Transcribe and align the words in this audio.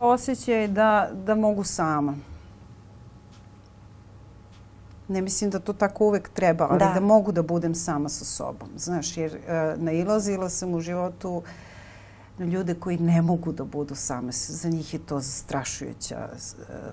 Osjećaj 0.00 0.68
da, 0.68 1.10
da 1.26 1.34
mogu 1.34 1.64
sama. 1.64 2.14
Ne 5.08 5.20
mislim 5.20 5.50
da 5.50 5.58
to 5.58 5.72
tako 5.72 6.04
uvek 6.04 6.28
treba, 6.28 6.66
ali 6.70 6.78
da, 6.78 6.90
da 6.94 7.00
mogu 7.00 7.32
da 7.32 7.42
budem 7.42 7.74
sama 7.74 8.08
sa 8.08 8.24
sobom. 8.24 8.68
Znaš, 8.76 9.16
jer 9.16 9.34
uh, 9.34 9.82
nailazila 9.82 10.48
sam 10.48 10.74
u 10.74 10.80
životu 10.80 11.42
na 12.38 12.46
ljude 12.46 12.74
koji 12.74 12.98
ne 12.98 13.22
mogu 13.22 13.52
da 13.52 13.64
budu 13.64 13.94
same. 13.94 14.32
Za 14.32 14.68
njih 14.68 14.94
je 14.94 15.00
to 15.00 15.20
zastrašujuća 15.20 16.16
e, 16.16 16.32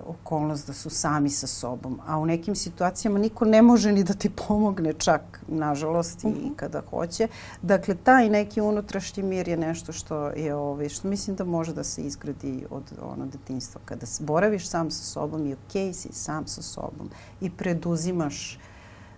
okolnost 0.08 0.68
da 0.68 0.74
su 0.74 0.90
sami 0.90 1.30
sa 1.30 1.48
sobom. 1.48 2.00
A 2.08 2.20
u 2.20 2.26
nekim 2.26 2.56
situacijama 2.56 3.20
niko 3.20 3.46
ne 3.46 3.62
može 3.62 3.92
ni 3.92 4.04
da 4.04 4.14
ti 4.14 4.30
pomogne 4.30 4.94
čak, 4.94 5.42
nažalost, 5.48 6.24
i 6.24 6.28
mhm. 6.28 6.54
kada 6.56 6.82
hoće. 6.90 7.28
Dakle, 7.62 7.96
taj 7.96 8.30
neki 8.30 8.62
unutrašnji 8.62 9.24
mir 9.24 9.48
je 9.48 9.58
nešto 9.58 9.94
što 9.94 10.28
je, 10.28 10.56
ovaj, 10.56 10.90
što 10.90 11.08
mislim 11.08 11.36
da 11.36 11.44
može 11.44 11.74
da 11.74 11.84
se 11.84 12.02
izgradi 12.02 12.66
od 12.70 12.84
ono 13.02 13.26
detinstva. 13.26 13.82
Kada 13.86 14.06
boraviš 14.20 14.68
sam 14.70 14.92
sa 14.92 15.04
sobom 15.04 15.48
i 15.48 15.54
okej 15.54 15.90
okay 15.90 15.94
si 15.94 16.14
sam 16.14 16.48
sa 16.48 16.62
sobom 16.62 17.10
i 17.42 17.50
preduzimaš 17.50 18.56
uh, 18.56 18.75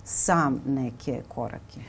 sam 0.09 0.61
neke 0.65 1.21
korake. 1.27 1.79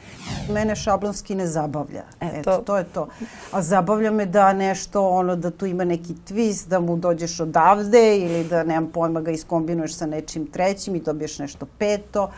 Mene 0.52 0.76
šablonski 0.76 1.34
ne 1.34 1.46
zabavlja. 1.46 2.02
Eto, 2.20 2.38
Eto 2.38 2.62
to 2.66 2.76
je 2.76 2.84
to. 2.84 3.08
A 3.52 3.62
zabavlja 3.62 4.10
me 4.10 4.26
da 4.26 4.52
nešto, 4.52 5.08
ono, 5.08 5.36
da 5.36 5.50
tu 5.50 5.66
ima 5.66 5.84
neki 5.84 6.14
twist, 6.28 6.68
da 6.68 6.80
mu 6.80 6.96
dođeš 6.96 7.40
odavde 7.40 8.18
ili 8.18 8.44
da, 8.44 8.62
nemam 8.64 8.90
pojma, 8.90 9.20
ga 9.20 9.30
iskombinuješ 9.30 9.94
sa 9.94 10.06
nečim 10.06 10.46
trećim 10.46 10.96
i 10.96 11.00
dobiješ 11.00 11.38
nešto 11.38 11.66
peto. 11.78 12.30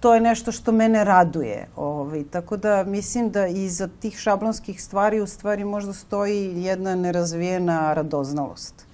To 0.00 0.14
je 0.14 0.20
nešto 0.20 0.52
što 0.52 0.72
mene 0.72 1.04
raduje. 1.04 1.66
Ovaj. 1.76 2.24
Tako 2.30 2.56
da 2.56 2.84
mislim 2.84 3.30
da 3.30 3.46
iza 3.46 3.88
tih 4.00 4.18
šablonskih 4.18 4.82
stvari 4.82 5.20
u 5.20 5.26
stvari 5.26 5.64
možda 5.64 5.92
stoji 5.92 6.62
jedna 6.62 6.94
nerazvijena 6.94 7.94
radoznalost. 7.94 8.86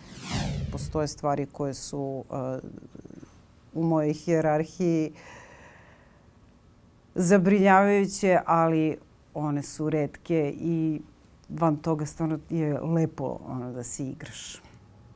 Postoje 0.73 1.09
stvari 1.09 1.47
koje 1.47 1.75
su 1.75 2.25
uh, 2.31 2.37
u 3.75 3.83
mojoj 3.85 4.13
hijerarhiji 4.13 5.13
uh, 5.15 5.40
zabrinjavajuće, 7.15 8.39
ali 8.47 8.97
one 9.35 9.63
su 9.63 9.91
redke 9.91 10.55
i 10.61 11.01
van 11.49 11.77
toga 11.77 12.07
stvarno 12.07 12.39
je 12.51 12.81
lepo 12.81 13.39
ono, 13.47 13.73
da 13.73 13.83
se 13.83 14.09
igraš. 14.09 14.63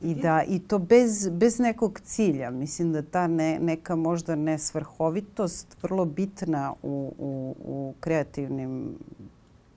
I, 0.01 0.15
da, 0.15 0.43
I 0.43 0.59
to 0.59 0.79
bez, 0.79 1.29
bez 1.29 1.59
nekog 1.59 1.99
cilja. 1.99 2.49
Mislim 2.49 2.91
da 2.91 3.01
ta 3.01 3.27
ne, 3.27 3.59
neka 3.59 3.95
možda 3.95 4.35
nesvrhovitost 4.35 5.77
vrlo 5.83 6.05
bitna 6.05 6.73
u, 6.83 7.13
u, 7.17 7.55
u 7.65 7.93
kreativnim 7.99 8.95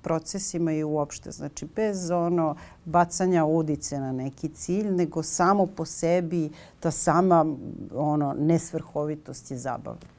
procesima 0.02 0.72
i 0.72 0.84
uopšte. 0.84 1.30
Znači, 1.30 1.66
bez 1.76 2.10
ono 2.10 2.54
bacanja 2.84 3.44
udice 3.44 3.98
na 3.98 4.12
neki 4.12 4.48
cilj, 4.48 4.90
nego 4.90 5.22
samo 5.22 5.66
po 5.66 5.84
sebi 5.84 6.50
ta 6.80 6.90
sama 6.90 7.46
ono 7.94 8.34
nesvrhovitost 8.38 9.50
je 9.50 9.56
zabavna. 9.56 10.17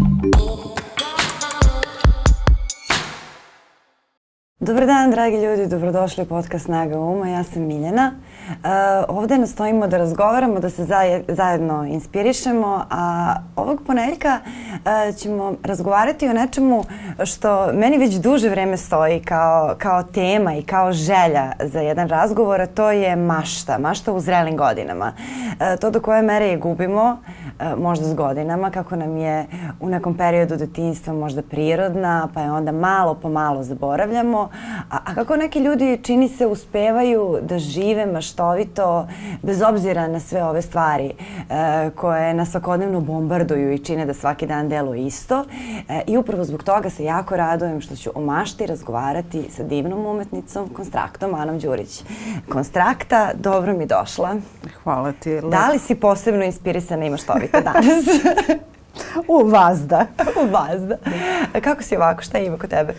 Dobar 4.64 4.86
dan, 4.86 5.12
dragi 5.12 5.38
ljudi, 5.38 5.68
dobrodošli 5.68 6.24
u 6.24 6.28
podcast 6.28 6.66
Snaga 6.66 7.00
Uma. 7.00 7.30
Ja 7.30 7.44
sam 7.44 7.64
Miljana. 7.64 8.12
Uh, 8.50 8.70
ovde 9.08 9.38
nastojimo 9.38 9.88
da 9.88 9.98
razgovaramo, 9.98 10.60
da 10.60 10.70
se 10.70 10.86
zajedno 11.28 11.86
inspirišemo, 11.86 12.86
a 12.90 13.36
ovog 13.56 13.82
ponedeljka 13.88 14.40
uh, 14.40 15.16
ćemo 15.16 15.54
razgovarati 15.64 16.28
o 16.28 16.34
nečemu 16.34 16.84
što 17.24 17.74
meni 17.74 17.98
već 17.98 18.14
duže 18.14 18.50
vreme 18.50 18.78
stoji 18.78 19.20
kao, 19.20 19.76
kao 19.78 20.04
tema 20.04 20.56
i 20.56 20.64
kao 20.64 20.92
želja 20.92 21.52
za 21.60 21.80
jedan 21.80 22.08
razgovor, 22.08 22.62
a 22.62 22.66
to 22.66 22.92
je 22.92 23.16
mašta, 23.16 23.78
mašta 23.78 24.14
u 24.14 24.20
zrelim 24.20 24.58
godinama. 24.58 25.14
Uh, 25.16 25.80
to 25.80 25.90
do 25.90 26.02
koje 26.02 26.22
mere 26.22 26.48
je 26.48 26.58
gubimo, 26.58 27.18
možda 27.78 28.06
s 28.06 28.14
godinama, 28.16 28.72
kako 28.72 28.96
nam 28.96 29.18
je 29.18 29.46
u 29.80 29.90
nekom 29.90 30.18
periodu 30.18 30.56
detinjstva 30.56 31.14
možda 31.14 31.42
prirodna, 31.42 32.28
pa 32.34 32.42
je 32.42 32.52
onda 32.52 32.72
malo 32.72 33.14
po 33.14 33.30
malo 33.30 33.64
zaboravljamo, 33.64 34.50
a, 34.90 34.98
a 35.06 35.16
kako 35.16 35.36
neki 35.36 35.60
ljudi 35.60 36.00
čini 36.04 36.30
se 36.30 36.46
uspevaju 36.46 37.40
da 37.42 37.60
žive 37.60 38.06
maštovito 38.06 39.08
bez 39.42 39.62
obzira 39.62 40.08
na 40.08 40.20
sve 40.20 40.44
ove 40.44 40.62
stvari 40.62 41.12
e, 41.50 41.90
koje 41.96 42.34
nas 42.34 42.52
svakodnevno 42.52 43.00
bombarduju 43.02 43.74
i 43.74 43.80
čine 43.80 44.06
da 44.06 44.14
svaki 44.14 44.48
dan 44.48 44.70
deluje 44.70 45.06
isto. 45.06 45.46
E, 45.90 46.02
I 46.08 46.18
upravo 46.18 46.44
zbog 46.44 46.64
toga 46.64 46.90
se 46.90 47.04
jako 47.04 47.38
radujem 47.38 47.82
što 47.82 47.96
ću 47.96 48.10
o 48.16 48.22
mašti 48.22 48.66
razgovarati 48.66 49.46
sa 49.50 49.64
divnom 49.64 50.06
umetnicom, 50.06 50.70
konstraktom 50.70 51.34
Anom 51.34 51.60
Đurić. 51.60 52.04
Konstrakta, 52.50 53.32
dobro 53.34 53.74
mi 53.74 53.86
došla. 53.86 54.36
Hvala 54.84 55.12
ti. 55.12 55.42
Da 55.52 55.70
li 55.70 55.80
si 55.80 55.96
posebno 55.96 56.44
inspirisana 56.44 57.06
i 57.06 57.10
maštovita 57.10 57.62
danas? 57.62 58.06
U 59.28 59.44
vazda. 59.48 60.06
U 60.44 60.52
vazda. 60.52 60.98
Kako 61.62 61.84
si 61.84 61.96
ovako? 61.96 62.22
Šta 62.22 62.40
ima 62.40 62.58
kod 62.58 62.70
tebe? 62.70 62.94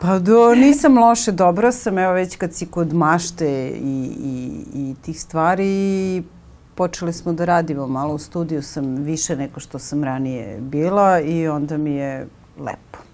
Pa 0.00 0.18
do, 0.18 0.54
nisam 0.54 0.98
loše, 0.98 1.32
dobro 1.32 1.72
sam, 1.72 1.98
evo 1.98 2.12
već 2.12 2.36
kad 2.36 2.54
si 2.54 2.66
kod 2.66 2.94
mašte 2.94 3.68
i, 3.68 4.10
i, 4.24 4.64
i 4.74 4.94
tih 5.02 5.20
stvari, 5.20 6.22
počeli 6.74 7.12
smo 7.12 7.32
da 7.32 7.44
radimo 7.44 7.86
malo 7.86 8.14
u 8.14 8.18
studiju, 8.18 8.62
sam 8.62 8.94
više 8.94 9.36
nego 9.36 9.60
što 9.60 9.78
sam 9.78 10.04
ranije 10.04 10.60
bila 10.60 11.20
i 11.20 11.48
onda 11.48 11.76
mi 11.76 11.90
je 11.90 12.26
lepo. 12.58 13.07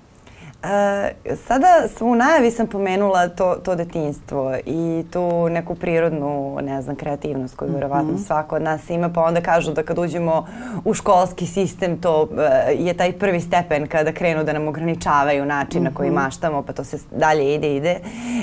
E, 0.64 1.36
sada 1.36 1.66
u 2.00 2.14
najavi 2.14 2.50
sam 2.50 2.66
pomenula 2.66 3.28
to, 3.28 3.54
to 3.54 3.74
detinstvo 3.74 4.56
i 4.66 5.04
tu 5.12 5.48
neku 5.48 5.74
prirodnu, 5.74 6.58
ne 6.62 6.82
znam, 6.82 6.96
kreativnost 6.96 7.56
koju 7.56 7.72
verovatno 7.72 8.12
mm 8.12 8.16
-hmm. 8.16 8.26
svako 8.26 8.56
od 8.56 8.62
nas 8.62 8.90
ima, 8.90 9.08
pa 9.08 9.22
onda 9.22 9.40
kažu 9.40 9.72
da 9.72 9.82
kad 9.82 9.98
uđemo 9.98 10.46
u 10.84 10.94
školski 10.94 11.46
sistem 11.46 12.00
to 12.00 12.28
e, 12.68 12.74
je 12.74 12.94
taj 12.94 13.12
prvi 13.12 13.40
stepen 13.40 13.86
kada 13.86 14.12
krenu 14.12 14.44
da 14.44 14.52
nam 14.52 14.68
ograničavaju 14.68 15.46
način 15.46 15.80
mm 15.80 15.84
-hmm. 15.84 15.90
na 15.90 15.94
koji 15.94 16.10
mhm. 16.10 16.18
maštamo, 16.18 16.62
pa 16.62 16.72
to 16.72 16.84
se 16.84 16.98
dalje 17.10 17.54
ide, 17.54 17.76
ide 17.76 17.98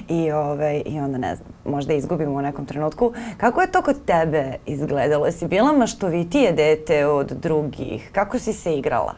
i, 0.10 0.32
ovaj, 0.32 0.82
i 0.86 1.00
onda 1.00 1.18
ne 1.18 1.36
znam, 1.36 1.50
možda 1.66 1.94
izgubimo 1.94 2.32
u 2.32 2.42
nekom 2.42 2.66
trenutku. 2.66 3.14
Kako 3.38 3.62
je 3.62 3.72
to 3.72 3.82
kod 3.82 4.06
tebe 4.06 4.54
izgledalo? 4.66 5.26
Jesi 5.26 5.48
bila 5.48 5.74
maštovitije 5.74 6.52
dete 6.52 7.06
od 7.06 7.32
drugih? 7.32 8.10
Kako 8.14 8.40
si 8.40 8.54
se 8.54 8.74
igrala? 8.74 9.14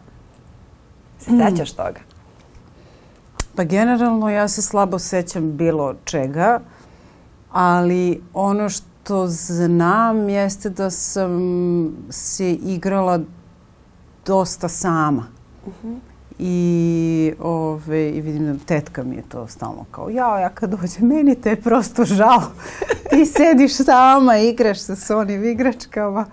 Se 1.19 1.31
mm. 1.31 1.39
sećaš 1.39 1.71
toga? 1.71 2.12
Pa 3.55 3.63
generalno 3.63 4.29
ja 4.29 4.47
se 4.47 4.61
slabo 4.61 4.99
sećam 4.99 5.57
bilo 5.57 5.95
čega, 6.05 6.59
ali 7.51 8.21
ono 8.33 8.69
što 8.69 9.27
znam 9.27 10.29
jeste 10.29 10.69
da 10.69 10.89
sam 10.89 11.41
se 12.09 12.53
igrala 12.53 13.19
dosta 14.25 14.67
sama. 14.67 15.27
Uh 15.65 15.73
-huh. 15.83 15.99
I, 16.39 17.33
ove, 17.39 18.09
I 18.09 18.21
vidim 18.21 18.45
da 18.45 18.65
tetka 18.65 19.03
mi 19.03 19.15
je 19.15 19.23
to 19.29 19.47
stalno 19.47 19.85
kao, 19.91 20.09
ja, 20.09 20.39
ja 20.39 20.49
kad 20.49 20.69
dođem, 20.69 21.07
meni 21.07 21.35
te 21.35 21.49
je 21.49 21.61
prosto 21.61 22.05
žao. 22.05 22.41
Ti 23.09 23.25
sediš 23.25 23.75
sama, 23.75 24.37
igraš 24.37 24.79
se 24.79 24.95
s 24.95 25.09
onim 25.09 25.43
igračkama. 25.43 26.25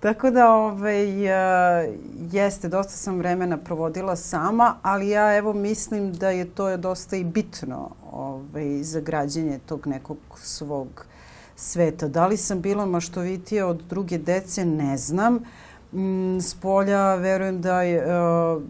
Tako 0.00 0.30
da, 0.30 0.54
ovaj, 0.54 1.06
jeste, 2.32 2.68
dosta 2.68 2.92
sam 2.92 3.18
vremena 3.18 3.56
provodila 3.56 4.16
sama, 4.16 4.76
ali 4.82 5.08
ja 5.08 5.36
evo 5.36 5.52
mislim 5.52 6.12
da 6.12 6.30
je 6.30 6.44
to 6.44 6.76
dosta 6.76 7.16
i 7.16 7.24
bitno 7.24 7.90
ovaj, 8.12 8.82
za 8.82 9.00
građenje 9.00 9.58
tog 9.66 9.86
nekog 9.86 10.18
svog 10.36 11.06
sveta. 11.56 12.08
Da 12.08 12.26
li 12.26 12.36
sam 12.36 12.60
bila 12.60 12.86
maštovitija 12.86 13.66
od 13.66 13.82
druge 13.88 14.18
dece, 14.18 14.64
ne 14.64 14.96
znam. 14.96 15.34
Uh, 15.36 15.42
s 16.40 16.54
polja 16.54 17.14
verujem 17.14 17.60
da 17.60 17.82
je, 17.82 18.04
uh, 18.06 18.62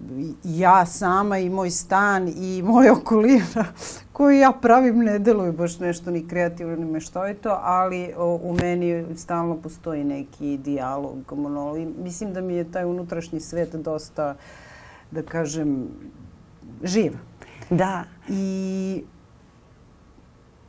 ja 0.44 0.87
sama 0.87 1.38
i 1.38 1.50
moj 1.50 1.70
stan 1.70 2.29
i 2.29 2.62
moja 2.62 2.93
okolina 2.93 3.65
koju 4.12 4.38
ja 4.38 4.53
pravim 4.62 4.99
ne 4.99 5.19
deluju 5.19 5.53
baš 5.53 5.79
nešto 5.79 6.11
ni 6.11 6.29
kreativno 6.29 6.76
ni 6.76 6.85
meštovito, 6.85 7.59
ali 7.62 8.15
uh, 8.17 8.41
u 8.43 8.56
meni 8.61 9.17
stalno 9.17 9.56
postoji 9.56 10.05
neki 10.05 10.56
dijalog, 10.56 11.32
monolog. 11.37 11.79
Mislim 12.03 12.32
da 12.32 12.41
mi 12.41 12.55
je 12.55 12.73
taj 12.73 12.85
unutrašnji 12.85 13.41
svet 13.41 13.75
dosta, 13.75 14.35
da 15.11 15.23
kažem, 15.23 15.88
živ. 16.82 17.12
Da. 17.70 18.05
I 18.29 19.03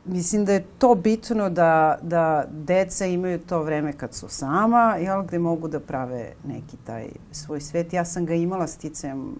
Mislim 0.04 0.44
da 0.44 0.52
je 0.52 0.64
to 0.78 0.94
bitno 0.94 1.50
da, 1.50 1.98
da 2.02 2.44
deca 2.50 3.06
imaju 3.06 3.38
to 3.38 3.62
vreme 3.62 3.92
kad 3.92 4.14
su 4.14 4.28
sama, 4.28 4.96
jel, 5.00 5.22
gde 5.22 5.38
mogu 5.38 5.68
da 5.68 5.80
prave 5.80 6.32
neki 6.44 6.76
taj 6.76 7.08
svoj 7.32 7.60
svet. 7.60 7.92
Ja 7.92 8.04
sam 8.04 8.26
ga 8.26 8.34
imala 8.34 8.66
sticajem 8.66 9.34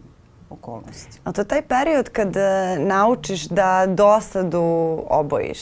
okolnosti. 0.51 1.21
A 1.25 1.33
to 1.33 1.41
je 1.41 1.45
taj 1.45 1.63
period 1.63 2.09
kad 2.09 2.37
e, 2.37 2.79
naučiš 2.79 3.49
da 3.49 3.87
dosadu 3.87 4.63
obojiš 5.11 5.61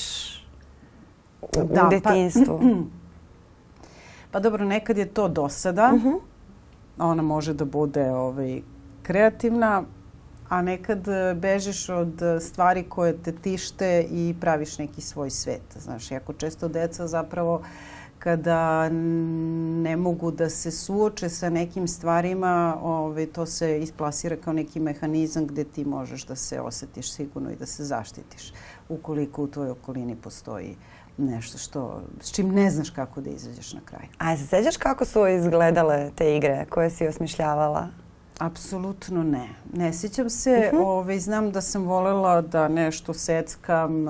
u, 1.43 1.47
da, 1.75 1.87
u 1.87 1.91
detinstvu? 1.91 2.59
Pa, 2.59 2.65
Pa 4.31 4.41
dobro, 4.41 4.65
nekad 4.65 4.99
je 4.99 5.06
to 5.06 5.29
dosada. 5.29 5.91
Uh 5.95 6.00
mhm. 6.00 6.09
-huh. 6.09 6.21
Ona 6.99 7.23
može 7.23 7.55
da 7.55 7.65
bude 7.65 8.11
ovaj, 8.11 8.61
kreativna, 9.03 9.83
a 10.49 10.62
nekad 10.62 11.09
e, 11.09 11.35
bežiš 11.35 11.89
od 11.89 12.23
stvari 12.41 12.85
koje 12.89 13.23
te 13.23 13.33
tište 13.33 14.06
i 14.11 14.35
praviš 14.41 14.79
neki 14.79 15.00
svoj 15.00 15.31
svet. 15.31 15.77
Znaš, 15.79 16.11
jako 16.11 16.33
često 16.33 16.69
deca 16.69 17.06
zapravo 17.06 17.62
kada 18.19 18.89
ne 18.89 19.97
mogu 19.97 20.31
da 20.31 20.50
se 20.50 20.71
suoče 20.71 21.29
sa 21.29 21.50
nekim 21.50 21.89
stvarima, 21.89 22.79
ovaj, 22.83 23.27
to 23.27 23.47
se 23.47 23.81
isplasira 23.81 24.37
kao 24.37 24.53
neki 24.53 24.81
mehanizam 24.81 25.47
gde 25.47 25.65
ti 25.65 25.85
možeš 25.85 26.27
da 26.27 26.37
se 26.37 26.61
osetiš 26.61 27.12
sigurno 27.12 27.50
i 27.50 27.56
da 27.56 27.67
se 27.67 27.85
zaštitiš 27.85 28.53
ukoliko 28.89 29.43
u 29.43 29.49
tvojoj 29.49 29.71
okolini 29.71 30.17
postoji 30.17 30.77
nešto 31.19 31.59
što, 31.59 32.03
s 32.21 32.33
čim 32.33 32.49
ne 32.49 32.71
znaš 32.71 32.91
kako 32.91 33.21
da 33.21 33.31
izađeš 33.31 33.73
na 33.73 33.81
kraj. 33.85 34.06
A 34.19 34.37
se 34.37 34.47
sećaš 34.47 34.77
kako 34.77 35.05
su 35.05 35.27
izgledale 35.27 36.11
te 36.15 36.37
igre 36.37 36.67
koje 36.71 36.91
si 36.91 37.06
osmišljavala? 37.06 37.89
Apsolutno 38.38 39.23
ne. 39.23 39.49
Ne 39.73 39.93
sjećam 39.93 40.31
se. 40.31 40.70
Uh 40.73 40.79
-huh. 40.79 40.85
ovaj, 40.85 41.19
znam 41.19 41.52
da 41.52 41.61
sam 41.61 41.85
volela 41.85 42.40
da 42.40 42.69
nešto 42.69 43.14
seckam, 43.14 44.05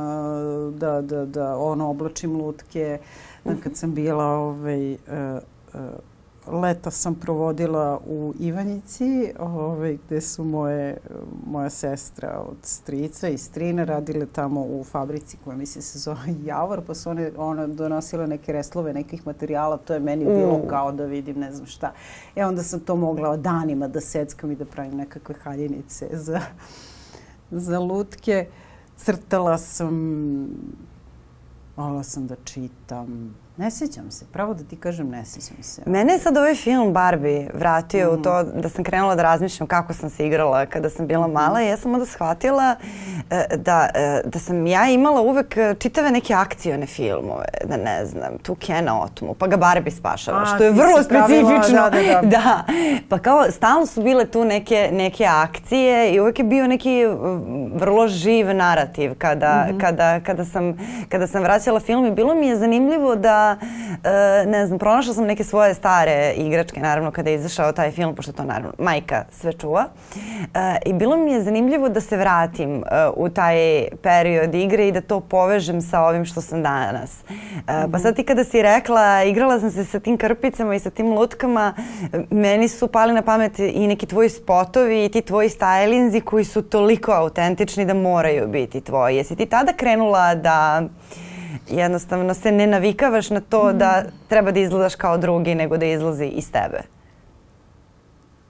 da, 0.75 1.01
da, 1.01 1.27
da 1.27 1.57
ono, 1.57 1.91
oblačim 1.91 2.37
lutke. 2.37 2.99
Uh 3.45 3.53
-huh. 3.53 3.63
Kad 3.63 3.77
sam 3.77 3.95
bila 3.95 4.25
ovaj, 4.25 4.93
uh, 4.93 4.99
uh, 5.75 5.81
leta 6.53 6.91
sam 6.91 7.15
provodila 7.15 8.01
u 8.07 8.35
Ivanjici, 8.39 9.33
ovaj, 9.39 9.99
gde 10.07 10.21
su 10.21 10.45
moje, 10.45 10.97
moja 11.47 11.71
sestra 11.71 12.45
od 12.51 12.57
strica 12.63 13.29
i 13.29 13.39
strine 13.39 13.85
radile 13.85 14.27
tamo 14.27 14.61
u 14.61 14.85
fabrici 14.85 15.37
koja 15.45 15.57
mislim 15.57 15.83
se 15.83 15.99
zove 15.99 16.35
Javor, 16.45 16.83
pa 16.87 16.95
su 16.95 17.11
one, 17.11 17.31
one 17.37 17.67
donosile 17.67 18.27
neke 18.27 18.53
reslove 18.53 18.93
nekih 18.93 19.27
materijala, 19.27 19.77
to 19.77 19.95
je 19.95 20.01
meni 20.01 20.25
bilo 20.25 20.61
kao 20.69 20.93
da 20.93 21.05
vidim 21.05 21.39
ne 21.39 21.53
znam 21.53 21.67
šta. 21.67 21.93
E 22.37 22.45
onda 22.45 22.63
sam 22.63 22.81
to 22.81 22.97
mogla 22.97 23.37
danima 23.37 23.89
da 23.89 24.01
seckam 24.01 24.51
i 24.51 24.57
da 24.57 24.65
pravim 24.65 24.97
nekakve 24.97 25.35
haljinice 25.43 26.09
za, 26.13 26.41
za 27.51 27.79
lutke. 27.79 28.47
Crtala 28.97 29.59
sam, 29.59 30.49
volila 31.77 32.03
sam 32.03 32.27
da 32.27 32.37
čitam, 32.45 33.35
Ne 33.59 33.71
sjećam 33.71 34.11
se, 34.11 34.25
pravo 34.33 34.55
da 34.55 34.65
ti 34.65 34.77
kažem 34.77 35.09
ne 35.09 35.25
sjećam 35.25 35.63
se. 35.63 35.83
Mene 35.87 36.13
je 36.13 36.19
sad 36.19 36.37
ovaj 36.37 36.55
film 36.55 36.93
Barbie 36.93 37.51
vratio 37.55 38.13
mm. 38.13 38.15
u 38.15 38.23
to 38.23 38.43
da 38.43 38.69
sam 38.69 38.85
krenula 38.85 39.15
da 39.15 39.23
razmišljam 39.23 39.67
kako 39.67 39.93
sam 39.93 40.11
se 40.11 40.27
igrala 40.27 40.67
kada 40.67 40.91
sam 40.91 41.07
bila 41.07 41.27
mala 41.27 41.63
i 41.63 41.67
ja 41.67 41.77
sam 41.77 41.95
onda 41.95 42.07
shvatila 42.07 42.77
e, 43.31 43.57
da, 43.57 43.89
e, 43.95 44.23
da 44.25 44.39
sam 44.39 44.67
ja 44.67 44.89
imala 44.89 45.21
uvek 45.21 45.57
čitave 45.79 46.11
neke 46.11 46.35
akcijone 46.35 46.87
filmove, 46.87 47.45
da 47.65 47.77
ne 47.77 48.07
znam, 48.07 48.39
tu 48.43 48.55
Kena 48.55 49.03
otmu, 49.03 49.35
pa 49.35 49.47
ga 49.47 49.57
Barbie 49.57 49.93
spašava, 49.93 50.43
A, 50.43 50.47
što 50.47 50.65
je 50.65 50.71
vrlo 50.71 51.03
specifično. 51.03 51.91
Da, 51.91 51.91
da, 51.91 52.21
da. 52.23 52.29
da, 52.39 52.65
pa 53.09 53.19
kao 53.19 53.51
stalno 53.51 53.87
su 53.87 54.03
bile 54.03 54.27
tu 54.27 54.45
neke, 54.45 54.91
neke 54.93 55.27
akcije 55.27 56.15
i 56.15 56.21
uvek 56.21 56.39
je 56.39 56.45
bio 56.45 56.67
neki 56.67 57.07
vrlo 57.75 58.09
živ 58.09 58.55
narativ 58.55 59.15
kada, 59.19 59.67
mm 59.69 59.75
-hmm. 59.75 59.81
kada, 59.81 60.21
kada, 60.21 60.45
sam, 60.45 60.79
kada 61.09 61.27
sam 61.27 61.43
vraćala 61.43 61.81
film 61.81 62.07
i 62.07 62.11
bilo 62.11 62.35
mi 62.35 62.47
je 62.47 62.57
zanimljivo 62.57 63.17
da 63.17 63.48
e, 63.53 64.47
ne 64.47 64.67
znam, 64.67 64.79
pronašla 64.79 65.15
sam 65.15 65.25
neke 65.25 65.45
svoje 65.45 65.75
stare 65.75 66.33
igračke, 66.37 66.81
naravno, 66.81 67.11
kada 67.11 67.31
je 67.31 67.37
izašao 67.37 67.73
taj 67.73 67.91
film, 67.91 68.15
pošto 68.15 68.33
to, 68.33 68.45
naravno, 68.45 68.73
majka 68.79 69.25
sve 69.31 69.53
čuva. 69.53 69.87
E, 70.55 70.77
I 70.87 70.93
bilo 70.93 71.17
mi 71.17 71.33
je 71.33 71.43
zanimljivo 71.43 71.89
da 71.89 72.01
se 72.01 72.17
vratim 72.17 72.77
e, 72.77 72.85
u 73.17 73.29
taj 73.29 73.57
period 74.03 74.55
igre 74.55 74.89
i 74.89 74.93
da 74.93 75.01
to 75.01 75.21
povežem 75.21 75.81
sa 75.81 76.01
ovim 76.01 76.25
što 76.25 76.41
sam 76.41 76.63
danas. 76.63 77.21
E, 77.31 77.87
pa 77.93 77.99
sad 77.99 78.17
ti 78.17 78.25
kada 78.25 78.45
si 78.45 78.63
rekla, 78.63 79.25
igrala 79.25 79.61
sam 79.61 79.71
se 79.71 79.85
sa 79.85 80.01
tim 80.01 80.17
krpicama 80.17 80.75
i 80.75 80.81
sa 80.81 80.91
tim 80.91 81.13
lutkama, 81.13 81.75
meni 82.31 82.69
su 82.69 82.89
pali 82.89 83.13
na 83.13 83.23
pamet 83.23 83.59
i 83.59 83.87
neki 83.87 84.07
tvoji 84.07 84.29
spotovi 84.29 85.05
i 85.05 85.09
ti 85.09 85.23
tvoji 85.23 85.49
stylinzi 85.49 86.21
koji 86.21 86.45
su 86.45 86.63
toliko 86.63 87.13
autentični 87.13 87.85
da 87.85 87.95
moraju 87.95 88.49
biti 88.49 88.81
tvoji. 88.81 89.17
Jesi 89.17 89.37
ti 89.37 89.47
tada 89.47 89.73
krenula 89.73 90.35
da 90.35 90.83
jednostavno 91.69 92.35
se 92.35 92.53
ne 92.53 92.67
navikavaš 92.67 93.31
na 93.31 93.41
to 93.41 93.73
da 93.73 94.05
treba 94.29 94.51
da 94.51 94.61
izgledaš 94.61 94.95
kao 94.95 95.19
drugi, 95.19 95.55
nego 95.55 95.77
da 95.77 95.87
izlazi 95.87 96.25
iz 96.25 96.53
tebe? 96.53 96.83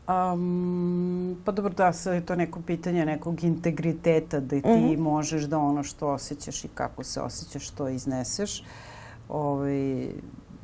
Um, 0.08 1.36
pa 1.44 1.52
dobro, 1.52 1.72
da, 1.72 1.92
sad 1.92 2.14
je 2.14 2.26
to 2.26 2.36
neko 2.36 2.60
pitanje 2.66 3.06
nekog 3.06 3.44
integriteta 3.44 4.40
da 4.40 4.60
ti 4.60 4.68
mm 4.68 4.70
-hmm. 4.70 4.98
možeš 4.98 5.42
da 5.42 5.58
ono 5.58 5.82
što 5.82 6.08
osjećaš 6.08 6.64
i 6.64 6.68
kako 6.68 7.04
se 7.04 7.20
osjećaš 7.20 7.70
to 7.70 7.88
izneseš. 7.88 8.64
Ovaj, 9.28 10.08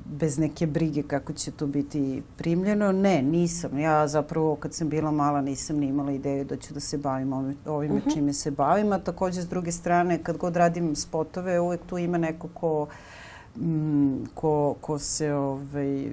bez 0.05 0.39
neke 0.39 0.67
brige 0.67 1.03
kako 1.03 1.33
će 1.33 1.51
to 1.51 1.67
biti 1.67 2.23
primljeno. 2.37 2.93
Ne, 2.93 3.23
nisam. 3.23 3.79
Ja 3.79 4.09
zapravo 4.09 4.57
kad 4.57 4.75
sam 4.75 4.89
bila 4.89 5.11
mala 5.11 5.41
nisam 5.41 5.77
ni 5.77 5.87
imala 5.87 6.13
ideju 6.13 6.45
da 6.45 6.57
ću 6.57 6.75
da 6.75 6.81
se 6.81 6.99
bavim 6.99 7.33
ovim, 7.33 7.57
ovime 7.67 7.95
uh 7.95 8.01
mhm. 8.01 8.09
-huh. 8.09 8.15
čime 8.15 8.33
se 8.33 8.51
bavim, 8.51 8.93
a 8.93 8.99
takođe 8.99 9.43
s 9.43 9.49
druge 9.49 9.73
strane 9.73 10.23
kad 10.23 10.37
god 10.37 10.57
radim 10.57 10.97
spotove 10.97 11.61
uvek 11.61 11.81
tu 11.87 11.99
ima 11.99 12.19
neko 12.19 12.49
ko, 12.49 12.87
mm, 13.57 14.17
ko, 14.35 14.75
ko 14.81 14.99
se 14.99 15.33
ovaj, 15.33 16.07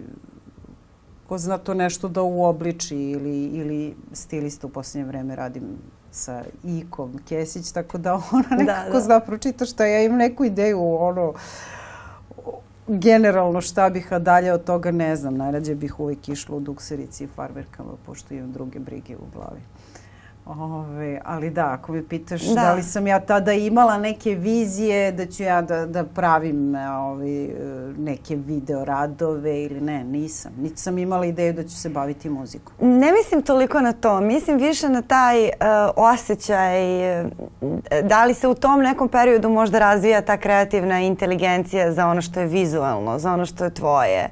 ko 1.27 1.37
zna 1.37 1.57
to 1.57 1.73
nešto 1.73 2.07
da 2.07 2.21
uobliči 2.21 2.97
ili, 2.97 3.45
ili 3.45 3.95
stilista 4.13 4.67
u 4.67 4.69
posljednje 4.69 5.07
vreme 5.07 5.35
radim 5.35 5.63
sa 6.11 6.43
Ikom 6.63 7.19
Kesić, 7.29 7.71
tako 7.71 7.97
da 7.97 8.13
ona 8.31 8.49
da, 8.49 8.55
nekako 8.55 8.91
da, 8.91 8.93
da. 8.93 9.01
zna 9.01 9.19
pročita 9.19 9.65
šta 9.65 9.85
ja 9.85 10.03
imam 10.03 10.17
neku 10.17 10.45
ideju 10.45 10.95
ono 10.99 11.33
generalno 12.99 13.61
šta 13.61 13.89
bih, 13.89 14.13
a 14.13 14.19
dalje 14.19 14.53
od 14.53 14.63
toga 14.63 14.91
ne 14.91 15.15
znam. 15.15 15.37
Najrađe 15.37 15.75
bih 15.75 15.99
uvijek 15.99 16.29
išla 16.29 16.55
u 16.55 16.59
dukserici 16.59 17.23
i 17.23 17.27
farverkama, 17.27 17.91
pošto 18.05 18.33
imam 18.33 18.51
druge 18.51 18.79
brige 18.79 19.15
u 19.15 19.25
glavi. 19.33 19.61
Ove, 20.45 21.21
ali 21.25 21.49
da, 21.49 21.71
ako 21.71 21.91
me 21.91 22.07
pitaš 22.07 22.41
da. 22.41 22.53
da 22.53 22.73
li 22.73 22.83
sam 22.83 23.07
ja 23.07 23.19
tada 23.19 23.53
imala 23.53 23.97
neke 23.97 24.35
vizije 24.35 25.11
da 25.11 25.25
ću 25.25 25.43
ja 25.43 25.61
da, 25.61 25.85
da 25.85 26.03
pravim 26.03 26.75
ovi, 26.75 27.55
neke 27.97 28.35
video 28.35 28.85
radove 28.85 29.63
ili 29.63 29.81
ne, 29.81 30.03
nisam. 30.03 30.51
Niti 30.57 30.81
sam 30.81 30.97
imala 30.97 31.25
ideju 31.25 31.53
da 31.53 31.63
ću 31.63 31.75
se 31.75 31.89
baviti 31.89 32.29
muzikom. 32.29 32.73
Ne 32.79 33.11
mislim 33.11 33.41
toliko 33.41 33.79
na 33.79 33.93
to. 33.93 34.21
Mislim 34.21 34.57
više 34.57 34.89
na 34.89 35.01
taj 35.01 35.43
uh, 35.43 35.51
osjećaj 35.95 36.81
da 38.03 38.25
li 38.25 38.33
se 38.33 38.47
u 38.47 38.55
tom 38.55 38.79
nekom 38.81 39.09
periodu 39.09 39.49
možda 39.49 39.79
razvija 39.79 40.21
ta 40.21 40.37
kreativna 40.37 40.99
inteligencija 40.99 41.91
za 41.91 42.07
ono 42.07 42.21
što 42.21 42.39
je 42.39 42.45
vizualno, 42.45 43.19
za 43.19 43.33
ono 43.33 43.45
što 43.45 43.63
je 43.63 43.73
tvoje. 43.73 44.29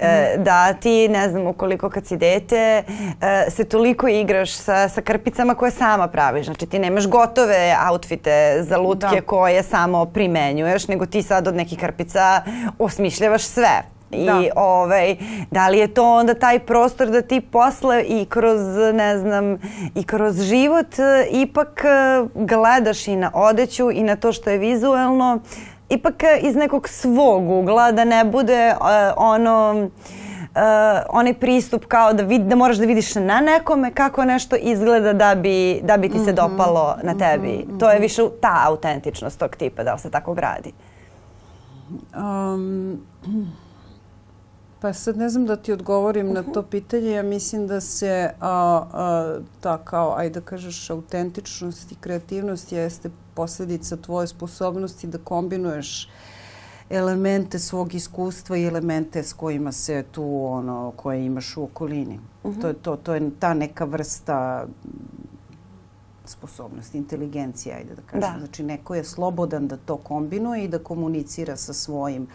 E, 0.00 0.36
da 0.38 0.72
ti, 0.72 1.08
ne 1.08 1.28
znam, 1.28 1.46
ukoliko 1.46 1.90
kad 1.90 2.06
si 2.06 2.16
dete, 2.16 2.82
e, 3.20 3.50
se 3.50 3.64
toliko 3.64 4.08
igraš 4.08 4.52
sa, 4.52 4.88
sa 4.88 5.00
krpicama 5.00 5.54
koje 5.54 5.70
sama 5.70 6.08
praviš. 6.08 6.46
Znači 6.46 6.66
ti 6.66 6.78
nemaš 6.78 7.06
gotove 7.06 7.76
outfite 7.90 8.62
za 8.62 8.76
lutke 8.76 9.16
da. 9.16 9.20
koje 9.20 9.62
samo 9.62 10.04
primenjuješ, 10.04 10.88
nego 10.88 11.06
ti 11.06 11.22
sad 11.22 11.48
od 11.48 11.54
nekih 11.54 11.78
krpica 11.78 12.42
osmišljavaš 12.78 13.42
sve. 13.42 13.82
I 14.10 14.26
da. 14.26 14.40
ovaj, 14.56 15.16
da 15.50 15.68
li 15.68 15.78
je 15.78 15.94
to 15.94 16.14
onda 16.14 16.34
taj 16.34 16.58
prostor 16.58 17.08
da 17.08 17.22
ti 17.22 17.40
posle 17.40 18.02
i 18.02 18.26
kroz, 18.28 18.60
ne 18.94 19.18
znam, 19.18 19.58
i 19.94 20.04
kroz 20.04 20.42
život 20.42 20.98
e, 20.98 21.26
ipak 21.30 21.84
gledaš 22.34 23.08
i 23.08 23.16
na 23.16 23.30
odeću 23.34 23.90
i 23.90 24.02
na 24.02 24.16
to 24.16 24.32
što 24.32 24.50
je 24.50 24.58
vizuelno 24.58 25.40
ipak 25.90 26.22
e, 26.22 26.38
iz 26.42 26.56
nekog 26.56 26.88
svog 26.88 27.50
ugla, 27.50 27.92
da 27.92 28.04
ne 28.04 28.24
bude 28.24 28.74
uh, 28.80 28.86
ono 29.16 29.88
uh, 30.54 30.60
onaj 31.08 31.34
pristup 31.34 31.84
kao 31.84 32.12
da, 32.12 32.22
vid, 32.22 32.42
da 32.42 32.56
moraš 32.56 32.76
da 32.76 32.86
vidiš 32.86 33.14
na 33.14 33.40
nekome 33.40 33.94
kako 33.94 34.24
nešto 34.24 34.56
izgleda 34.56 35.12
da 35.12 35.34
bi, 35.34 35.80
da 35.82 35.96
bi 35.96 36.08
ti 36.08 36.18
se 36.18 36.32
mhm. 36.32 36.34
dopalo 36.34 36.96
mm 36.96 37.00
-hmm. 37.00 37.06
na 37.06 37.18
tebi. 37.18 37.48
Mm 37.48 37.70
-hmm. 37.70 37.80
To 37.80 37.90
je 37.90 37.98
više 37.98 38.22
ta 38.40 38.62
autentičnost 38.66 39.38
tog 39.38 39.56
tipa, 39.56 39.84
da 39.84 39.92
li 39.92 39.98
se 39.98 40.10
tako 40.10 40.34
gradi? 40.34 40.72
Um, 42.16 43.06
pa 44.80 44.92
sad 44.92 45.16
ne 45.16 45.28
znam 45.28 45.46
da 45.46 45.56
ti 45.56 45.72
odgovorim 45.72 46.26
uh 46.26 46.32
-huh. 46.32 46.34
na 46.34 46.42
mhm. 46.42 46.52
to 46.52 46.62
pitanje. 46.62 47.10
Ja 47.10 47.22
mislim 47.22 47.66
da 47.66 47.80
se 47.80 48.30
a, 48.40 48.84
a, 48.92 49.38
ta 49.60 49.78
kao, 49.78 50.14
ajde 50.16 50.40
da 50.40 50.46
kažeš, 50.46 50.90
autentičnost 50.90 51.92
i 51.92 51.94
kreativnost 52.00 52.72
jeste 52.72 53.10
posledica 53.34 53.96
tvoje 53.96 54.26
sposobnosti 54.26 55.06
da 55.06 55.18
kombinuješ 55.18 56.08
elemente 56.90 57.58
svog 57.58 57.94
iskustva 57.94 58.56
i 58.56 58.64
elemente 58.64 59.22
s 59.22 59.32
kojima 59.32 59.72
se 59.72 60.04
tu 60.12 60.44
ono 60.44 60.92
koje 60.96 61.26
imaš 61.26 61.56
u 61.56 61.62
okolini. 61.62 62.20
Uh 62.42 62.54
-huh. 62.54 62.60
To 62.60 62.68
je 62.68 62.74
to, 62.74 62.96
to 62.96 63.14
je 63.14 63.30
ta 63.38 63.54
neka 63.54 63.84
vrsta 63.84 64.66
sposobnosti, 66.24 66.98
inteligencija, 66.98 67.76
ajde 67.76 67.94
da 67.94 68.02
kažem. 68.02 68.20
Da. 68.20 68.38
Znači 68.38 68.62
neko 68.62 68.94
je 68.94 69.04
slobodan 69.04 69.68
da 69.68 69.76
to 69.76 69.96
kombinuje 69.96 70.64
i 70.64 70.68
da 70.68 70.78
komunicira 70.78 71.56
sa 71.56 71.72
svojim 71.72 72.26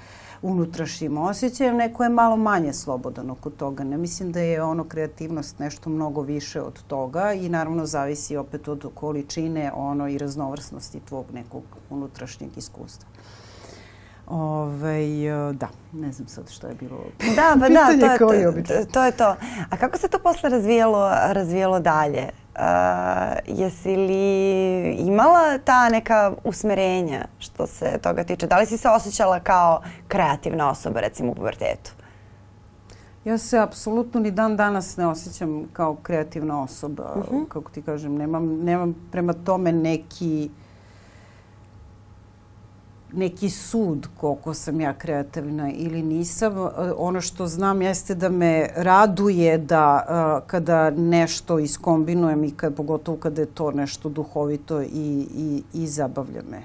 unutrašnjim 0.46 1.18
osjećajem, 1.18 1.78
neko 1.78 2.04
je 2.04 2.10
malo 2.10 2.38
manje 2.38 2.74
slobodan 2.74 3.30
oko 3.30 3.50
toga. 3.50 3.84
Ne 3.84 3.98
mislim 3.98 4.32
da 4.32 4.40
je 4.40 4.64
ono 4.64 4.84
kreativnost 4.84 5.60
nešto 5.60 5.90
mnogo 5.90 6.22
više 6.22 6.62
od 6.62 6.84
toga 6.84 7.34
i 7.34 7.50
naravno 7.50 7.86
zavisi 7.86 8.38
opet 8.38 8.68
od 8.68 8.92
količine 8.94 9.72
ono 9.76 10.08
i 10.08 10.18
raznovrsnosti 10.18 11.00
tvog 11.00 11.26
nekog 11.34 11.64
unutrašnjeg 11.90 12.58
iskustva. 12.58 13.10
Ove, 14.28 15.06
da, 15.54 15.70
ne 15.94 16.12
znam 16.12 16.28
sad 16.28 16.50
što 16.50 16.68
je 16.68 16.76
bilo 16.76 16.98
Da, 17.36 17.56
pa 17.60 17.70
da, 17.70 18.18
to 18.18 18.34
je, 18.34 18.64
to, 18.64 18.86
to 18.92 19.06
je 19.06 19.12
to. 19.12 19.36
A 19.70 19.78
kako 19.78 19.98
se 19.98 20.08
to 20.08 20.20
posle 20.20 20.50
razvijalo, 20.50 21.10
razvijalo 21.32 21.80
dalje? 21.80 22.45
Uh, 22.56 22.62
jesi 23.48 23.96
li 23.96 24.92
imala 24.94 25.58
ta 25.58 25.90
neka 25.90 26.34
usmerenja 26.44 27.26
što 27.40 27.68
se 27.68 27.98
toga 28.02 28.24
tiče? 28.24 28.48
Da 28.48 28.58
li 28.58 28.66
si 28.66 28.78
se 28.78 28.90
osjećala 28.90 29.40
kao 29.40 29.82
kreativna 30.08 30.70
osoba 30.70 31.00
recimo 31.00 31.32
u 31.32 31.36
pubertetu? 31.36 31.92
Ja 33.26 33.38
se 33.38 33.60
apsolutno 33.60 34.20
ni 34.20 34.32
dan 34.32 34.58
danas 34.58 34.98
ne 34.98 35.08
osjećam 35.08 35.64
kao 35.74 35.96
kreativna 35.96 36.62
osoba. 36.62 37.14
Uh 37.16 37.24
mhm. 37.24 37.36
-huh. 37.36 37.48
Kako 37.48 37.72
ti 37.72 37.82
kažem, 37.82 38.16
nemam, 38.16 38.64
nemam 38.64 38.96
prema 39.12 39.34
tome 39.34 39.72
neki 39.72 40.50
neki 43.14 43.50
sud 43.50 44.08
koliko 44.18 44.54
sam 44.54 44.82
ja 44.82 44.94
kreativna 44.94 45.72
ili 45.72 46.02
nisam. 46.02 46.54
Ono 46.98 47.22
što 47.22 47.48
znam 47.48 47.82
jeste 47.82 48.16
da 48.16 48.30
me 48.30 48.70
raduje 48.76 49.58
da 49.58 50.06
uh, 50.08 50.48
kada 50.48 50.90
nešto 50.90 51.60
iskombinujem 51.60 52.44
i 52.44 52.52
kad, 52.52 52.76
pogotovo 52.76 53.18
kada 53.18 53.42
je 53.42 53.46
to 53.46 53.72
nešto 53.72 54.10
duhovito 54.10 54.82
i, 54.82 55.28
i, 55.36 55.64
i 55.74 55.88
zabavlja 55.88 56.42
me. 56.52 56.62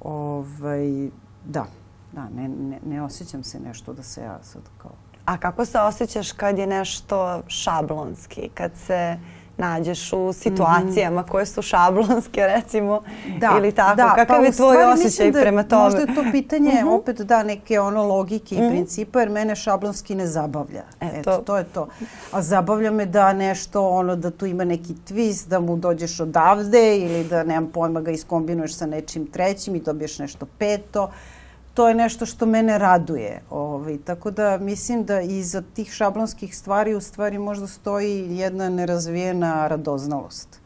Ovaj, 0.00 1.08
da, 1.44 1.66
da 2.12 2.28
ne, 2.36 2.48
ne, 2.48 2.80
ne 2.86 3.02
osjećam 3.02 3.44
se 3.44 3.60
nešto 3.60 3.92
da 3.92 4.02
se 4.02 4.20
ja 4.20 4.38
sad 4.42 4.62
kao 4.78 4.90
A 5.24 5.38
kako 5.38 5.64
se 5.64 5.78
osjećaš 5.78 6.32
kad 6.32 6.58
je 6.58 6.66
nešto 6.66 7.42
šablonski, 7.46 8.48
kad 8.54 8.70
se 8.86 9.18
nađeš 9.56 10.12
u 10.12 10.32
situacijama 10.32 11.20
mm 11.20 11.24
-hmm. 11.24 11.30
koje 11.30 11.46
su 11.46 11.62
šablonske 11.62 12.46
recimo 12.46 13.00
da, 13.38 13.54
ili 13.58 13.72
tako. 13.72 13.96
Da, 13.96 14.14
Kakav 14.16 14.38
pa 14.38 14.44
je 14.44 14.52
tvoj 14.52 14.84
osjećaj 14.84 15.30
da 15.30 15.40
prema 15.40 15.62
tome? 15.62 15.82
Možda 15.82 16.00
je 16.00 16.14
to 16.14 16.24
pitanje 16.32 16.70
mm 16.70 16.86
-hmm. 16.86 16.94
opet 17.00 17.20
da 17.20 17.42
neke 17.42 17.80
ono 17.80 18.06
logike 18.06 18.54
mm 18.54 18.58
-hmm. 18.58 18.62
i 18.62 18.66
mhm. 18.66 18.74
principa 18.76 19.20
jer 19.20 19.30
mene 19.30 19.56
šablonski 19.56 20.14
ne 20.14 20.26
zabavlja. 20.26 20.82
Eto. 21.00 21.18
Eto, 21.18 21.38
to 21.38 21.56
je 21.56 21.64
to. 21.64 21.88
A 22.32 22.42
zabavlja 22.42 22.90
me 22.90 23.06
da 23.06 23.32
nešto 23.32 23.88
ono 23.88 24.16
da 24.16 24.30
tu 24.30 24.46
ima 24.46 24.64
neki 24.64 24.94
twist, 25.08 25.48
da 25.48 25.60
mu 25.60 25.76
dođeš 25.76 26.20
odavde 26.20 26.98
ili 26.98 27.24
da 27.24 27.42
nemam 27.42 27.70
pojma 27.70 28.00
ga 28.00 28.10
iskombinuješ 28.10 28.74
sa 28.74 28.86
nečim 28.86 29.26
trećim 29.26 29.74
i 29.74 29.80
dobiješ 29.80 30.18
nešto 30.18 30.46
peto 30.58 31.10
to 31.74 31.88
je 31.88 31.94
nešto 31.94 32.26
što 32.26 32.46
mene 32.46 32.78
raduje. 32.78 33.40
Ovaj, 33.50 33.98
tako 34.04 34.30
da 34.30 34.58
mislim 34.58 35.04
da 35.04 35.20
iza 35.20 35.62
tih 35.74 35.92
šablonskih 35.92 36.56
stvari 36.56 36.94
u 36.94 37.00
stvari 37.00 37.38
možda 37.38 37.66
stoji 37.66 38.36
jedna 38.36 38.68
nerazvijena 38.68 39.68
radoznalost. 39.68 40.60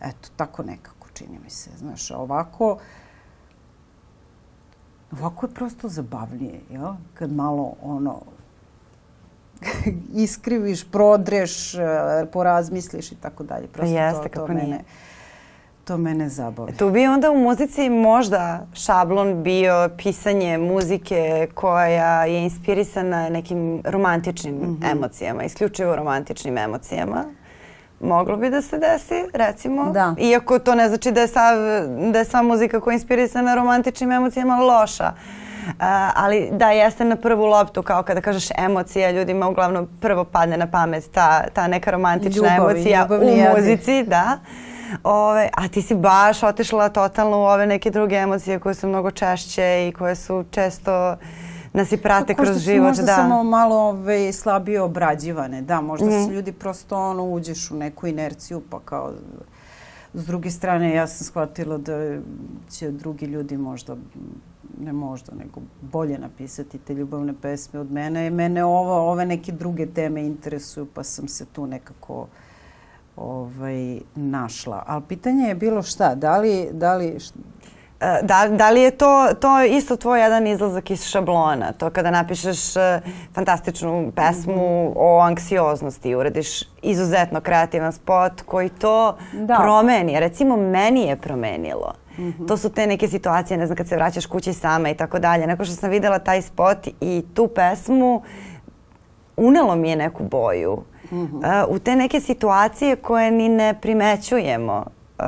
Eto, 0.00 0.28
tako 0.36 0.62
nekako 0.62 1.08
čini 1.14 1.38
mi 1.44 1.50
se. 1.50 1.70
Znaš, 1.78 2.10
ovako, 2.10 2.78
ovako 5.12 5.46
je 5.46 5.54
prosto 5.54 5.88
zabavnije, 5.88 6.60
jel? 6.70 6.94
Kad 7.14 7.32
malo 7.32 7.74
ono, 7.82 8.20
iskriviš, 10.24 10.90
prodreš, 10.90 11.74
eh, 11.74 11.80
porazmisliš 12.32 13.12
i 13.12 13.16
tako 13.16 13.44
dalje. 13.44 13.66
Prosto 13.66 13.94
Jeste, 13.94 14.22
to, 14.22 14.28
to 14.28 14.34
kako 14.34 14.52
mene, 14.52 14.64
nije 14.64 14.84
to 15.84 15.96
mene 15.96 16.28
zabavlja. 16.28 16.76
Tu 16.76 16.90
bi 16.90 17.06
onda 17.06 17.30
u 17.30 17.38
muzici 17.38 17.90
možda 17.90 18.66
šablon 18.74 19.42
bio 19.42 19.88
pisanje 19.98 20.58
muzike 20.58 21.48
koja 21.54 22.24
je 22.24 22.42
inspirisana 22.42 23.28
nekim 23.28 23.82
romantičnim 23.84 24.54
mm 24.54 24.78
-hmm. 24.80 24.92
emocijama, 24.92 25.44
isključivo 25.44 25.96
romantičnim 25.96 26.58
emocijama. 26.58 27.24
Moglo 28.00 28.36
bi 28.36 28.50
da 28.50 28.62
se 28.62 28.78
desi, 28.78 29.24
recimo. 29.32 29.92
Da. 29.92 30.14
Iako 30.18 30.58
to 30.58 30.74
ne 30.74 30.88
znači 30.88 31.12
da 31.12 31.20
je, 31.20 31.28
sav, 31.28 31.56
da 32.12 32.18
je 32.18 32.24
sva 32.24 32.42
muzika 32.42 32.80
koja 32.80 32.92
je 32.92 32.96
inspirisana 32.96 33.54
romantičnim 33.54 34.12
emocijama 34.12 34.56
loša. 34.56 35.12
Uh, 35.66 35.74
ali 36.14 36.48
da, 36.52 36.70
jeste 36.70 37.04
na 37.04 37.16
prvu 37.16 37.46
loptu, 37.46 37.82
kao 37.82 38.02
kada 38.02 38.20
kažeš 38.20 38.48
emocija, 38.58 39.10
ljudima 39.10 39.48
uglavnom 39.48 39.88
prvo 40.00 40.24
padne 40.24 40.56
na 40.56 40.70
pamet 40.70 41.10
ta, 41.12 41.44
ta 41.54 41.66
neka 41.66 41.90
romantična 41.90 42.56
Ljubavi, 42.56 42.72
emocija 42.72 43.08
u 43.10 43.56
muzici, 43.56 44.02
da. 44.02 44.38
Ove, 45.04 45.48
a 45.56 45.68
ti 45.68 45.82
si 45.82 45.94
baš 45.94 46.42
otišla 46.42 46.88
totalno 46.88 47.38
u 47.38 47.42
ove 47.42 47.66
neke 47.66 47.90
druge 47.90 48.16
emocije 48.16 48.58
koje 48.58 48.74
su 48.74 48.88
mnogo 48.88 49.10
češće 49.10 49.88
i 49.88 49.92
koje 49.92 50.14
su 50.14 50.44
često 50.50 51.16
nas 51.72 51.92
i 51.92 51.96
prate 51.96 52.34
kroz 52.34 52.58
život. 52.58 52.88
Možda 52.88 53.02
da. 53.02 53.14
samo 53.14 53.44
malo 53.44 53.76
ove, 53.76 54.32
slabije 54.32 54.80
obrađivane. 54.80 55.62
Da, 55.62 55.80
možda 55.80 56.06
mm. 56.06 56.26
se 56.26 56.32
ljudi 56.32 56.52
prosto 56.52 56.98
ono 57.10 57.24
uđeš 57.24 57.70
u 57.70 57.76
neku 57.76 58.06
inerciju 58.06 58.62
pa 58.70 58.80
kao 58.84 59.12
S 60.14 60.26
druge 60.26 60.50
strane, 60.50 60.94
ja 60.94 61.06
sam 61.06 61.24
shvatila 61.24 61.78
da 61.78 62.18
će 62.70 62.90
drugi 62.90 63.26
ljudi 63.26 63.56
možda, 63.56 63.96
ne 64.80 64.92
možda, 64.92 65.32
nego 65.34 65.60
bolje 65.80 66.18
napisati 66.18 66.78
te 66.78 66.94
ljubavne 66.94 67.34
pesme 67.42 67.80
od 67.80 67.92
mene. 67.92 68.30
Mene 68.30 68.64
ovo, 68.64 69.10
ove 69.10 69.26
neke 69.26 69.52
druge 69.52 69.86
teme 69.86 70.22
interesuju, 70.26 70.86
pa 70.94 71.04
sam 71.04 71.28
se 71.28 71.44
tu 71.44 71.66
nekako 71.66 72.26
ovaj, 73.20 74.00
našla. 74.14 74.82
Ali 74.86 75.02
pitanje 75.08 75.48
je 75.48 75.54
bilo 75.54 75.82
šta? 75.82 76.14
Da 76.14 76.38
li, 76.38 76.68
da 76.72 76.94
li, 76.94 77.16
e, 78.00 78.20
Da, 78.22 78.48
da 78.48 78.70
li 78.70 78.80
je 78.80 78.90
to, 78.90 79.28
to 79.40 79.62
isto 79.62 79.96
tvoj 79.96 80.22
jedan 80.22 80.46
izlazak 80.46 80.90
iz 80.90 81.04
šablona? 81.04 81.72
To 81.72 81.90
kada 81.90 82.10
napišeš 82.10 82.76
uh, 82.76 82.82
fantastičnu 83.34 84.12
pesmu 84.16 84.92
o 84.96 85.20
anksioznosti, 85.20 86.14
urediš 86.14 86.62
izuzetno 86.82 87.40
kreativan 87.40 87.92
spot 87.92 88.42
koji 88.46 88.68
to 88.68 89.16
da. 89.32 89.56
promeni. 89.62 90.20
Recimo, 90.20 90.56
meni 90.56 91.00
je 91.00 91.16
promenilo. 91.16 91.94
Mm 92.18 92.22
-hmm. 92.22 92.48
To 92.48 92.56
su 92.56 92.72
te 92.72 92.86
neke 92.86 93.08
situacije, 93.08 93.58
ne 93.58 93.66
znam, 93.66 93.76
kad 93.76 93.88
se 93.88 93.96
vraćaš 93.96 94.26
kući 94.26 94.52
sama 94.52 94.90
i 94.90 94.94
tako 94.94 95.18
dalje. 95.18 95.46
Neko 95.46 95.64
što 95.64 95.74
sam 95.74 95.90
videla 95.90 96.18
taj 96.18 96.42
spot 96.42 96.88
i 97.00 97.24
tu 97.34 97.48
pesmu, 97.48 98.22
unelo 99.36 99.76
mi 99.76 99.90
je 99.90 99.96
neku 99.96 100.24
boju 100.24 100.82
uh, 101.10 101.28
u 101.68 101.78
te 101.78 101.96
neke 101.96 102.20
situacije 102.20 102.96
koje 102.96 103.30
ni 103.30 103.48
ne 103.48 103.74
primećujemo, 103.80 104.84
uh, 105.18 105.24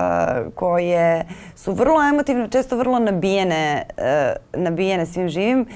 koje 0.54 1.26
su 1.54 1.72
vrlo 1.72 2.08
emotivne, 2.08 2.48
često 2.50 2.76
vrlo 2.76 2.98
nabijene, 2.98 3.82
uh, 3.96 4.62
nabijene 4.62 5.06
svim 5.06 5.28
živim, 5.28 5.66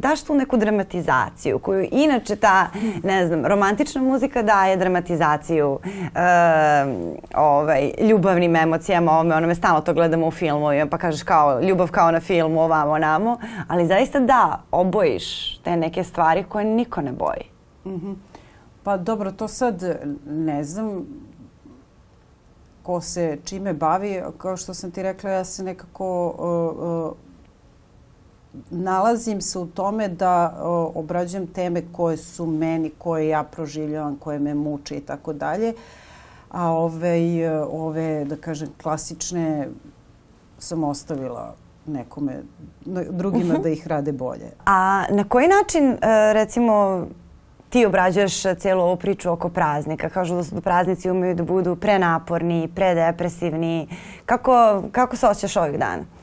daš 0.00 0.22
tu 0.22 0.34
neku 0.34 0.56
dramatizaciju 0.56 1.58
koju 1.58 1.88
inače 1.92 2.36
ta, 2.36 2.66
ne 3.02 3.26
znam, 3.26 3.46
romantična 3.46 4.02
muzika 4.02 4.42
daje 4.42 4.76
dramatizaciju 4.76 5.78
e, 5.84 6.20
ovaj, 7.34 7.92
ljubavnim 8.00 8.56
emocijama, 8.56 9.12
ovome, 9.12 9.34
onome, 9.34 9.54
stalno 9.54 9.80
to 9.80 9.94
gledamo 9.94 10.26
u 10.26 10.30
filmu 10.30 10.66
pa 10.90 10.98
kažeš 10.98 11.22
kao 11.22 11.60
ljubav 11.60 11.90
kao 11.90 12.10
na 12.10 12.20
filmu, 12.20 12.60
ovamo, 12.60 12.92
onamo, 12.92 13.38
ali 13.68 13.86
zaista 13.86 14.20
da, 14.20 14.60
obojiš 14.70 15.58
te 15.58 15.76
neke 15.76 16.04
stvari 16.04 16.44
koje 16.48 16.64
niko 16.64 17.00
ne 17.02 17.12
boji. 17.12 17.44
Mm 17.84 17.90
-hmm. 17.90 18.29
Pa 18.82 18.96
dobro, 18.96 19.32
to 19.32 19.48
sad 19.48 20.00
ne 20.26 20.64
znam 20.64 21.06
ko 22.82 23.00
se 23.00 23.38
čime 23.44 23.72
bavi. 23.72 24.22
Kao 24.38 24.56
što 24.56 24.74
sam 24.74 24.90
ti 24.90 25.02
rekla, 25.02 25.30
ja 25.30 25.44
se 25.44 25.64
nekako 25.64 26.26
uh, 26.28 27.10
uh, 27.10 27.16
nalazim 28.70 29.40
se 29.40 29.58
u 29.58 29.66
tome 29.66 30.08
da 30.08 30.52
uh, 30.54 30.96
obrađujem 30.96 31.46
teme 31.46 31.82
koje 31.92 32.16
su 32.16 32.46
meni, 32.46 32.90
koje 32.98 33.28
ja 33.28 33.42
proživljavam, 33.42 34.16
koje 34.16 34.38
me 34.38 34.54
muče 34.54 34.96
i 34.96 35.00
tako 35.00 35.32
dalje. 35.32 35.74
A 36.50 36.72
ove, 36.72 37.18
ove, 37.70 38.24
da 38.24 38.36
kažem, 38.36 38.68
klasične 38.82 39.68
sam 40.58 40.84
ostavila 40.84 41.54
nekome, 41.86 42.42
drugima 43.10 43.54
uh. 43.54 43.60
-huh. 43.60 43.62
da 43.62 43.68
ih 43.68 43.86
rade 43.86 44.12
bolje. 44.12 44.50
A 44.66 45.04
na 45.10 45.24
koji 45.24 45.48
način, 45.48 45.96
recimo, 46.32 47.06
ti 47.70 47.86
obrađuješ 47.86 48.42
cijelu 48.42 48.82
ovu 48.82 48.96
priču 48.96 49.32
oko 49.32 49.48
praznika. 49.48 50.08
Kažu 50.08 50.34
da 50.34 50.44
su 50.44 50.54
da 50.54 50.60
praznici 50.60 51.10
umeju 51.10 51.34
da 51.34 51.42
budu 51.42 51.76
prenaporni, 51.76 52.68
predepresivni. 52.74 53.88
Kako, 54.26 54.82
kako 54.92 55.16
se 55.16 55.26
osjećaš 55.26 55.56
ovih 55.56 55.78
dana? 55.78 56.19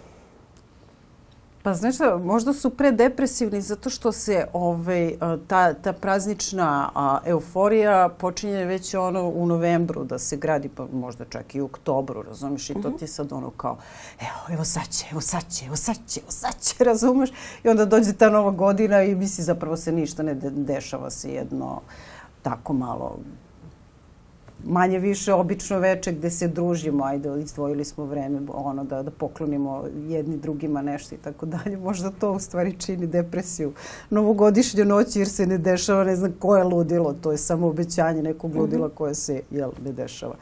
Pa 1.68 1.74
znaš 1.74 1.96
šta, 1.96 2.18
možda 2.18 2.54
su 2.54 2.70
predepresivni 2.70 3.62
zato 3.62 3.90
što 3.90 4.12
se 4.12 4.48
ovaj, 4.54 5.16
ta, 5.48 5.74
ta 5.74 5.94
praznična 5.94 6.90
a, 6.96 7.20
euforija 7.26 8.10
počinje 8.10 8.66
već 8.66 8.94
ono 8.94 9.30
u 9.30 9.46
novembru 9.46 10.04
da 10.04 10.20
se 10.20 10.38
gradi, 10.38 10.70
pa 10.70 10.86
možda 10.94 11.26
čak 11.26 11.56
i 11.56 11.62
u 11.62 11.66
oktobru, 11.66 12.22
razumiješ? 12.22 12.70
I 12.70 12.74
to 12.74 12.90
mhm. 12.90 12.98
ti 12.98 13.08
sad 13.08 13.34
ono 13.34 13.50
kao, 13.50 13.78
evo, 14.20 14.56
evo 14.56 14.64
sad 14.64 14.88
će, 14.90 15.06
evo 15.12 15.22
sad 15.22 15.44
će, 15.50 15.66
evo 15.66 15.76
sad 15.76 15.96
će, 16.08 16.20
evo 16.20 16.32
sad 16.32 16.60
će, 16.60 16.84
razumeš? 16.92 17.30
I 17.64 17.70
onda 17.70 17.86
dođe 17.86 18.14
ta 18.14 18.30
nova 18.30 18.52
godina 18.52 19.04
i 19.04 19.16
misli 19.16 19.44
zapravo 19.44 19.78
se 19.78 19.92
ništa 19.92 20.24
ne 20.24 20.34
de 20.34 20.50
dešava 20.50 21.10
se 21.10 21.34
jedno 21.34 21.82
tako 22.42 22.74
malo 22.74 23.18
manje 24.66 25.00
više 25.00 25.34
obično 25.34 25.80
veče 25.80 26.12
gde 26.12 26.30
se 26.30 26.48
družimo, 26.48 27.04
ajde, 27.04 27.30
izdvojili 27.40 27.86
smo 27.86 28.06
vreme 28.06 28.40
ono 28.54 28.84
da, 28.84 29.04
da 29.04 29.12
poklonimo 29.12 29.84
jedni 30.08 30.38
drugima 30.38 30.82
nešto 30.82 31.16
i 31.16 31.18
tako 31.18 31.46
dalje. 31.46 31.78
Možda 31.88 32.12
to 32.12 32.32
u 32.32 32.40
stvari 32.40 32.76
čini 32.80 33.08
depresiju 33.08 33.74
novogodišnje 34.10 34.86
noći 34.86 35.20
jer 35.20 35.30
se 35.30 35.48
ne 35.48 35.58
dešava, 35.58 36.04
ne 36.04 36.16
znam 36.16 36.34
ko 36.40 36.58
je 36.58 36.64
ludilo, 36.64 37.14
to 37.14 37.32
je 37.32 37.38
samo 37.38 37.68
obećanje 37.68 38.24
nekog 38.24 38.56
ludila 38.56 38.88
mhm. 38.88 38.96
koje 38.96 39.16
se 39.16 39.42
jel, 39.52 39.72
ne 39.86 39.92
dešava. 39.92 40.36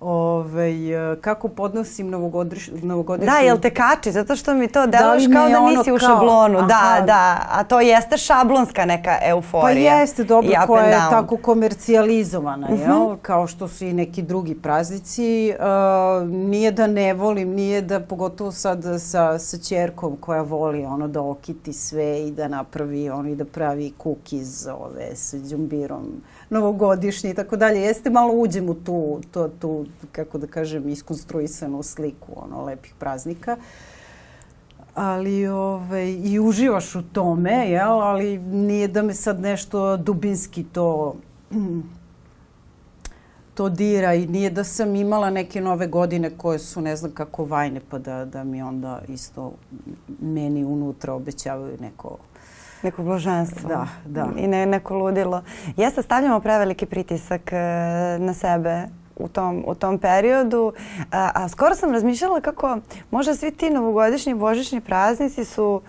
Ove, 0.00 0.72
kako 1.20 1.48
podnosim 1.48 2.10
novogodiš, 2.10 2.70
novogodišnju... 2.82 3.32
Da, 3.32 3.38
jel 3.38 3.58
te 3.58 3.70
kači? 3.70 4.12
Zato 4.12 4.36
što 4.36 4.54
mi 4.54 4.68
to 4.68 4.86
deluješ 4.86 5.24
da 5.24 5.34
kao 5.34 5.48
da 5.48 5.60
nisi 5.60 5.92
u 5.92 5.98
kao, 5.98 6.08
šablonu. 6.08 6.58
Aha. 6.58 6.66
Da, 6.66 7.06
da. 7.06 7.46
A 7.50 7.64
to 7.64 7.80
jeste 7.80 8.16
šablonska 8.16 8.84
neka 8.84 9.18
euforija. 9.22 9.92
Pa 9.92 10.00
jeste, 10.00 10.24
dobro, 10.24 10.50
koja 10.66 10.84
je 10.84 10.98
tako 11.10 11.36
komercijalizovana, 11.36 12.66
uh 12.70 12.78
-huh. 12.78 13.08
jel? 13.08 13.16
Kao 13.22 13.46
što 13.46 13.68
su 13.68 13.84
i 13.84 13.92
neki 13.92 14.22
drugi 14.22 14.54
praznici. 14.54 15.54
Uh, 15.58 16.28
nije 16.28 16.70
da 16.70 16.86
ne 16.86 17.14
volim, 17.14 17.48
nije 17.48 17.82
da, 17.82 18.00
pogotovo 18.00 18.52
sad 18.52 18.84
sa, 18.98 19.38
sa 19.38 19.58
čerkom 19.58 20.16
koja 20.20 20.42
voli 20.42 20.84
ono 20.84 21.08
da 21.08 21.22
okiti 21.22 21.72
sve 21.72 22.28
i 22.28 22.30
da 22.30 22.48
napravi 22.48 23.10
ono 23.10 23.28
i 23.28 23.34
da 23.34 23.44
pravi 23.44 23.92
kukiz 23.98 24.66
ove 24.66 25.16
sa 25.16 25.36
džumbirom 25.36 26.22
novogodišnji 26.50 27.30
i 27.30 27.34
tako 27.34 27.56
dalje. 27.56 27.80
Jeste 27.80 28.10
malo 28.10 28.32
uđem 28.32 28.68
u 28.68 28.74
tu, 28.74 29.20
to, 29.30 29.48
tu, 29.48 29.86
kako 30.12 30.38
da 30.38 30.46
kažem, 30.46 30.88
iskonstruisanu 30.88 31.82
sliku 31.82 32.32
ono, 32.36 32.64
lepih 32.64 32.94
praznika. 32.98 33.56
Ali 34.94 35.46
ovaj, 35.46 36.10
i 36.24 36.38
uživaš 36.40 36.94
u 36.94 37.02
tome, 37.02 37.70
jel? 37.70 38.00
ali 38.00 38.38
nije 38.38 38.88
da 38.88 39.02
me 39.02 39.14
sad 39.14 39.40
nešto 39.40 39.96
dubinski 39.96 40.64
to 40.64 41.14
to 43.54 43.68
dira 43.68 44.14
i 44.14 44.26
nije 44.26 44.50
da 44.50 44.64
sam 44.64 44.96
imala 44.96 45.30
neke 45.30 45.60
nove 45.60 45.86
godine 45.86 46.30
koje 46.36 46.58
su 46.58 46.80
ne 46.80 46.96
znam 46.96 47.12
kako 47.12 47.44
vajne 47.44 47.80
pa 47.90 47.98
da, 47.98 48.24
da 48.24 48.44
mi 48.44 48.62
onda 48.62 49.00
isto 49.08 49.52
meni 50.20 50.64
unutra 50.64 51.12
obećavaju 51.12 51.76
neko 51.80 52.16
Neko 52.82 53.02
blaženstvo. 53.02 53.68
Da, 53.68 53.86
da. 54.04 54.28
I 54.36 54.46
ne, 54.46 54.66
neko 54.66 54.98
ludilo. 54.98 55.42
Jeste, 55.76 56.02
stavljamo 56.02 56.40
preveliki 56.40 56.86
pritisak 56.86 57.52
e, 57.52 57.56
na 58.18 58.34
sebe 58.34 58.88
u 59.16 59.28
tom, 59.28 59.64
u 59.66 59.74
tom 59.74 59.98
periodu. 59.98 60.72
A, 61.12 61.30
a 61.34 61.48
skoro 61.48 61.74
sam 61.74 61.92
razmišljala 61.92 62.40
kako 62.40 62.78
možda 63.10 63.34
svi 63.34 63.50
ti 63.50 63.70
novogodišnji 63.70 64.34
božićni 64.34 64.80
praznici 64.80 65.44
su 65.44 65.82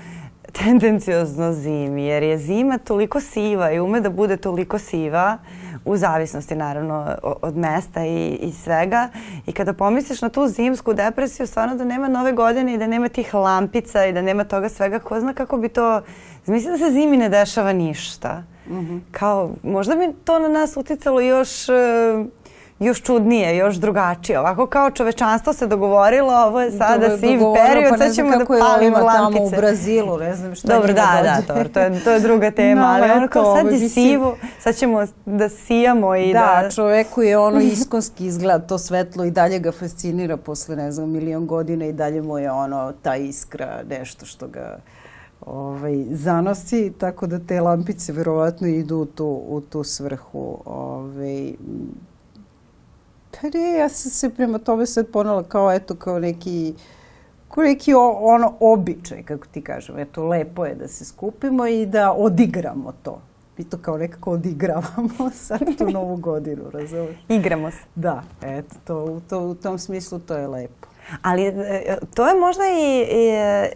tendenciozno 0.51 1.53
zimi, 1.53 2.05
jer 2.05 2.23
je 2.23 2.37
zima 2.37 2.77
toliko 2.77 3.19
siva 3.19 3.71
i 3.71 3.79
ume 3.79 4.01
da 4.01 4.09
bude 4.09 4.37
toliko 4.37 4.77
siva 4.77 5.37
u 5.85 5.97
zavisnosti 5.97 6.55
naravno 6.55 7.15
od 7.23 7.57
mesta 7.57 8.05
i, 8.05 8.37
i 8.41 8.51
svega. 8.51 9.09
I 9.45 9.51
kada 9.51 9.73
pomisliš 9.73 10.21
na 10.21 10.29
tu 10.29 10.47
zimsku 10.47 10.93
depresiju, 10.93 11.47
stvarno 11.47 11.75
da 11.75 11.83
nema 11.83 12.07
nove 12.07 12.31
godine 12.31 12.73
i 12.73 12.77
da 12.77 12.87
nema 12.87 13.09
tih 13.09 13.33
lampica 13.33 14.05
i 14.05 14.13
da 14.13 14.21
nema 14.21 14.43
toga 14.43 14.69
svega, 14.69 14.99
ko 14.99 15.19
zna 15.19 15.33
kako 15.33 15.57
bi 15.57 15.69
to 15.69 16.01
Mislim 16.45 16.71
da 16.71 16.77
se 16.77 16.91
zimi 16.91 17.17
ne 17.17 17.29
dešava 17.29 17.73
ništa. 17.73 18.43
Mm 18.67 18.79
-hmm. 18.79 18.99
Kao, 19.11 19.49
možda 19.63 19.95
bi 19.95 20.13
to 20.25 20.39
na 20.39 20.47
nas 20.47 20.77
uticalo 20.77 21.21
još 21.21 21.69
uh, 21.69 22.25
još 22.81 23.01
čudnije, 23.01 23.57
još 23.57 23.75
drugačije. 23.75 24.39
Ovako 24.39 24.65
kao 24.65 24.91
čovečanstvo 24.91 25.53
se 25.53 25.67
dogovorilo, 25.67 26.33
ovo 26.33 26.61
je 26.61 26.71
sada 26.71 27.17
siv 27.17 27.39
period, 27.55 27.89
pa 27.89 27.97
sad 27.97 28.15
ćemo 28.15 28.37
da 28.37 28.45
palimo 28.45 28.97
lampice. 28.97 29.37
tamo 29.37 29.45
u 29.45 29.49
Brazilu, 29.49 30.17
ne 30.17 30.35
znam 30.35 30.55
šta 30.55 30.67
Dobro, 30.67 30.93
da, 30.93 31.21
da, 31.23 31.37
dobro, 31.47 31.69
to 31.69 31.79
je, 31.79 32.03
to 32.03 32.11
je 32.11 32.19
druga 32.19 32.51
tema, 32.61 32.81
no, 32.81 32.87
ali 32.87 33.11
ono 33.11 33.27
kao 33.27 33.55
sad 33.55 33.71
je 33.71 33.89
sivo, 33.89 34.37
sad 34.59 34.75
ćemo 34.75 35.05
da 35.25 35.49
sijamo 35.49 36.15
i 36.15 36.33
da... 36.33 36.59
Da, 36.63 36.69
čoveku 36.69 37.21
je 37.21 37.37
ono 37.37 37.59
iskonski 37.73 38.25
izgled, 38.25 38.65
to 38.65 38.77
svetlo 38.77 39.23
i 39.23 39.31
dalje 39.31 39.59
ga 39.59 39.71
fascinira 39.71 40.37
posle, 40.37 40.75
ne 40.75 40.91
znam, 40.91 41.09
milion 41.09 41.47
godina 41.47 41.85
i 41.85 41.93
dalje 41.93 42.21
mu 42.21 42.37
je 42.37 42.51
ono, 42.51 42.93
ta 43.01 43.15
iskra, 43.15 43.83
nešto 43.89 44.25
što 44.25 44.47
ga 44.47 44.77
ovaj, 45.45 46.05
zanosi, 46.11 46.93
tako 46.97 47.27
da 47.27 47.39
te 47.39 47.61
lampice 47.61 48.13
verovatno 48.13 48.67
idu 48.67 48.97
u 48.97 49.05
tu, 49.05 49.41
u 49.47 49.61
tu 49.61 49.83
svrhu. 49.83 50.57
Ovaj, 50.65 51.53
pa 53.31 53.47
ne, 53.53 53.73
ja 53.77 53.89
sam 53.89 54.11
se 54.11 54.29
prema 54.29 54.57
tome 54.57 54.85
sad 54.85 55.07
ponala 55.07 55.43
kao, 55.43 55.71
eto, 55.71 55.95
kao 55.95 56.19
neki 56.19 56.73
kao 57.53 57.63
neki 57.63 57.93
o, 57.93 58.09
ono 58.21 58.53
običaj, 58.59 59.23
kako 59.23 59.47
ti 59.47 59.61
kažem. 59.61 59.99
Eto, 59.99 60.27
lepo 60.27 60.65
je 60.65 60.75
da 60.75 60.87
se 60.87 61.05
skupimo 61.05 61.67
i 61.67 61.85
da 61.85 62.13
odigramo 62.13 62.93
to. 63.03 63.21
Mi 63.57 63.63
to 63.63 63.77
kao 63.77 63.97
nekako 63.97 64.31
odigravamo 64.31 65.29
sad 65.47 65.77
tu 65.77 65.89
novu 65.89 66.15
godinu, 66.15 66.69
razumiješ? 66.71 67.17
Igramo 67.29 67.71
se. 67.71 67.83
Da, 67.95 68.23
eto, 68.41 68.75
to, 68.85 69.21
to, 69.29 69.39
u 69.39 69.55
tom 69.55 69.79
smislu 69.79 70.19
to 70.19 70.37
je 70.37 70.47
lepo. 70.47 70.87
Ali 71.21 71.43
e, 71.43 71.97
to 72.15 72.27
je 72.27 72.39
možda 72.39 72.63
i, 72.63 73.05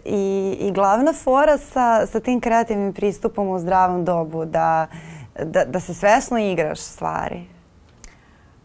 i, 0.04 0.56
i 0.60 0.72
glavna 0.72 1.12
fora 1.12 1.58
sa, 1.58 2.06
sa 2.06 2.20
tim 2.20 2.40
kreativnim 2.40 2.92
pristupom 2.92 3.48
u 3.48 3.58
zdravom 3.58 4.04
dobu, 4.04 4.44
da, 4.44 4.86
da, 5.44 5.64
da 5.64 5.80
se 5.80 5.94
svesno 5.94 6.38
igraš 6.38 6.80
stvari. 6.80 7.44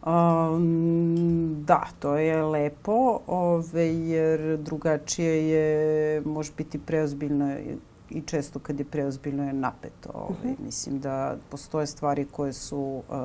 Um, 0.06 1.64
da, 1.68 1.88
to 2.00 2.16
je 2.16 2.44
lepo, 2.44 3.20
ove, 3.28 3.88
jer 3.88 4.58
drugačije 4.58 5.50
je, 5.50 6.22
može 6.22 6.52
biti 6.58 6.80
preozbiljno 6.80 7.56
i 8.10 8.22
često 8.22 8.60
kad 8.60 8.80
je 8.80 8.86
preozbiljno 8.86 9.48
je 9.48 9.54
napeto. 9.54 10.10
Ove, 10.14 10.30
uh 10.30 10.46
-huh. 10.46 10.66
Mislim 10.66 11.00
da 11.00 11.36
postoje 11.50 11.88
stvari 11.88 12.26
koje 12.32 12.54
su 12.54 13.04
uh, 13.10 13.16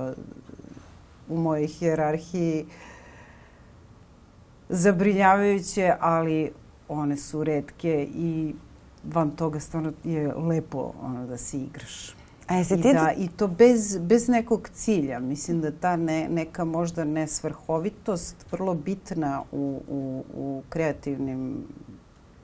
u 1.29 1.38
mojoj 1.38 1.66
hijerarhiji 1.66 2.62
uh, 2.62 2.95
zabrinjavajuće, 4.68 5.94
ali 6.00 6.52
one 6.88 7.16
su 7.16 7.44
redke 7.44 8.09
i 8.14 8.55
van 9.05 9.31
toga 9.31 9.61
stvarno 9.61 9.92
je 10.05 10.35
lepo 10.35 10.92
ono, 11.02 11.26
da 11.26 11.37
se 11.37 11.59
igraš. 11.59 12.16
A 12.46 12.55
jesi 12.55 12.74
I, 12.74 12.83
ti... 12.83 12.92
da, 12.92 13.12
I 13.16 13.29
to 13.29 13.48
bez, 13.48 13.98
bez 13.98 14.29
nekog 14.29 14.68
cilja. 14.74 15.18
Mislim 15.18 15.61
da 15.61 15.70
ta 15.70 15.96
ne, 15.96 16.29
neka 16.29 16.64
možda 16.64 17.05
nesvrhovitost 17.05 18.37
vrlo 18.52 18.74
bitna 18.74 19.42
u, 19.52 19.81
u, 19.88 20.24
u 20.35 20.62
kreativnim 20.68 21.64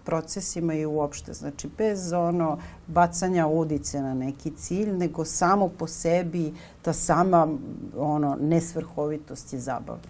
procesima 0.05 0.75
i 0.75 0.87
uopšte. 0.87 1.33
Znači, 1.33 1.69
bez 1.79 2.13
ono 2.13 2.59
bacanja 2.87 3.47
udice 3.47 4.01
na 4.01 4.15
neki 4.15 4.51
cilj, 4.51 4.93
nego 4.93 5.25
samo 5.25 5.69
po 5.69 5.87
sebi 5.87 6.55
ta 6.83 6.93
sama 6.93 7.49
ono 7.97 8.37
nesvrhovitost 8.41 9.53
je 9.53 9.59
zabavna. 9.59 10.03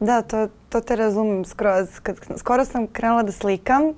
Da, 0.00 0.22
to, 0.22 0.48
to 0.68 0.80
te 0.80 0.96
razumem 0.96 1.44
skroz. 1.44 1.88
Kad, 2.02 2.16
skoro 2.36 2.64
sam 2.64 2.86
krenula 2.86 3.22
da 3.22 3.32
slikam 3.32 3.82
mm 3.82 3.94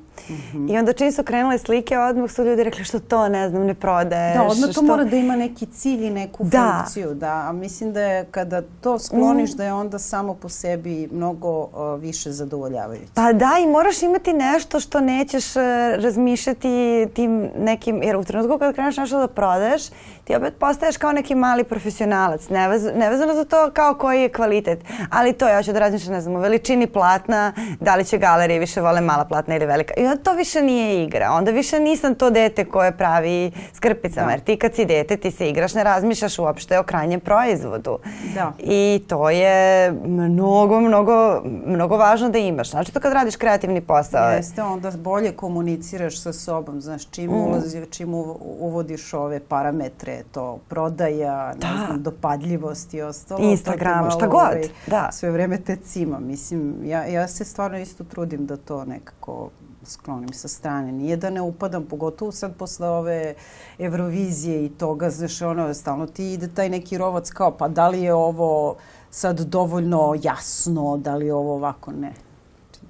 -hmm. 0.52 0.74
i 0.74 0.78
onda 0.78 0.92
čim 0.92 1.12
su 1.12 1.22
krenule 1.22 1.58
slike, 1.58 1.98
odmah 1.98 2.30
su 2.30 2.44
ljudi 2.44 2.64
rekli 2.64 2.84
što 2.84 2.98
to, 2.98 3.28
ne 3.28 3.48
znam, 3.48 3.66
ne 3.66 3.74
prodaješ. 3.74 4.36
Da, 4.36 4.42
odmah 4.42 4.66
to 4.66 4.72
što... 4.72 4.82
mora 4.82 5.04
da 5.04 5.16
ima 5.16 5.36
neki 5.36 5.66
cilj 5.66 6.06
i 6.06 6.10
neku 6.10 6.44
da. 6.44 6.82
funkciju. 6.84 7.14
Da, 7.14 7.44
a 7.48 7.52
mislim 7.52 7.92
da 7.92 8.00
je 8.00 8.24
kada 8.30 8.62
to 8.80 8.98
skloniš 8.98 9.54
mm. 9.54 9.56
da 9.56 9.64
je 9.64 9.72
onda 9.72 9.98
samo 9.98 10.34
po 10.34 10.48
sebi 10.48 11.08
mnogo 11.12 11.60
uh, 11.60 12.00
više 12.00 12.32
zadovoljavajuće. 12.32 13.12
Pa 13.14 13.32
da, 13.32 13.50
i 13.62 13.66
moraš 13.66 14.02
imati 14.02 14.32
nešto 14.32 14.80
što 14.80 15.00
nećeš 15.00 15.56
uh, 15.56 15.62
razmišljati 15.96 17.06
tim 17.14 17.50
nekim, 17.58 18.02
jer 18.02 18.16
u 18.16 18.24
trenutku 18.24 18.58
kada 18.58 18.72
kreneš 18.72 18.96
nešto 18.96 19.18
da 19.18 19.26
prodaješ, 19.26 19.82
ti 20.24 20.36
opet 20.36 20.54
postaješ 20.58 20.96
kao 20.96 21.12
neki 21.12 21.34
mali 21.34 21.64
profesionalac, 21.64 22.48
nevez, 22.48 22.84
nevezano 22.94 23.34
za 23.34 23.44
to 23.44 23.70
kao 23.72 23.94
koji 23.94 24.22
je 24.22 24.28
kvalitet. 24.28 24.78
Ali 25.10 25.32
to 25.32 25.48
ja 25.48 25.62
ću 25.62 25.72
da 25.72 25.78
razmišljam, 25.78 26.14
ne 26.14 26.20
znam, 26.20 26.34
o 26.34 26.40
veličini 26.60 26.86
platna, 26.86 27.52
da 27.80 27.96
li 27.96 28.04
će 28.04 28.18
galerije 28.18 28.58
više 28.58 28.80
vole 28.80 29.00
mala 29.00 29.24
platna 29.24 29.56
ili 29.56 29.66
velika. 29.66 29.94
I 29.96 30.04
onda 30.04 30.22
to 30.22 30.32
više 30.32 30.62
nije 30.62 31.04
igra. 31.04 31.30
Onda 31.32 31.50
više 31.50 31.80
nisam 31.80 32.14
to 32.14 32.30
dete 32.30 32.64
koje 32.64 32.96
pravi 32.96 33.52
skrpicama. 33.72 34.26
Da. 34.26 34.32
Jer 34.32 34.40
ti 34.40 34.56
kad 34.56 34.74
si 34.74 34.84
dete, 34.84 35.16
ti 35.16 35.30
se 35.30 35.48
igraš, 35.48 35.74
ne 35.74 35.84
razmišljaš 35.84 36.38
uopšte 36.38 36.78
o 36.78 36.82
krajnjem 36.82 37.20
proizvodu. 37.20 37.98
Da. 38.34 38.52
I 38.58 39.02
to 39.08 39.30
je 39.30 39.92
mnogo, 40.06 40.80
mnogo, 40.80 41.42
mnogo 41.66 41.96
važno 41.96 42.28
da 42.28 42.38
imaš. 42.38 42.70
Znači 42.70 42.92
to 42.92 43.00
kad 43.00 43.12
radiš 43.12 43.36
kreativni 43.36 43.80
posao. 43.80 44.30
Jeste, 44.30 44.62
onda 44.62 44.90
bolje 44.90 45.32
komuniciraš 45.32 46.20
sa 46.20 46.32
sobom. 46.32 46.80
Znaš, 46.80 47.06
čim, 47.10 47.30
mm. 47.30 47.34
ulazi, 47.34 47.86
čim 47.90 48.14
uvodiš 48.60 49.14
ove 49.14 49.40
parametre, 49.40 50.22
to 50.32 50.58
prodaja, 50.68 51.52
da. 51.56 51.68
ne 51.68 51.86
znam, 51.86 52.02
dopadljivost 52.02 52.94
i 52.94 53.02
ostalo. 53.02 53.40
Instagram, 53.42 54.10
šta 54.10 54.26
god. 54.26 54.40
Ovaj, 54.40 54.68
da. 54.86 55.08
Sve 55.12 55.30
vreme 55.30 55.58
te 55.58 55.76
cima. 55.76 56.18
Mislim, 56.18 56.49
ja, 56.84 57.04
ja 57.04 57.28
se 57.28 57.44
stvarno 57.44 57.78
isto 57.78 58.04
trudim 58.04 58.46
da 58.46 58.56
to 58.56 58.84
nekako 58.84 59.50
sklonim 59.84 60.32
sa 60.32 60.48
strane. 60.48 60.92
Nije 60.92 61.16
da 61.16 61.30
ne 61.30 61.40
upadam, 61.40 61.84
pogotovo 61.84 62.32
sad 62.32 62.56
posle 62.56 62.88
ove 62.88 63.34
Eurovizije 63.78 64.64
i 64.64 64.68
toga, 64.68 65.10
znaš, 65.10 65.42
ono, 65.42 65.74
stalno 65.74 66.06
ti 66.06 66.32
ide 66.32 66.48
taj 66.48 66.68
neki 66.68 66.98
rovac 66.98 67.30
kao, 67.30 67.50
pa 67.50 67.68
da 67.68 67.88
li 67.88 68.02
je 68.02 68.14
ovo 68.14 68.76
sad 69.10 69.40
dovoljno 69.40 70.14
jasno, 70.22 70.96
da 70.96 71.16
li 71.16 71.26
je 71.26 71.34
ovo 71.34 71.54
ovako, 71.54 71.92
ne. 71.92 72.12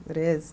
Rez 0.06 0.52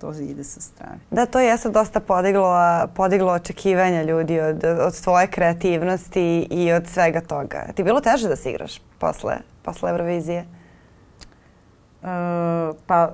to 0.00 0.12
ide 0.12 0.44
sa 0.44 0.60
strane. 0.60 0.98
Da, 1.10 1.26
to 1.26 1.40
je 1.40 1.58
sad 1.58 1.72
dosta 1.72 2.00
podiglo, 2.00 2.54
podiglo 2.94 3.32
očekivanja 3.32 4.02
ljudi 4.02 4.40
od, 4.40 4.64
od 4.64 5.00
tvoje 5.02 5.26
kreativnosti 5.26 6.46
i 6.50 6.72
od 6.72 6.86
svega 6.86 7.20
toga. 7.20 7.66
Ti 7.74 7.82
je 7.82 7.84
bilo 7.84 8.00
teže 8.00 8.28
da 8.28 8.36
se 8.36 8.50
igraš 8.50 8.82
posle, 8.98 9.36
posle 9.62 9.90
Eurovizije? 9.90 10.44
Uh, 12.04 12.76
pa 12.86 13.12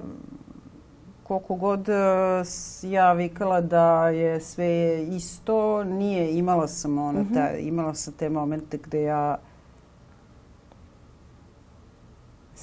koliko 1.23 1.55
god 1.55 1.89
uh, 1.89 2.47
ja 2.83 3.13
vikala 3.13 3.61
da 3.61 4.09
je 4.09 4.41
sve 4.41 5.03
isto, 5.09 5.85
nije, 5.85 6.39
imala 6.39 6.69
sam 6.69 6.99
ono, 6.99 7.21
mm 7.21 7.27
-hmm. 7.27 7.35
ta, 7.35 7.57
imala 7.57 7.95
sam 7.95 8.13
te 8.13 8.29
momente 8.29 8.79
gde 8.79 9.03
ja 9.03 9.39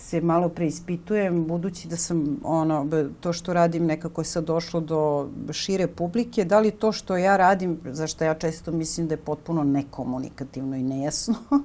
se 0.08 0.22
malo 0.22 0.50
preispitujem, 0.50 1.46
budući 1.48 1.88
da 1.88 1.98
sam 1.98 2.40
ono, 2.44 2.88
to 3.20 3.34
što 3.34 3.54
radim 3.54 3.86
nekako 3.86 4.22
je 4.22 4.26
sad 4.26 4.44
došlo 4.44 4.80
do 4.80 5.30
šire 5.52 5.88
publike, 5.88 6.46
da 6.46 6.60
li 6.60 6.72
to 6.72 6.92
što 6.92 7.18
ja 7.18 7.38
radim, 7.38 7.80
zašto 7.86 8.24
ja 8.24 8.34
često 8.34 8.72
mislim 8.72 9.08
da 9.08 9.14
je 9.14 9.18
potpuno 9.18 9.64
nekomunikativno 9.64 10.76
i 10.76 10.84
nejasno, 10.84 11.36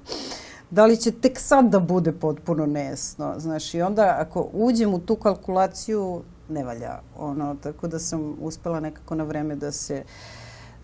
da 0.73 0.87
li 0.87 0.97
će 0.97 1.13
tek 1.13 1.39
sad 1.39 1.69
da 1.69 1.81
bude 1.81 2.13
potpuno 2.13 2.67
nejasno. 2.67 3.35
Znaš, 3.39 3.75
i 3.75 3.83
onda 3.83 4.17
ako 4.19 4.49
uđem 4.53 4.95
u 4.95 4.99
tu 4.99 5.17
kalkulaciju, 5.17 6.23
ne 6.49 6.65
valja. 6.65 7.01
Ono, 7.19 7.57
tako 7.63 7.89
da 7.89 7.99
sam 7.99 8.37
uspela 8.41 8.81
nekako 8.81 9.15
na 9.15 9.25
vreme 9.25 9.57
da 9.57 9.73
se 9.73 10.05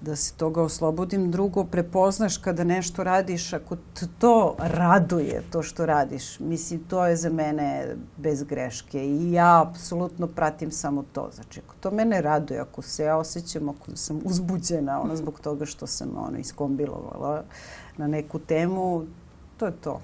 da 0.00 0.16
se 0.16 0.34
toga 0.34 0.62
oslobodim. 0.62 1.30
Drugo, 1.30 1.64
prepoznaš 1.64 2.36
kada 2.38 2.64
nešto 2.64 3.04
radiš, 3.04 3.52
ako 3.52 3.76
to 4.18 4.56
raduje, 4.58 5.42
to 5.50 5.62
što 5.62 5.86
radiš, 5.86 6.40
mislim, 6.40 6.84
to 6.84 7.06
je 7.06 7.16
za 7.16 7.30
mene 7.30 7.96
bez 8.16 8.42
greške 8.42 9.06
i 9.06 9.32
ja 9.32 9.62
apsolutno 9.62 10.26
pratim 10.26 10.70
samo 10.70 11.04
to. 11.12 11.30
Znači, 11.34 11.60
ako 11.66 11.74
to 11.80 11.90
mene 11.90 12.20
raduje, 12.20 12.60
ako 12.60 12.82
se 12.82 13.04
ja 13.04 13.16
osjećam, 13.16 13.68
ako 13.68 13.96
sam 13.96 14.20
uzbuđena, 14.24 15.00
ono, 15.00 15.16
zbog 15.16 15.40
toga 15.40 15.66
što 15.66 15.86
sam 15.86 16.08
ono, 16.16 16.38
iskombilovala 16.38 17.42
na 17.96 18.06
neku 18.06 18.38
temu, 18.38 19.06
to 19.58 19.66
je 19.66 19.72
to. 19.72 20.00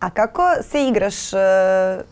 A 0.00 0.10
kako 0.10 0.42
se 0.70 0.88
igraš? 0.88 1.32
E, 1.32 1.36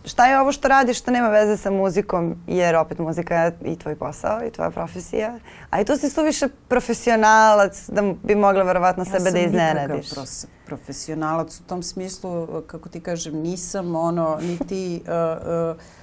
šta 0.05 0.27
je 0.27 0.41
ovo 0.41 0.53
što 0.53 0.69
radiš 0.69 0.99
što 0.99 1.11
nema 1.11 1.29
veze 1.29 1.57
sa 1.57 1.71
muzikom? 1.71 2.37
Jer 2.47 2.77
opet 2.77 2.99
muzika 2.99 3.35
je 3.35 3.57
i 3.65 3.79
tvoj 3.79 3.97
posao 3.97 4.47
i 4.47 4.51
tvoja 4.51 4.71
profesija. 4.71 5.39
A 5.71 5.81
i 5.81 5.85
tu 5.85 5.97
si 5.97 6.11
suviše 6.11 6.49
profesionalac 6.69 7.89
da 7.89 8.03
bi 8.23 8.35
mogla 8.35 8.63
verovatno 8.63 9.05
ja 9.13 9.19
sebe 9.19 9.31
da 9.31 9.39
iznenadiš. 9.39 10.17
Ja 10.17 10.27
sam 10.27 10.51
profesionalac 10.67 11.61
u 11.61 11.63
tom 11.63 11.83
smislu, 11.83 12.63
kako 12.67 12.89
ti 12.89 13.01
kažem, 13.01 13.35
nisam 13.35 13.97
ono, 13.97 14.39
niti... 14.43 15.03
Uh, 15.07 15.73
uh, 15.75 16.02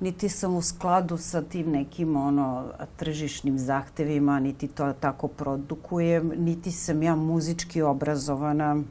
niti 0.00 0.28
sam 0.28 0.56
u 0.56 0.62
skladu 0.62 1.16
sa 1.16 1.42
tim 1.42 1.70
nekim 1.70 2.16
ono 2.16 2.64
tržišnim 2.96 3.58
zahtevima, 3.58 4.40
niti 4.40 4.68
to 4.68 4.92
tako 4.92 5.28
produkujem, 5.28 6.32
niti 6.36 6.72
sam 6.72 7.02
ja 7.02 7.16
muzički 7.16 7.82
obrazovana. 7.82 8.82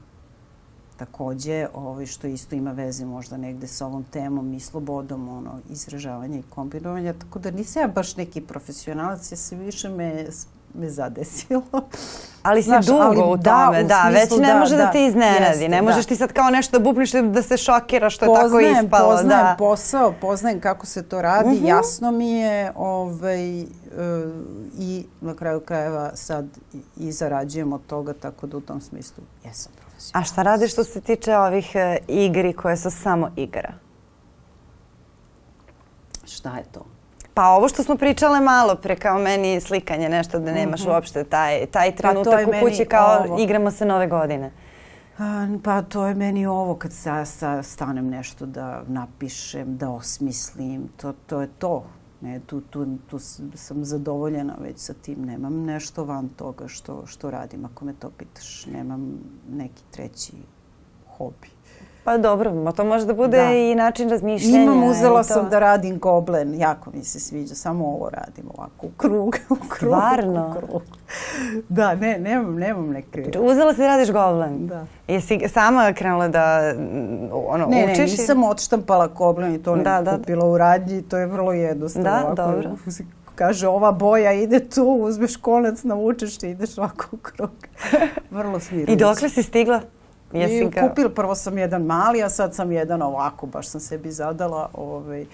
Takođe, 0.98 1.67
ovaj, 1.74 2.06
što 2.06 2.28
isto 2.28 2.56
ima 2.56 2.72
veze 2.72 3.06
možda 3.06 3.38
negde 3.38 3.67
sa 3.67 3.86
ovom 3.86 4.04
temom 4.04 4.54
i 4.54 4.60
slobodom 4.60 5.30
ono, 5.30 5.60
izražavanja 5.70 6.39
i 6.39 6.43
kombinovanja, 6.50 7.13
tako 7.13 7.39
da 7.39 7.52
nisam 7.52 7.82
ja 7.82 7.88
baš 7.88 8.15
neki 8.15 8.41
profesionalac, 8.41 9.32
ja 9.32 9.38
se 9.38 9.56
više 9.56 9.89
me 9.89 10.26
me 10.73 10.89
zadesilo. 10.89 11.63
Ali 12.43 12.63
si 12.63 12.69
Znaš, 12.69 12.86
dugo 12.86 12.99
ali, 13.01 13.17
u 13.17 13.21
tome, 13.21 13.84
da, 13.84 13.84
u 13.84 13.88
da 13.88 14.10
već 14.10 14.32
ne 14.39 14.47
da, 14.47 14.60
može 14.60 14.75
da, 14.75 14.86
da 14.86 14.91
te 14.91 15.06
iznenadi. 15.06 15.45
Jeste, 15.45 15.69
ne 15.69 15.82
možeš 15.82 16.06
da. 16.06 16.10
ti 16.10 16.15
sad 16.15 16.34
kao 16.34 16.49
nešto 16.49 16.80
bupniš 16.80 17.12
da 17.12 17.41
se 17.41 17.58
šokiraš 17.58 18.15
što 18.15 18.25
poznajem, 18.25 18.65
je 18.65 18.73
tako 18.73 18.86
ispalo. 18.86 19.12
Poznajem 19.12 19.45
da. 19.45 19.56
posao, 19.58 20.13
poznajem 20.21 20.60
kako 20.60 20.86
se 20.86 21.03
to 21.03 21.21
radi, 21.21 21.49
uh 21.49 21.53
mhm. 21.56 21.65
-huh. 21.65 21.69
jasno 21.69 22.12
mi 22.12 22.32
je 22.32 22.71
ovaj, 22.75 23.62
uh, 23.62 23.67
i 24.80 25.06
na 25.21 25.36
kraju 25.36 25.60
krajeva 25.60 26.12
sad 26.15 26.45
i 26.97 27.12
zarađujem 27.12 27.73
od 27.73 27.82
toga, 27.88 28.13
tako 28.13 28.47
da 28.47 28.58
u 28.58 28.62
tom 28.62 28.82
smislu 28.82 29.23
jesam 29.45 29.71
A 30.13 30.23
šta 30.23 30.43
radiš 30.43 30.73
što 30.73 30.84
se 30.84 31.01
tiče 31.01 31.38
ovih 31.38 31.75
e, 31.75 31.97
igri 32.08 32.53
koje 32.53 32.77
su 32.77 32.91
samo 32.91 33.32
igra? 33.36 33.73
Šta 36.25 36.58
je 36.58 36.63
to? 36.71 36.86
Pa 37.38 37.50
ovo 37.50 37.67
što 37.69 37.84
smo 37.84 37.95
pričale 37.95 38.39
malo 38.39 38.76
pre, 38.76 38.95
kao 38.95 39.19
meni 39.19 39.62
slikanje, 39.62 40.10
nešto 40.10 40.39
da 40.39 40.52
nemaš 40.52 40.82
mm 40.82 40.84
-hmm. 40.84 40.93
uopšte 40.93 41.23
taj, 41.23 41.65
taj 41.65 41.91
pa 41.91 41.97
trenutak 41.97 42.45
pa 42.45 42.50
u 42.50 42.62
kući 42.62 42.86
kao 42.86 43.23
ovo. 43.26 43.39
igramo 43.39 43.71
se 43.71 43.86
nove 43.86 44.08
godine. 44.08 44.52
Pa 45.63 45.82
to 45.82 46.06
je 46.06 46.15
meni 46.15 46.45
ovo 46.45 46.76
kad 46.76 46.93
sa, 46.93 47.26
sa 47.26 47.63
stanem 47.63 48.10
nešto 48.10 48.45
da 48.45 48.84
napišem, 48.88 49.78
da 49.78 49.89
osmislim, 49.89 50.89
to, 50.97 51.13
to 51.28 51.41
je 51.41 51.47
to. 51.47 51.86
Ne, 52.21 52.39
tu, 52.39 52.62
tu, 52.62 52.86
tu 53.10 53.19
sam 53.56 53.84
zadovoljena 53.84 54.56
već 54.60 54.80
sa 54.80 54.93
tim. 54.93 55.26
Nemam 55.26 55.63
nešto 55.63 56.04
van 56.04 56.30
toga 56.30 56.67
što, 56.67 57.06
što 57.06 57.32
radim, 57.32 57.65
ako 57.65 57.86
me 57.86 57.93
to 57.93 58.10
pitaš. 58.17 58.65
Nemam 58.65 59.19
neki 59.50 59.84
treći 59.91 60.34
hobi. 61.17 61.57
Pa 62.08 62.17
dobro, 62.17 62.54
ma 62.54 62.72
to 62.72 62.86
može 62.86 63.06
da 63.06 63.13
bude 63.13 63.38
da. 63.38 63.52
i 63.52 63.76
način 63.76 64.10
razmišljanja. 64.10 64.63
Imam, 64.63 64.84
uzela 64.84 65.24
sam 65.24 65.50
da 65.50 65.60
radim 65.60 66.00
goblen, 66.00 66.56
jako 66.56 66.91
mi 66.93 67.04
se 67.04 67.20
sviđa, 67.20 67.56
samo 67.56 67.86
ovo 67.86 68.10
radim 68.10 68.46
ovako, 68.58 68.86
u 68.86 68.89
krug, 68.98 69.38
u 69.50 69.56
krug, 69.70 69.91
Stvarno? 69.91 70.56
u 70.58 70.60
krug. 70.60 70.82
Da, 71.70 71.96
ne, 71.96 72.20
nemam, 72.20 72.56
nemam 72.56 72.89
neke... 72.89 73.22
Znači, 73.24 73.39
uzela 73.39 73.74
si 73.74 73.80
da 73.80 73.88
radiš 73.88 74.12
goblen? 74.12 74.67
Da. 74.67 74.86
Jesi 75.08 75.39
sama 75.48 75.93
krenula 75.93 76.28
da 76.28 76.74
ono, 77.32 77.65
ne, 77.65 77.84
učiš? 77.84 77.98
Ne, 77.98 78.06
ne, 78.06 78.12
nisam 78.12 78.43
odštampala 78.43 79.08
goblen 79.08 79.56
i 79.56 79.63
to 79.63 79.76
da, 79.76 79.98
ne 79.98 80.04
da, 80.04 80.17
kupila 80.17 80.46
u 80.46 80.58
radnji, 80.58 81.02
to 81.02 81.17
je 81.17 81.26
vrlo 81.26 81.54
jednostavno. 81.54 82.10
Da, 82.10 82.26
ovako, 82.26 82.36
dobro. 82.36 82.76
Kaže, 83.36 83.67
ova 83.67 83.91
boja 83.91 84.34
ide 84.34 84.70
tu, 84.70 84.84
uzmeš 84.84 85.38
konac, 85.38 85.84
navučeš 85.84 86.43
i 86.43 86.50
ideš 86.50 86.78
ovako 86.78 87.06
u 87.12 87.17
krug. 87.17 87.52
Vrlo 88.32 88.60
smirujuće. 88.60 88.93
I 88.93 88.96
dokle 88.96 89.30
si 89.30 89.43
stigla? 89.43 89.82
Jesi 90.34 90.63
I 90.63 90.72
kupil, 90.82 91.10
prvo 91.10 91.36
sam 91.36 91.58
jedan 91.58 91.84
mali, 91.84 92.24
a 92.24 92.30
sad 92.30 92.56
sam 92.56 92.72
jedan 92.72 93.02
ovako, 93.02 93.46
baš 93.46 93.68
sam 93.68 93.82
sebi 93.82 94.12
zadala. 94.12 94.70
Ovaj, 94.74 95.26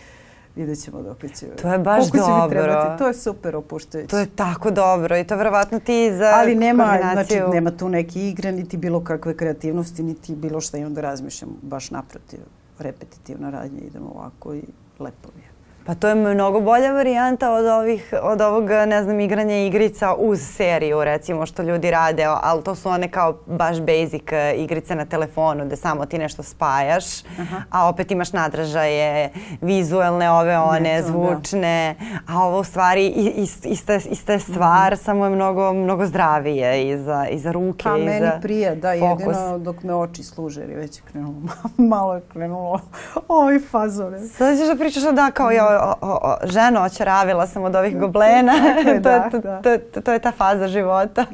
vidjet 0.56 0.84
ćemo 0.84 1.02
dok 1.02 1.18
će... 1.36 1.48
To 1.48 1.74
je 1.74 1.80
baš 1.80 2.12
dobro. 2.12 2.64
Trebati. 2.64 2.98
To 2.98 3.08
je 3.08 3.14
super 3.14 3.56
opuštajuće. 3.56 4.08
To 4.08 4.20
je 4.20 4.26
tako 4.26 4.72
dobro 4.72 5.18
i 5.18 5.24
to 5.24 5.36
verovatno 5.36 5.80
ti 5.80 6.16
za 6.18 6.32
Ali 6.36 6.56
nema, 6.56 7.00
znači, 7.14 7.42
nema 7.52 7.72
tu 7.72 7.90
neke 7.90 8.20
igre, 8.20 8.52
niti 8.52 8.78
bilo 8.78 9.04
kakve 9.04 9.38
kreativnosti, 9.38 10.04
niti 10.04 10.36
bilo 10.36 10.62
šta 10.62 10.78
imam 10.78 10.94
da 10.94 11.02
razmišljam. 11.02 11.50
Baš 11.62 11.92
naprotiv, 11.92 12.40
repetitivna 12.80 13.50
radnja, 13.50 13.80
idemo 13.88 14.12
ovako 14.16 14.54
i 14.54 14.64
lepo 15.00 15.30
mi 15.36 15.42
je. 15.42 15.53
Pa 15.86 15.96
to 15.96 16.08
je 16.08 16.16
mnogo 16.16 16.60
bolja 16.60 16.92
varijanta 16.92 17.52
od, 17.52 17.66
ovih, 17.66 18.14
od 18.22 18.42
ovog, 18.42 18.70
ne 18.70 19.04
znam, 19.04 19.20
igranja 19.20 19.56
igrica 19.58 20.14
uz 20.14 20.42
seriju, 20.42 21.04
recimo, 21.04 21.46
što 21.46 21.64
ljudi 21.64 21.92
rade, 21.92 22.26
ali 22.42 22.64
to 22.64 22.76
su 22.76 22.90
one 22.90 23.08
kao 23.12 23.38
baš 23.46 23.80
basic 23.80 24.32
e, 24.32 24.54
igrice 24.58 24.96
na 24.96 25.06
telefonu, 25.06 25.66
gde 25.66 25.76
samo 25.76 26.06
ti 26.06 26.18
nešto 26.18 26.44
spajaš, 26.44 27.06
Aha. 27.40 27.62
a 27.70 27.90
opet 27.90 28.12
imaš 28.12 28.34
nadražaje, 28.34 29.30
vizuelne, 29.62 30.32
ove, 30.32 30.58
one, 30.58 30.80
ne, 30.80 31.02
to, 31.02 31.06
da. 31.06 31.12
zvučne, 31.12 31.96
da. 32.00 32.34
a 32.34 32.44
ovo 32.44 32.60
u 32.60 32.64
stvari 32.64 33.08
ist, 33.36 33.66
ista, 33.66 33.96
ista 33.96 34.34
je 34.34 34.40
stvar, 34.40 34.94
mm 34.94 34.96
-hmm. 34.96 35.04
samo 35.04 35.26
je 35.26 35.30
mnogo, 35.30 35.74
mnogo 35.74 36.06
zdravije 36.06 36.90
i 36.90 36.98
za, 36.98 37.28
i 37.32 37.40
za 37.40 37.52
ruke, 37.52 37.84
pa, 37.84 37.98
i 37.98 38.00
za 38.00 38.06
meni 38.06 38.32
prije, 38.42 38.76
da, 38.76 38.94
fokus. 39.00 39.26
jedino 39.26 39.58
dok 39.58 39.84
me 39.84 39.96
oči 39.96 40.24
služe, 40.24 40.62
jer 40.62 40.70
je 40.70 40.76
već 40.76 41.02
krenulo, 41.02 41.36
malo 41.94 42.16
je 42.16 42.22
krenulo 42.34 42.80
ovaj 43.28 43.60
fazove. 43.60 44.20
Sad 44.20 44.58
ćeš 44.58 44.68
da 44.68 44.76
pričaš 44.76 45.04
da 45.04 45.32
kao 45.32 45.52
ja 45.52 45.73
o, 45.82 45.96
o, 46.02 46.36
ženo, 46.44 46.82
očaravila 46.82 47.48
sam 47.48 47.64
od 47.64 47.76
ovih 47.76 48.00
goblena. 48.00 48.54
to, 48.86 49.00
da, 49.00 49.30
to, 49.30 49.40
da. 49.40 49.62
To, 49.62 49.78
to, 49.78 50.02
to 50.02 50.14
je 50.14 50.20
ta 50.20 50.32
faza 50.32 50.68
života. 50.68 51.26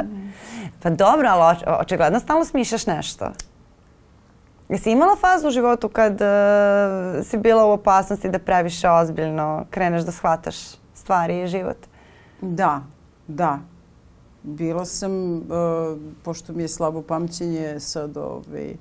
Pa 0.83 0.89
dobro, 0.89 1.29
ali 1.29 1.57
oč, 1.57 1.63
očigledno 1.79 2.19
stalno 2.19 2.45
smišljaš 2.45 2.87
nešto. 2.87 3.31
Jesi 4.69 4.91
imala 4.91 5.15
fazu 5.15 5.47
u 5.47 5.51
životu 5.51 5.89
kad 5.89 6.13
uh, 6.13 7.25
si 7.25 7.37
bila 7.37 7.65
u 7.65 7.71
opasnosti 7.71 8.29
da 8.29 8.39
previše 8.39 8.89
ozbiljno 8.89 9.65
kreneš 9.69 10.03
da 10.03 10.11
shvataš 10.11 10.55
stvari 10.93 11.41
i 11.41 11.47
život? 11.47 11.77
Da, 12.41 12.81
da. 13.27 13.59
Bilo 14.43 14.85
sam, 14.85 15.35
uh, 15.35 15.41
pošto 16.23 16.53
mi 16.53 16.63
je 16.63 16.67
slabo 16.67 17.01
pamćenje, 17.01 17.79
sad 17.79 18.17
ovaj, 18.17 18.75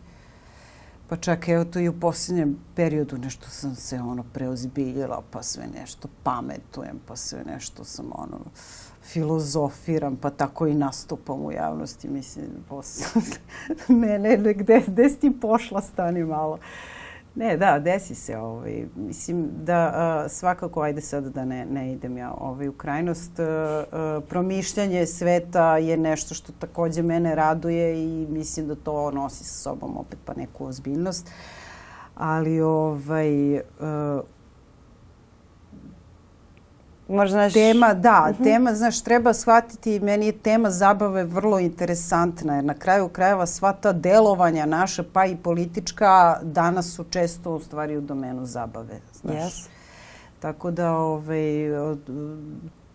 Pa 1.09 1.16
čak 1.16 1.49
evo 1.49 1.64
to 1.64 1.79
i 1.79 1.88
u 1.88 2.01
posljednjem 2.01 2.59
periodu 2.75 3.18
nešto 3.18 3.49
sam 3.49 3.75
se 3.75 4.01
ono 4.01 4.25
preozbiljila, 4.33 5.23
pa 5.31 5.42
sve 5.42 5.64
nešto 5.81 6.09
pametujem, 6.23 7.01
pa 7.07 7.16
sve 7.16 7.44
nešto 7.44 7.85
sam 7.85 8.07
ono 8.14 8.38
filozofiram, 9.03 10.16
pa 10.16 10.31
tako 10.31 10.66
i 10.66 10.75
nastupam 10.75 11.44
u 11.44 11.53
javnosti. 11.53 12.09
Mislim, 12.09 12.47
posle, 12.68 13.23
ne, 13.88 14.18
ne, 14.18 14.37
ne, 14.37 14.55
gde, 14.55 14.83
gde 14.87 15.09
si 15.09 15.16
ti 15.16 15.40
pošla, 15.40 15.83
stani 15.83 16.25
malo. 16.25 16.53
Uh, 16.53 16.97
Ne, 17.38 17.57
da, 17.57 17.79
desi 17.79 18.14
se. 18.14 18.38
Ovaj. 18.38 18.87
Mislim 18.96 19.48
da 19.64 19.92
a, 19.94 20.29
svakako, 20.29 20.83
ajde 20.83 21.01
sad 21.01 21.24
da 21.24 21.44
ne, 21.44 21.66
ne 21.66 21.92
idem 21.92 22.16
ja 22.16 22.35
ovaj, 22.40 22.68
u 22.68 22.72
krajnost, 22.72 23.40
a, 23.40 23.44
a, 23.92 24.20
promišljanje 24.29 25.07
sveta 25.07 25.77
je 25.77 25.96
nešto 25.96 26.35
što 26.35 26.53
takođe 26.53 27.03
mene 27.03 27.35
raduje 27.35 28.05
i 28.05 28.27
mislim 28.31 28.68
da 28.68 28.74
to 28.74 29.11
nosi 29.11 29.44
sa 29.44 29.55
sobom 29.55 29.96
opet 29.96 30.18
pa 30.24 30.35
neku 30.35 30.66
ozbiljnost. 30.66 31.31
Ali 32.14 32.61
ovaj, 32.61 33.59
a, 33.59 34.20
Možda 37.09 37.37
naš... 37.37 37.53
Tema, 37.53 37.94
da, 37.94 38.27
uh 38.29 38.35
mhm. 38.35 38.42
-huh. 38.42 38.44
tema, 38.44 38.75
znaš, 38.75 39.01
treba 39.01 39.35
shvatiti, 39.35 40.01
meni 40.01 40.27
je 40.27 40.33
tema 40.33 40.71
zabave 40.71 41.25
vrlo 41.25 41.59
interesantna, 41.59 42.55
jer 42.55 42.64
na 42.64 42.75
kraju 42.75 43.09
krajeva 43.09 43.47
sva 43.47 43.73
ta 43.73 43.92
delovanja 43.92 44.66
naša, 44.66 45.05
pa 45.12 45.27
i 45.27 45.37
politička, 45.37 46.38
danas 46.42 46.94
su 46.94 47.05
često 47.05 47.55
u 47.55 47.61
stvari 47.61 47.97
u 47.97 48.01
domenu 48.01 48.47
zabave, 48.47 49.01
znaš. 49.23 49.37
Yes. 49.37 49.68
Tako 50.40 50.71
da, 50.71 50.92
ovaj, 50.92 51.71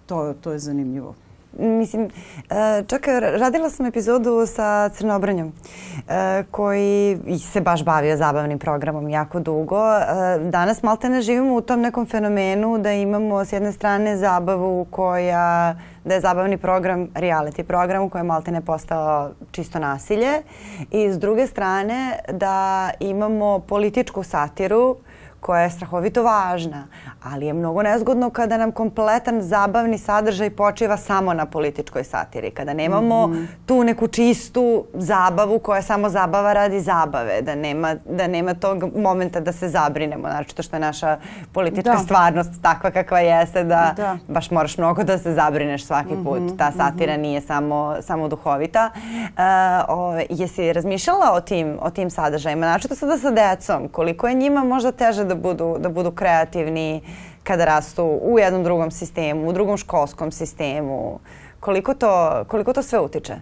to, 0.05 0.33
to 0.41 0.51
je 0.51 0.59
zanimljivo. 0.59 1.15
Mislim, 1.57 2.09
e, 2.49 2.83
čak 2.87 3.07
radila 3.21 3.69
sam 3.69 3.85
epizodu 3.85 4.45
sa 4.45 4.89
Crnobranjom 4.89 5.53
e, 6.07 6.43
koji 6.51 7.17
se 7.39 7.61
baš 7.61 7.83
bavio 7.83 8.17
zabavnim 8.17 8.59
programom 8.59 9.09
jako 9.09 9.39
dugo. 9.39 9.97
E, 9.97 10.03
danas 10.39 10.83
malte 10.83 11.09
ne 11.09 11.21
živimo 11.21 11.55
u 11.55 11.61
tom 11.61 11.81
nekom 11.81 12.05
fenomenu 12.05 12.77
da 12.77 12.91
imamo 12.91 13.45
s 13.45 13.53
jedne 13.53 13.71
strane 13.71 14.17
zabavu 14.17 14.85
koja 14.85 15.75
da 16.05 16.13
je 16.13 16.21
zabavni 16.21 16.57
program 16.57 17.07
reality 17.07 17.63
program 17.63 18.03
u 18.03 18.09
kojem 18.09 18.25
malte 18.25 18.51
ne 18.51 18.61
postao 18.61 19.31
čisto 19.51 19.79
nasilje 19.79 20.41
i 20.91 21.11
s 21.11 21.19
druge 21.19 21.47
strane 21.47 22.19
da 22.31 22.89
imamo 22.99 23.59
političku 23.59 24.23
satiru 24.23 24.95
koja 25.43 25.61
je 25.61 25.69
strahovito 25.69 26.23
važna, 26.23 26.87
ali 27.23 27.45
je 27.45 27.53
mnogo 27.53 27.83
nezgodno 27.83 28.29
kada 28.29 28.57
nam 28.57 28.71
kompletan 28.71 29.41
zabavni 29.41 29.97
sadržaj 29.97 30.49
počiva 30.49 30.97
samo 30.97 31.33
na 31.33 31.45
političkoj 31.45 32.03
satiri, 32.03 32.51
kada 32.51 32.73
nemamo 32.73 33.27
mm 33.27 33.33
-hmm. 33.33 33.45
tu 33.65 33.83
neku 33.83 34.07
čistu 34.07 34.85
zabavu 34.93 35.59
koja 35.59 35.77
je 35.77 35.83
samo 35.83 36.09
zabava 36.09 36.53
radi 36.53 36.79
zabave, 36.79 37.41
da 37.41 37.55
nema, 37.55 37.95
da 38.09 38.27
nema 38.27 38.53
tog 38.53 38.83
momenta 38.95 39.39
da 39.39 39.51
se 39.51 39.69
zabrinemo, 39.69 40.27
znači 40.29 40.55
to 40.55 40.63
što 40.63 40.75
je 40.75 40.79
naša 40.79 41.17
politička 41.51 41.91
da. 41.91 41.97
stvarnost 41.97 42.61
takva 42.61 42.91
kakva 42.91 43.19
jeste 43.19 43.63
da, 43.63 43.93
da, 43.97 44.17
baš 44.27 44.51
moraš 44.51 44.77
mnogo 44.77 45.03
da 45.03 45.17
se 45.17 45.33
zabrineš 45.33 45.85
svaki 45.85 46.15
put. 46.23 46.39
Mm 46.39 46.47
-hmm. 46.47 46.57
Ta 46.57 46.71
satira 46.71 47.13
mm 47.13 47.17
-hmm. 47.17 47.21
nije 47.21 47.41
samo, 47.41 47.95
samo 48.01 48.27
duhovita. 48.27 48.89
Uh, 48.93 49.39
o, 49.87 50.19
jesi 50.29 50.73
razmišljala 50.73 51.31
o 51.33 51.41
tim, 51.41 51.77
o 51.81 51.89
tim 51.89 52.09
sadržajima, 52.09 52.65
znači 52.65 52.87
to 52.87 52.95
sada 52.95 53.17
sa 53.17 53.31
decom, 53.31 53.87
koliko 53.87 54.27
je 54.27 54.33
njima 54.33 54.63
možda 54.63 54.91
teže 54.91 55.23
da 55.23 55.32
budu, 55.35 55.77
da 55.79 55.89
budu 55.89 56.11
kreativni, 56.11 57.01
kada 57.43 57.65
rastu 57.65 58.03
u 58.03 58.39
jednom 58.39 58.63
drugom 58.63 58.91
sistemu, 58.91 59.49
u 59.49 59.53
drugom 59.53 59.77
školskom 59.77 60.31
sistemu. 60.31 61.19
Koliko 61.59 61.93
to, 61.93 62.43
koliko 62.47 62.73
to 62.73 62.83
sve 62.83 62.99
utiče? 62.99 63.35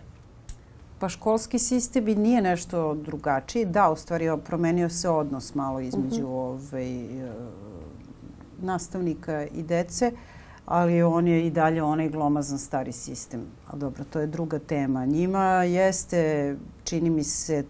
Pa 0.99 1.09
školski 1.09 1.59
sistem 1.59 2.07
i 2.07 2.15
nije 2.15 2.41
nešto 2.41 2.93
drugačiji. 2.93 3.65
Da, 3.65 3.89
u 3.89 3.95
stvari 3.95 4.29
promenio 4.45 4.89
se 4.89 5.09
odnos 5.09 5.55
malo 5.55 5.79
između 5.79 6.27
uh 6.27 6.29
-huh. 6.29 6.69
ovaj, 6.71 7.07
nastavnika 8.61 9.45
i 9.45 9.63
dece, 9.63 10.11
ali 10.65 11.03
on 11.03 11.27
je 11.27 11.47
i 11.47 11.49
dalje 11.49 11.83
onaj 11.83 12.09
glomazan 12.09 12.57
stari 12.57 12.91
sistem. 12.91 13.41
A 13.67 13.75
dobro, 13.75 14.03
to 14.03 14.19
je 14.19 14.27
druga 14.27 14.59
tema. 14.59 15.05
Njima 15.05 15.63
jeste, 15.63 16.55
čini 16.83 17.09
mi 17.09 17.23
se, 17.23 17.63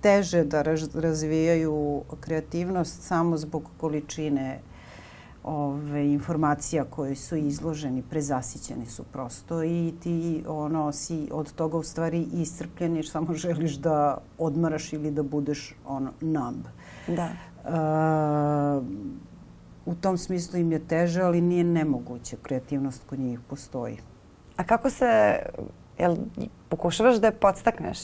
teže 0.00 0.44
da 0.44 0.62
razvijaju 0.94 2.02
kreativnost 2.20 3.02
samo 3.02 3.36
zbog 3.36 3.70
količine 3.80 4.60
ove, 5.44 6.12
informacija 6.12 6.84
koje 6.84 7.16
su 7.16 7.36
izloženi, 7.36 8.02
prezasićeni 8.02 8.86
su 8.86 9.04
prosto 9.04 9.62
i 9.64 9.94
ti 10.02 10.44
ono, 10.48 10.92
si 10.92 11.28
od 11.32 11.52
toga 11.52 11.76
u 11.76 11.82
stvari 11.82 12.26
iscrpljen 12.32 12.96
jer 12.96 13.08
samo 13.08 13.34
želiš 13.44 13.74
da 13.74 14.18
odmaraš 14.38 14.92
ili 14.92 15.10
da 15.10 15.22
budeš 15.22 15.74
ono, 15.86 16.12
numb. 16.20 16.64
Da. 17.06 17.28
Uh, 17.64 18.86
u 19.86 19.94
tom 19.94 20.18
smislu 20.18 20.58
im 20.58 20.72
je 20.72 20.78
teže, 20.88 21.22
ali 21.22 21.40
nije 21.40 21.64
nemoguće. 21.64 22.36
Kreativnost 22.42 23.02
kod 23.08 23.18
njih 23.18 23.40
postoji. 23.48 23.98
A 24.56 24.64
kako 24.64 24.90
se, 24.90 25.38
jel 25.98 26.16
pokušavaš 26.68 27.16
da 27.16 27.26
je 27.26 27.32
podstakneš? 27.32 27.98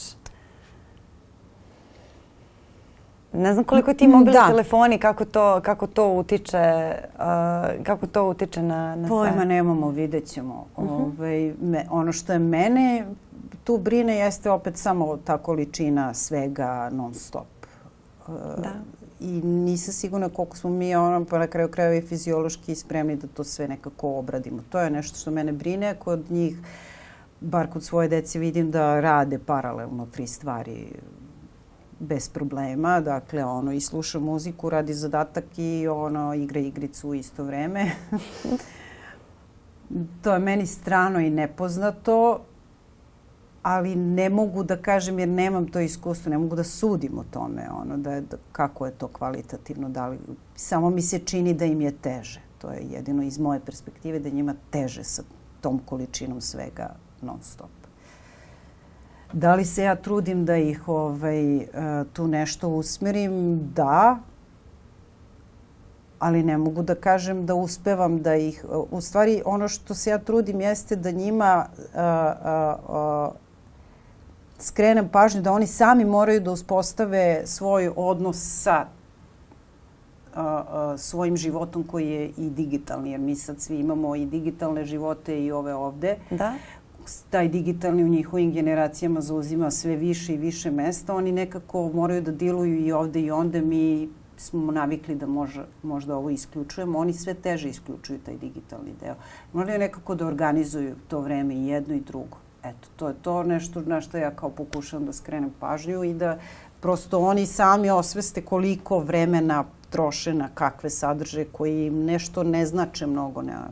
Ne 3.35 3.53
znam 3.53 3.65
koliko 3.65 3.93
ti 3.93 4.07
mobilni 4.07 4.39
da. 4.39 4.47
telefoni, 4.47 4.97
kako 4.97 5.25
to, 5.25 5.61
kako 5.63 5.87
to 5.87 6.09
utiče, 6.11 6.95
uh, 7.15 7.83
kako 7.83 8.07
to 8.07 8.29
utiče 8.29 8.61
na, 8.61 8.95
na 8.95 9.07
Pojma 9.07 9.33
sve. 9.33 9.45
nemamo, 9.45 9.89
vidjet 9.89 10.25
ćemo. 10.25 10.65
Uh 10.75 10.85
-huh. 10.85 10.91
Ove, 10.91 11.03
ovaj, 11.03 11.53
me, 11.61 11.85
ono 11.89 12.11
što 12.11 12.33
je 12.33 12.39
mene 12.39 13.05
tu 13.63 13.77
brine 13.77 14.17
jeste 14.17 14.51
opet 14.51 14.77
samo 14.77 15.17
ta 15.17 15.37
količina 15.37 16.13
svega 16.13 16.89
non 16.89 17.13
stop. 17.13 17.47
Uh, 18.27 18.33
da. 18.35 18.71
I 19.19 19.41
nisam 19.41 19.93
sigurna 19.93 20.29
koliko 20.29 20.57
smo 20.57 20.69
mi 20.69 20.95
ono, 20.95 21.25
pa 21.25 21.39
na 21.39 21.47
kraju 21.47 21.67
krajeva 21.69 21.95
i 21.95 22.01
fiziološki 22.01 22.75
spremni 22.75 23.15
da 23.15 23.27
to 23.27 23.43
sve 23.43 23.67
nekako 23.67 24.17
obradimo. 24.17 24.63
To 24.69 24.79
je 24.79 24.89
nešto 24.89 25.19
što 25.19 25.31
mene 25.31 25.51
brine. 25.51 25.95
Kod 25.95 26.31
njih, 26.31 26.57
bar 27.41 27.67
kod 27.73 27.83
svoje 27.83 28.07
dece 28.07 28.39
vidim 28.39 28.71
da 28.71 28.99
rade 28.99 29.39
paralelno 29.39 30.05
tri 30.05 30.27
stvari 30.27 30.87
bez 31.99 32.29
problema, 32.29 33.01
dakle 33.01 33.45
ono 33.45 33.71
i 33.71 33.81
sluša 33.81 34.19
muziku, 34.19 34.69
radi 34.69 34.93
zadatak 34.93 35.45
i 35.57 35.87
ono 35.87 36.33
igra 36.33 36.59
igricu 36.59 37.09
u 37.09 37.15
isto 37.15 37.43
vreme. 37.43 37.91
to 40.21 40.33
je 40.33 40.39
meni 40.39 40.67
strano 40.67 41.19
i 41.19 41.29
nepoznato, 41.29 42.39
ali 43.63 43.95
ne 43.95 44.29
mogu 44.29 44.63
da 44.63 44.77
kažem 44.77 45.19
jer 45.19 45.29
nemam 45.29 45.67
to 45.67 45.79
iskustvo, 45.79 46.29
ne 46.29 46.37
mogu 46.37 46.55
da 46.55 46.63
sudim 46.63 47.17
o 47.17 47.23
tome, 47.31 47.67
ono 47.81 47.97
da, 47.97 48.21
da 48.21 48.37
kako 48.51 48.85
je 48.85 48.91
to 48.91 49.07
kvalitativno, 49.07 49.89
da 49.89 50.07
li, 50.07 50.17
samo 50.55 50.89
mi 50.89 51.01
se 51.01 51.19
čini 51.19 51.53
da 51.53 51.65
im 51.65 51.81
je 51.81 51.91
teže. 51.91 52.41
To 52.57 52.71
je 52.71 52.87
jedino 52.91 53.23
iz 53.23 53.39
moje 53.39 53.59
perspektive 53.59 54.19
da 54.19 54.29
njima 54.29 54.55
teže 54.69 55.03
sa 55.03 55.23
tom 55.61 55.79
količinom 55.85 56.41
svega 56.41 56.95
non 57.21 57.39
stop. 57.41 57.69
Da 59.35 59.55
li 59.55 59.65
se 59.65 59.83
ja 59.83 59.95
trudim 59.95 60.45
da 60.45 60.55
ih 60.57 60.87
ovaj, 60.87 61.57
e, 61.57 61.67
tu 62.13 62.27
nešto 62.27 62.69
usmerim? 62.69 63.59
Da, 63.75 64.19
ali 66.19 66.43
ne 66.43 66.57
mogu 66.57 66.83
da 66.83 66.95
kažem 66.95 67.45
da 67.45 67.55
uspevam 67.55 68.21
da 68.21 68.35
ih... 68.35 68.65
U 68.91 69.01
stvari, 69.01 69.41
ono 69.45 69.67
što 69.67 69.93
se 69.93 70.09
ja 70.09 70.17
trudim 70.17 70.61
jeste 70.61 70.95
da 70.95 71.11
njima 71.11 71.45
a, 71.45 71.67
a, 71.95 72.77
a, 72.87 73.31
skrenem 74.59 75.09
pažnju 75.09 75.41
da 75.41 75.51
oni 75.51 75.67
sami 75.67 76.05
moraju 76.05 76.39
da 76.39 76.51
uspostave 76.51 77.41
svoj 77.45 77.91
odnos 77.95 78.37
sa 78.37 78.85
a, 80.35 80.63
a, 80.69 80.97
svojim 80.97 81.37
životom 81.37 81.83
koji 81.83 82.09
je 82.09 82.31
i 82.37 82.49
digitalni, 82.49 83.11
jer 83.11 83.19
mi 83.19 83.35
sad 83.35 83.61
svi 83.61 83.79
imamo 83.79 84.15
i 84.15 84.25
digitalne 84.25 84.85
živote 84.85 85.43
i 85.43 85.51
ove 85.51 85.73
ovde. 85.73 86.17
Da 86.29 86.53
taj 87.29 87.47
digitalni 87.47 88.03
u 88.03 88.07
njihovim 88.07 88.51
generacijama 88.51 89.21
zauzima 89.21 89.71
sve 89.71 89.95
više 89.95 90.33
i 90.33 90.37
više 90.37 90.71
mesta, 90.71 91.15
oni 91.15 91.31
nekako 91.31 91.91
moraju 91.93 92.21
da 92.21 92.31
diluju 92.31 92.85
i 92.85 92.91
ovde 92.91 93.21
i 93.21 93.31
onda 93.31 93.61
mi 93.61 94.09
smo 94.37 94.71
navikli 94.71 95.15
da 95.15 95.27
možda, 95.27 95.65
možda 95.83 96.15
ovo 96.15 96.29
isključujemo, 96.29 96.99
oni 96.99 97.13
sve 97.13 97.33
teže 97.33 97.69
isključuju 97.69 98.19
taj 98.19 98.37
digitalni 98.37 98.91
deo. 99.01 99.15
Moraju 99.53 99.79
nekako 99.79 100.15
da 100.15 100.27
organizuju 100.27 100.95
to 101.07 101.19
vreme 101.19 101.55
i 101.55 101.67
jedno 101.67 101.95
i 101.95 101.99
drugo. 101.99 102.37
Eto, 102.63 102.87
to 102.95 103.07
je 103.07 103.13
to 103.21 103.43
nešto 103.43 103.81
na 103.81 104.01
što 104.01 104.17
ja 104.17 104.31
kao 104.31 104.49
pokušavam 104.49 105.05
da 105.05 105.13
skrenem 105.13 105.53
pažnju 105.59 106.03
i 106.03 106.13
da 106.13 106.37
prosto 106.81 107.19
oni 107.19 107.45
sami 107.45 107.89
osveste 107.89 108.41
koliko 108.41 108.99
vremena 108.99 109.63
troše 109.89 110.33
na 110.33 110.49
kakve 110.53 110.89
sadržaje 110.89 111.45
koji 111.51 111.85
im 111.85 112.03
nešto 112.05 112.43
ne 112.43 112.65
znače 112.65 113.07
mnogo 113.07 113.41
na, 113.41 113.67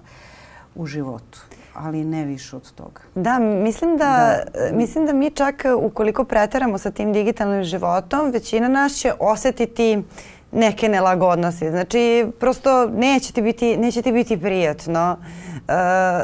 u 0.76 0.86
životu 0.86 1.40
ali 1.74 2.06
ne 2.06 2.26
više 2.26 2.56
od 2.56 2.72
toga. 2.72 3.02
Da, 3.16 3.40
mislim 3.40 3.98
da, 3.98 4.38
da. 4.54 4.78
mislim 4.78 5.06
da 5.06 5.14
mi 5.14 5.32
čak 5.32 5.66
ukoliko 5.78 6.24
preteramo 6.24 6.78
sa 6.78 6.92
tim 6.92 7.14
digitalnim 7.14 7.64
životom, 7.64 8.32
većina 8.32 8.68
nas 8.68 8.94
će 8.94 9.14
osetiti 9.20 10.04
neke 10.54 10.90
nelagodnosti. 10.90 11.70
Znači, 11.70 12.26
prosto 12.40 12.86
neće 12.86 13.34
ti 13.34 13.42
biti, 13.42 13.78
neće 13.78 14.02
ti 14.02 14.12
biti 14.12 14.38
prijatno 14.42 15.18
uh, 15.20 15.68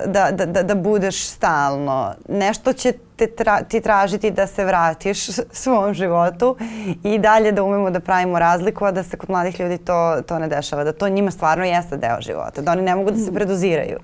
da, 0.05 0.29
da, 0.31 0.45
da, 0.45 0.63
da 0.63 0.75
budeš 0.75 1.27
stalno. 1.27 2.13
Nešto 2.29 2.73
će 2.73 2.93
te 3.15 3.27
tra, 3.27 3.63
ti 3.63 3.81
tražiti 3.81 4.31
da 4.31 4.47
se 4.47 4.65
vratiš 4.65 5.27
svom 5.51 5.93
životu 5.93 6.55
i 7.03 7.19
dalje 7.19 7.51
da 7.51 7.63
umemo 7.63 7.89
da 7.89 7.99
pravimo 7.99 8.39
razliku, 8.39 8.85
a 8.85 8.91
da 8.91 9.03
se 9.03 9.17
kod 9.17 9.29
mladih 9.29 9.59
ljudi 9.59 9.77
to, 9.77 10.21
to 10.27 10.39
ne 10.39 10.47
dešava. 10.47 10.83
Da 10.83 10.93
to 10.93 11.09
njima 11.09 11.31
stvarno 11.31 11.65
jeste 11.65 11.97
deo 11.97 12.21
života. 12.21 12.61
Da 12.61 12.71
oni 12.71 12.81
ne 12.81 12.95
mogu 12.95 13.11
da 13.11 13.17
se 13.17 13.31
mm. 13.31 13.33
predoziraju. 13.33 13.99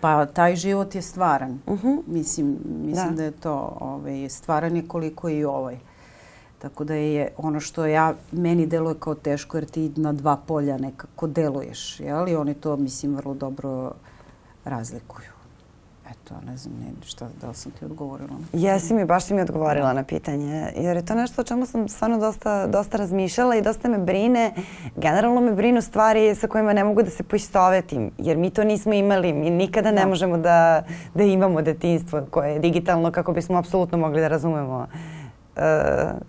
Pa 0.00 0.26
taj 0.26 0.56
život 0.56 0.94
je 0.94 1.02
stvaran. 1.02 1.60
Uh 1.66 1.82
-huh. 1.82 2.02
Mislim, 2.06 2.58
mislim 2.84 3.10
da. 3.10 3.16
da 3.16 3.24
je 3.24 3.30
to 3.30 3.76
ovaj, 3.80 4.28
stvaran 4.28 4.76
je 4.76 4.88
koliko 4.88 5.28
i 5.28 5.44
ovaj. 5.44 5.78
Tako 6.58 6.84
da 6.84 6.94
je 6.94 7.28
ono 7.36 7.60
što 7.60 7.86
ja, 7.86 8.14
meni 8.32 8.66
deluje 8.66 8.94
kao 8.98 9.14
teško 9.14 9.56
jer 9.56 9.66
ti 9.66 9.92
na 9.96 10.12
dva 10.12 10.36
polja 10.36 10.78
nekako 10.78 11.26
deluješ, 11.26 12.00
jel? 12.00 12.28
I 12.28 12.36
oni 12.36 12.54
to, 12.54 12.76
mislim, 12.76 13.16
vrlo 13.16 13.34
dobro 13.34 13.92
razlikuju. 14.64 15.35
Eto, 16.10 16.34
ne 16.46 16.56
znam 16.56 16.74
ne, 16.74 17.06
šta, 17.06 17.28
da 17.40 17.48
li 17.48 17.54
sam 17.54 17.72
ti 17.72 17.84
odgovorila. 17.84 18.30
Jesi 18.52 18.94
mi, 18.94 19.04
baš 19.04 19.24
si 19.24 19.34
mi 19.34 19.40
odgovorila 19.40 19.92
na 19.92 20.04
pitanje. 20.04 20.72
Jer 20.76 20.96
je 20.96 21.04
to 21.06 21.14
nešto 21.14 21.40
o 21.40 21.44
čemu 21.44 21.66
sam 21.66 21.88
stvarno 21.88 22.18
dosta, 22.18 22.66
dosta 22.66 22.96
razmišljala 22.96 23.56
i 23.56 23.62
dosta 23.62 23.88
me 23.88 23.98
brine. 23.98 24.52
Generalno 24.96 25.40
me 25.40 25.52
brinu 25.52 25.82
stvari 25.82 26.34
sa 26.34 26.46
kojima 26.46 26.72
ne 26.72 26.84
mogu 26.84 27.02
da 27.02 27.10
se 27.10 27.22
poistovetim. 27.22 28.10
Jer 28.18 28.36
mi 28.36 28.50
to 28.50 28.64
nismo 28.64 28.92
imali. 28.92 29.32
Mi 29.32 29.50
nikada 29.50 29.90
ne 29.90 30.00
da. 30.00 30.06
možemo 30.06 30.38
da, 30.38 30.82
da 31.14 31.22
imamo 31.22 31.62
detinstvo 31.62 32.26
koje 32.30 32.52
je 32.52 32.58
digitalno 32.58 33.10
kako 33.10 33.32
bismo 33.32 33.58
apsolutno 33.58 33.98
mogli 33.98 34.20
da 34.20 34.28
razumemo 34.28 34.86
uh, 35.56 35.62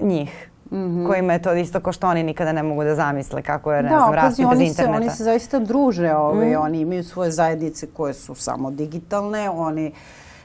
njih. 0.07 0.49
Mm 0.71 0.77
-hmm. 0.77 1.07
kojima 1.07 1.33
je 1.33 1.41
to 1.41 1.53
isto 1.53 1.79
ko 1.79 1.91
što 1.91 2.07
oni 2.07 2.23
nikada 2.23 2.51
ne 2.51 2.63
mogu 2.63 2.83
da 2.83 2.95
zamisle 2.95 3.41
kako 3.41 3.73
je, 3.73 3.83
ne 3.83 3.89
da, 3.89 3.97
znam, 3.97 4.13
rasti 4.13 4.45
bez 4.51 4.59
interneta. 4.61 4.99
Da, 4.99 5.05
oni 5.05 5.09
se 5.09 5.23
zaista 5.23 5.59
druže, 5.59 6.13
ove, 6.13 6.57
mm. 6.57 6.61
oni 6.61 6.79
imaju 6.79 7.03
svoje 7.03 7.31
zajednice 7.31 7.87
koje 7.87 8.13
su 8.13 8.35
samo 8.35 8.71
digitalne, 8.71 9.49
oni 9.49 9.91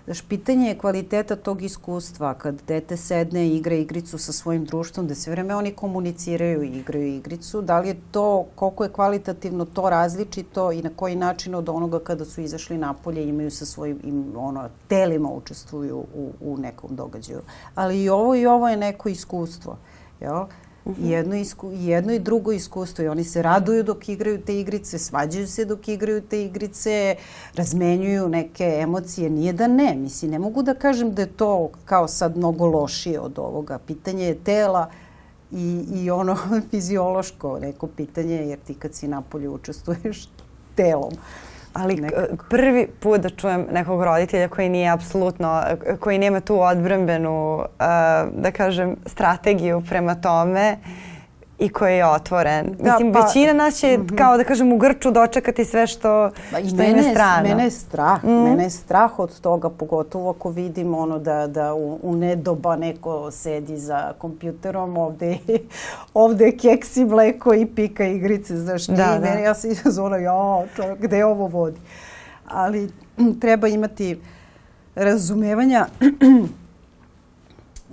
Znaš, 0.04 0.22
pitanje 0.22 0.68
je 0.68 0.78
kvaliteta 0.78 1.37
tog 1.37 1.62
iskustva. 1.62 2.35
Kad 2.35 2.62
dete 2.68 2.96
sedne 2.96 3.46
i 3.48 3.56
igra 3.56 3.74
igricu 3.74 4.18
sa 4.18 4.32
svojim 4.32 4.64
društvom, 4.64 5.06
da 5.06 5.14
sve 5.14 5.30
vreme 5.30 5.54
oni 5.54 5.72
komuniciraju 5.72 6.62
i 6.62 6.68
igraju 6.68 7.06
igricu, 7.06 7.62
da 7.62 7.78
li 7.80 7.88
je 7.88 7.96
to, 8.11 8.46
koliko 8.54 8.85
je 8.85 8.92
kvalitativno 8.92 9.64
to 9.64 9.90
različito 9.90 10.72
i 10.72 10.82
na 10.82 10.90
koji 10.96 11.16
način 11.16 11.54
od 11.54 11.68
onoga 11.68 11.98
kada 11.98 12.24
su 12.24 12.40
izašli 12.40 12.78
napolje 12.78 13.28
imaju 13.28 13.50
sa 13.50 13.66
svojim 13.66 14.00
im, 14.04 14.32
ono, 14.37 14.68
telima 14.88 15.30
učestvuju 15.30 15.96
u, 16.14 16.32
u 16.40 16.58
nekom 16.58 16.96
događaju. 16.96 17.40
Ali 17.74 18.02
i 18.02 18.08
ovo 18.08 18.35
i 18.35 18.46
ovo 18.46 18.68
je 18.68 18.76
neko 18.76 19.08
iskustvo. 19.08 19.76
Jel? 20.22 20.46
Uh 20.85 20.96
-huh. 20.96 21.11
jedno, 21.11 21.37
isku, 21.37 21.70
jedno 21.72 22.12
i 22.12 22.18
drugo 22.18 22.52
iskustvo 22.52 23.04
i 23.04 23.08
oni 23.08 23.24
se 23.24 23.42
raduju 23.42 23.82
dok 23.82 24.08
igraju 24.08 24.40
te 24.40 24.61
igrice, 24.61 24.98
svađaju 24.98 25.46
se 25.46 25.64
dok 25.64 25.88
igraju 25.88 26.20
te 26.20 26.44
igrice, 26.44 27.16
razmenjuju 27.54 28.28
neke 28.28 28.78
emocije. 28.82 29.30
Nije 29.30 29.52
da 29.52 29.66
ne, 29.66 29.94
mislim, 29.94 30.30
ne 30.30 30.38
mogu 30.38 30.62
da 30.62 30.74
kažem 30.74 31.14
da 31.14 31.22
je 31.22 31.32
to 31.32 31.70
kao 31.85 32.08
sad 32.08 32.37
mnogo 32.37 32.66
lošije 32.66 33.20
od 33.20 33.38
ovoga. 33.38 33.78
Pitanje 33.78 34.24
je 34.24 34.35
tela 34.35 34.90
i, 35.52 35.85
i 35.94 36.11
ono 36.11 36.37
fiziološko 36.70 37.58
neko 37.58 37.87
pitanje, 37.87 38.35
jer 38.35 38.58
ti 38.58 38.74
kad 38.74 38.94
si 38.94 39.08
napolje 39.08 39.48
učestvuješ 39.48 40.28
telom. 40.76 41.12
Ali 41.72 41.96
nekako. 41.96 42.44
prvi 42.50 42.87
put 43.00 43.20
da 43.20 43.30
čujem 43.30 43.66
nekog 43.72 44.02
roditelja 44.02 44.48
koji 44.48 44.68
nije 44.68 44.90
apsolutno, 44.90 45.62
koji 46.00 46.18
nema 46.18 46.40
tu 46.40 46.61
odbrambenu, 46.61 47.64
da 48.32 48.50
kažem, 48.56 48.96
strategiju 49.06 49.82
prema 49.88 50.14
tome 50.14 50.76
i 51.62 51.68
koji 51.68 51.96
je 51.96 52.07
otvoren. 52.07 52.77
Da, 52.79 52.92
Mislim, 52.92 53.12
pa, 53.12 53.20
većina 53.20 53.53
nas 53.53 53.75
će, 53.77 53.98
mm 53.98 54.07
-hmm. 54.07 54.18
kao 54.18 54.37
da 54.37 54.44
kažem, 54.44 54.72
u 54.72 54.77
grču 54.77 55.11
dočekati 55.11 55.64
sve 55.64 55.87
što, 55.87 56.31
ba, 56.53 56.59
što 56.66 56.77
mene, 56.77 56.90
im 56.90 56.96
je 56.96 57.03
strano. 57.03 57.48
Mene 57.48 57.64
je 57.64 57.70
strah. 57.70 58.25
Mm. 58.25 58.31
Mene 58.31 58.64
je 58.64 58.70
strah 58.70 59.18
od 59.18 59.40
toga, 59.40 59.70
pogotovo 59.70 60.31
ako 60.31 60.51
vidim 60.51 60.94
ono 60.94 61.18
da, 61.18 61.46
da 61.46 61.75
u, 61.75 61.98
u 62.03 62.16
nedoba 62.16 62.77
neko 62.77 63.31
sedi 63.31 63.77
za 63.77 64.12
kompjuterom, 64.18 64.96
ovde, 64.96 65.38
ovde 66.14 66.44
je 66.44 66.57
keksi 66.57 67.05
mleko 67.05 67.55
i 67.55 67.66
pika 67.66 68.05
igrice, 68.05 68.57
znaš, 68.57 68.87
da, 68.87 68.96
da. 68.96 69.18
mene, 69.20 69.42
ja 69.42 69.55
se 69.55 69.68
izazvona, 69.68 70.16
ja, 70.16 70.64
čovjek, 70.77 71.01
gde 71.01 71.25
ovo 71.25 71.46
vodi? 71.46 71.81
Ali 72.46 72.90
treba 73.40 73.68
imati 73.68 74.20
razumevanja 74.94 75.87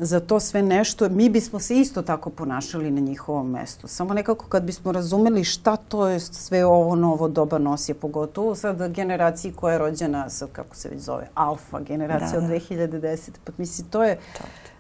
za 0.02 0.20
to 0.20 0.40
sve 0.40 0.62
nešto, 0.62 1.10
mi 1.10 1.30
bismo 1.30 1.60
se 1.60 1.76
isto 1.76 2.02
tako 2.02 2.30
ponašali 2.30 2.92
na 2.92 3.00
njihovom 3.02 3.52
mestu. 3.52 3.88
Samo 3.88 4.14
nekako 4.14 4.46
kad 4.46 4.64
bismo 4.64 4.92
razumeli 4.92 5.44
šta 5.44 5.76
to 5.76 6.08
je 6.08 6.20
sve 6.20 6.66
ovo 6.66 6.96
novo 6.96 7.28
doba 7.28 7.58
nosi, 7.58 7.94
pogotovo 7.94 8.56
sad 8.56 8.94
generaciji 8.94 9.52
koja 9.52 9.74
je 9.74 9.80
rođena 9.80 10.30
sa, 10.30 10.48
kako 10.52 10.76
se 10.76 10.90
već 10.90 11.00
zove, 11.00 11.28
alfa 11.34 11.80
generacija 11.80 12.40
da, 12.40 12.46
od 12.46 12.52
2010. 12.52 13.30
Pa 13.44 13.52
misli, 13.58 13.86
to 13.90 14.04
je, 14.04 14.20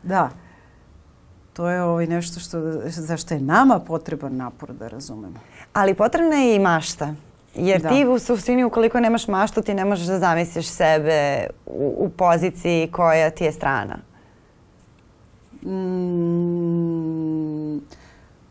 da, 0.03 0.29
to 1.53 1.69
je 1.69 1.83
ovaj 1.83 2.07
nešto 2.07 2.39
što, 2.39 2.59
zašto 2.87 3.33
je 3.33 3.39
nama 3.39 3.79
potreban 3.79 4.37
napor 4.37 4.73
da 4.73 4.87
razumemo. 4.87 5.39
Ali 5.73 5.93
potrebna 5.93 6.35
je 6.35 6.55
i 6.55 6.59
mašta. 6.59 7.13
Jer 7.55 7.81
da. 7.81 7.89
ti 7.89 8.05
u 8.05 8.19
suštini 8.19 8.63
ukoliko 8.63 8.99
nemaš 8.99 9.27
maštu 9.27 9.61
ti 9.61 9.73
ne 9.73 9.85
možeš 9.85 10.07
da 10.07 10.19
zamisliš 10.19 10.67
sebe 10.67 11.47
u, 11.65 11.95
u 11.97 12.09
poziciji 12.09 12.91
koja 12.91 13.29
ti 13.29 13.43
je 13.43 13.51
strana. 13.51 14.08
Mm, 15.65 16.88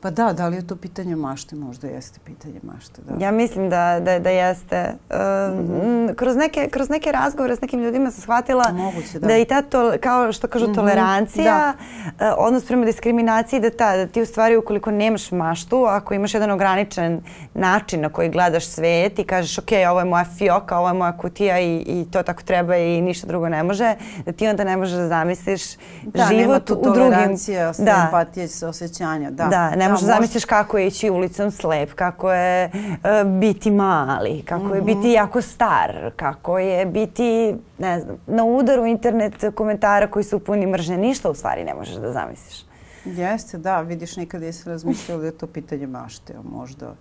pa 0.00 0.11
da, 0.11 0.32
da 0.32 0.48
li 0.48 0.56
je 0.56 0.66
to 0.66 0.76
pitanje 0.76 1.16
mašte? 1.16 1.56
Možda 1.56 1.88
jeste 1.88 2.20
pitanje 2.24 2.61
mašte, 2.62 3.02
da. 3.02 3.24
Ja 3.24 3.30
mislim 3.30 3.70
da, 3.70 4.00
da, 4.00 4.18
da 4.18 4.30
jeste. 4.30 4.94
Uh, 5.11 5.16
mm 5.16 5.68
-hmm. 5.68 6.14
kroz, 6.14 6.37
neke, 6.37 6.68
kroz 6.68 6.88
neke 6.88 7.12
razgovore 7.12 7.56
s 7.56 7.61
nekim 7.61 7.80
ljudima 7.80 8.11
sam 8.11 8.22
shvatila 8.22 8.72
Moguće, 8.72 9.18
da. 9.18 9.26
da 9.26 9.37
i 9.37 9.44
ta, 9.44 9.62
to, 9.62 9.92
kao 10.00 10.32
što 10.32 10.48
kažu, 10.48 10.66
mm 10.66 10.70
-hmm. 10.70 10.74
tolerancija, 10.74 11.74
da. 12.18 12.32
uh, 12.32 12.46
odnos 12.46 12.64
prema 12.64 12.84
diskriminaciji, 12.84 13.61
da, 13.61 13.70
ta, 13.70 13.96
da 13.96 14.06
ti 14.06 14.22
u 14.22 14.26
stvari 14.26 14.56
ukoliko 14.56 14.90
nemaš 14.90 15.30
maštu, 15.30 15.84
ako 15.84 16.14
imaš 16.14 16.34
jedan 16.34 16.50
ograničen 16.50 17.22
način 17.54 18.00
na 18.00 18.08
koji 18.08 18.28
gledaš 18.28 18.66
svet 18.66 19.18
i 19.18 19.24
kažeš 19.24 19.58
ok, 19.58 19.70
ovo 19.90 19.98
je 19.98 20.04
moja 20.04 20.24
fioka, 20.38 20.78
ovo 20.78 20.88
je 20.88 20.94
moja 20.94 21.16
kutija 21.16 21.61
i, 21.61 21.76
i 21.76 22.06
to 22.11 22.22
tako 22.22 22.42
treba 22.42 22.76
i 22.76 23.00
ništa 23.00 23.26
drugo 23.26 23.48
ne 23.48 23.62
može, 23.62 23.94
da 24.26 24.32
ti 24.32 24.48
onda 24.48 24.64
ne 24.64 24.76
možeš 24.76 24.96
da 24.96 25.08
zamisliš 25.08 25.62
da, 26.02 26.26
život 26.30 26.70
u 26.70 26.74
drugim... 26.82 27.11
Da, 27.11 27.16
nema 27.16 27.72
tu 27.72 27.82
da. 27.82 28.02
empatije, 28.06 28.48
osjećanja. 28.68 29.30
Da, 29.30 29.44
da 29.44 29.70
ne 29.70 29.88
možeš 29.88 29.97
da 30.00 30.06
zamisliš 30.06 30.44
kako 30.44 30.78
je 30.78 30.87
ići 30.87 31.11
ulicom 31.11 31.50
slep, 31.50 31.94
kako 31.94 32.32
je 32.32 32.70
uh, 32.74 33.30
biti 33.40 33.70
mali, 33.70 34.42
kako 34.42 34.64
mm 34.64 34.68
-hmm. 34.68 34.74
je 34.74 34.82
biti 34.82 34.98
mhm. 34.98 35.11
jako 35.11 35.42
star, 35.42 36.11
kako 36.16 36.58
je 36.58 36.87
biti, 36.87 37.54
ne 37.78 38.00
znam, 38.00 38.16
na 38.26 38.44
udaru 38.44 38.87
internet 38.87 39.44
komentara 39.54 40.06
koji 40.06 40.24
su 40.24 40.38
puni 40.38 40.66
mržnje. 40.66 40.96
Ništa 40.96 41.30
u 41.30 41.34
stvari 41.34 41.64
ne 41.64 41.74
možeš 41.74 41.94
da 41.94 42.12
zamisliš. 42.12 42.64
Jeste, 43.04 43.58
da, 43.58 43.80
vidiš, 43.80 44.16
nikada 44.16 44.46
nisam 44.46 44.72
razmišljala 44.72 45.20
da 45.20 45.26
je 45.26 45.38
to 45.38 45.46
pitanje 45.46 45.87
mašte, 45.87 46.34
možda 46.52 46.94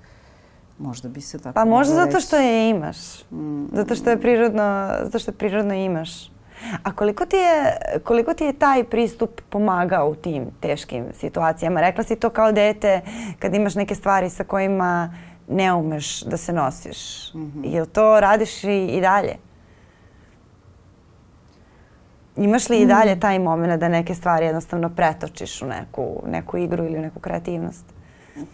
možda 0.80 1.10
bi 1.10 1.22
se 1.22 1.40
tako 1.40 1.54
Pa 1.54 1.66
možda 1.66 1.96
zato 1.96 2.20
što 2.20 2.36
je 2.38 2.70
imaš. 2.70 2.98
Mm. 3.32 3.66
Zato 3.74 3.96
što 3.96 4.10
je 4.10 4.22
prirodno, 4.22 4.90
zato 5.04 5.20
što 5.20 5.32
je 5.32 5.36
prirodno 5.36 5.74
imaš. 5.74 6.37
A 6.84 6.92
koliko 6.92 7.26
ti, 7.26 7.36
je, 7.36 7.78
koliko 8.04 8.34
ti 8.34 8.44
je 8.44 8.54
taj 8.54 8.84
pristup 8.84 9.42
pomagao 9.50 10.10
u 10.10 10.16
tim 10.16 10.46
teškim 10.60 11.06
situacijama? 11.14 11.82
Rekla 11.82 12.04
si 12.04 12.16
to 12.16 12.30
kao 12.30 12.52
dete 12.52 13.02
kad 13.40 13.54
imaš 13.54 13.76
neke 13.76 13.96
stvari 13.96 14.30
sa 14.30 14.44
kojima 14.44 15.14
ne 15.48 15.74
umeš 15.74 16.22
da 16.22 16.38
se 16.38 16.54
nosiš. 16.54 17.34
Mm 17.34 17.40
-hmm. 17.40 17.74
Jel 17.74 17.86
to 17.86 18.20
radiš 18.20 18.64
i, 18.64 18.86
i 18.86 19.02
dalje? 19.02 19.36
Imaš 22.38 22.70
li 22.70 22.82
i 22.82 22.86
dalje 22.86 23.16
mm. 23.16 23.20
taj 23.20 23.40
moment 23.40 23.80
da 23.80 23.90
neke 23.90 24.16
stvari 24.16 24.46
jednostavno 24.46 24.90
pretočiš 24.90 25.62
u 25.62 25.66
neku, 25.66 26.22
neku 26.28 26.58
igru 26.58 26.86
ili 26.86 26.98
u 26.98 27.02
neku 27.02 27.20
kreativnost? 27.20 27.86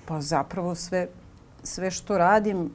Pa 0.06 0.22
zapravo 0.22 0.76
sve, 0.76 1.08
sve 1.64 1.92
što 1.92 2.18
radim 2.18 2.72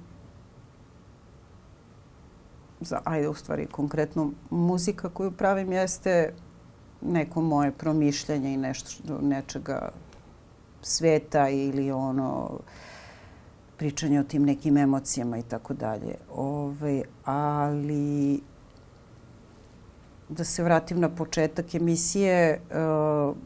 za, 2.81 3.01
ajde 3.05 3.29
u 3.29 3.35
stvari 3.35 3.67
konkretno 3.67 4.31
muzika 4.51 5.09
koju 5.09 5.33
pravim 5.33 5.73
jeste 5.73 6.33
neko 7.01 7.43
moje 7.43 7.73
promišljanje 7.73 8.55
i 8.55 8.57
nešto, 8.57 9.19
nečega 9.23 9.91
sveta 10.83 11.49
ili 11.49 11.91
ono 11.91 12.59
pričanje 13.77 14.21
o 14.21 14.25
tim 14.25 14.45
nekim 14.45 14.77
emocijama 14.77 15.39
i 15.39 15.43
tako 15.43 15.75
dalje. 15.75 16.15
Ove, 16.35 17.03
ali 17.25 18.41
da 20.29 20.45
se 20.45 20.63
vratim 20.63 21.01
na 21.01 21.09
početak 21.09 21.75
emisije, 21.75 22.61
uh, 22.71 23.37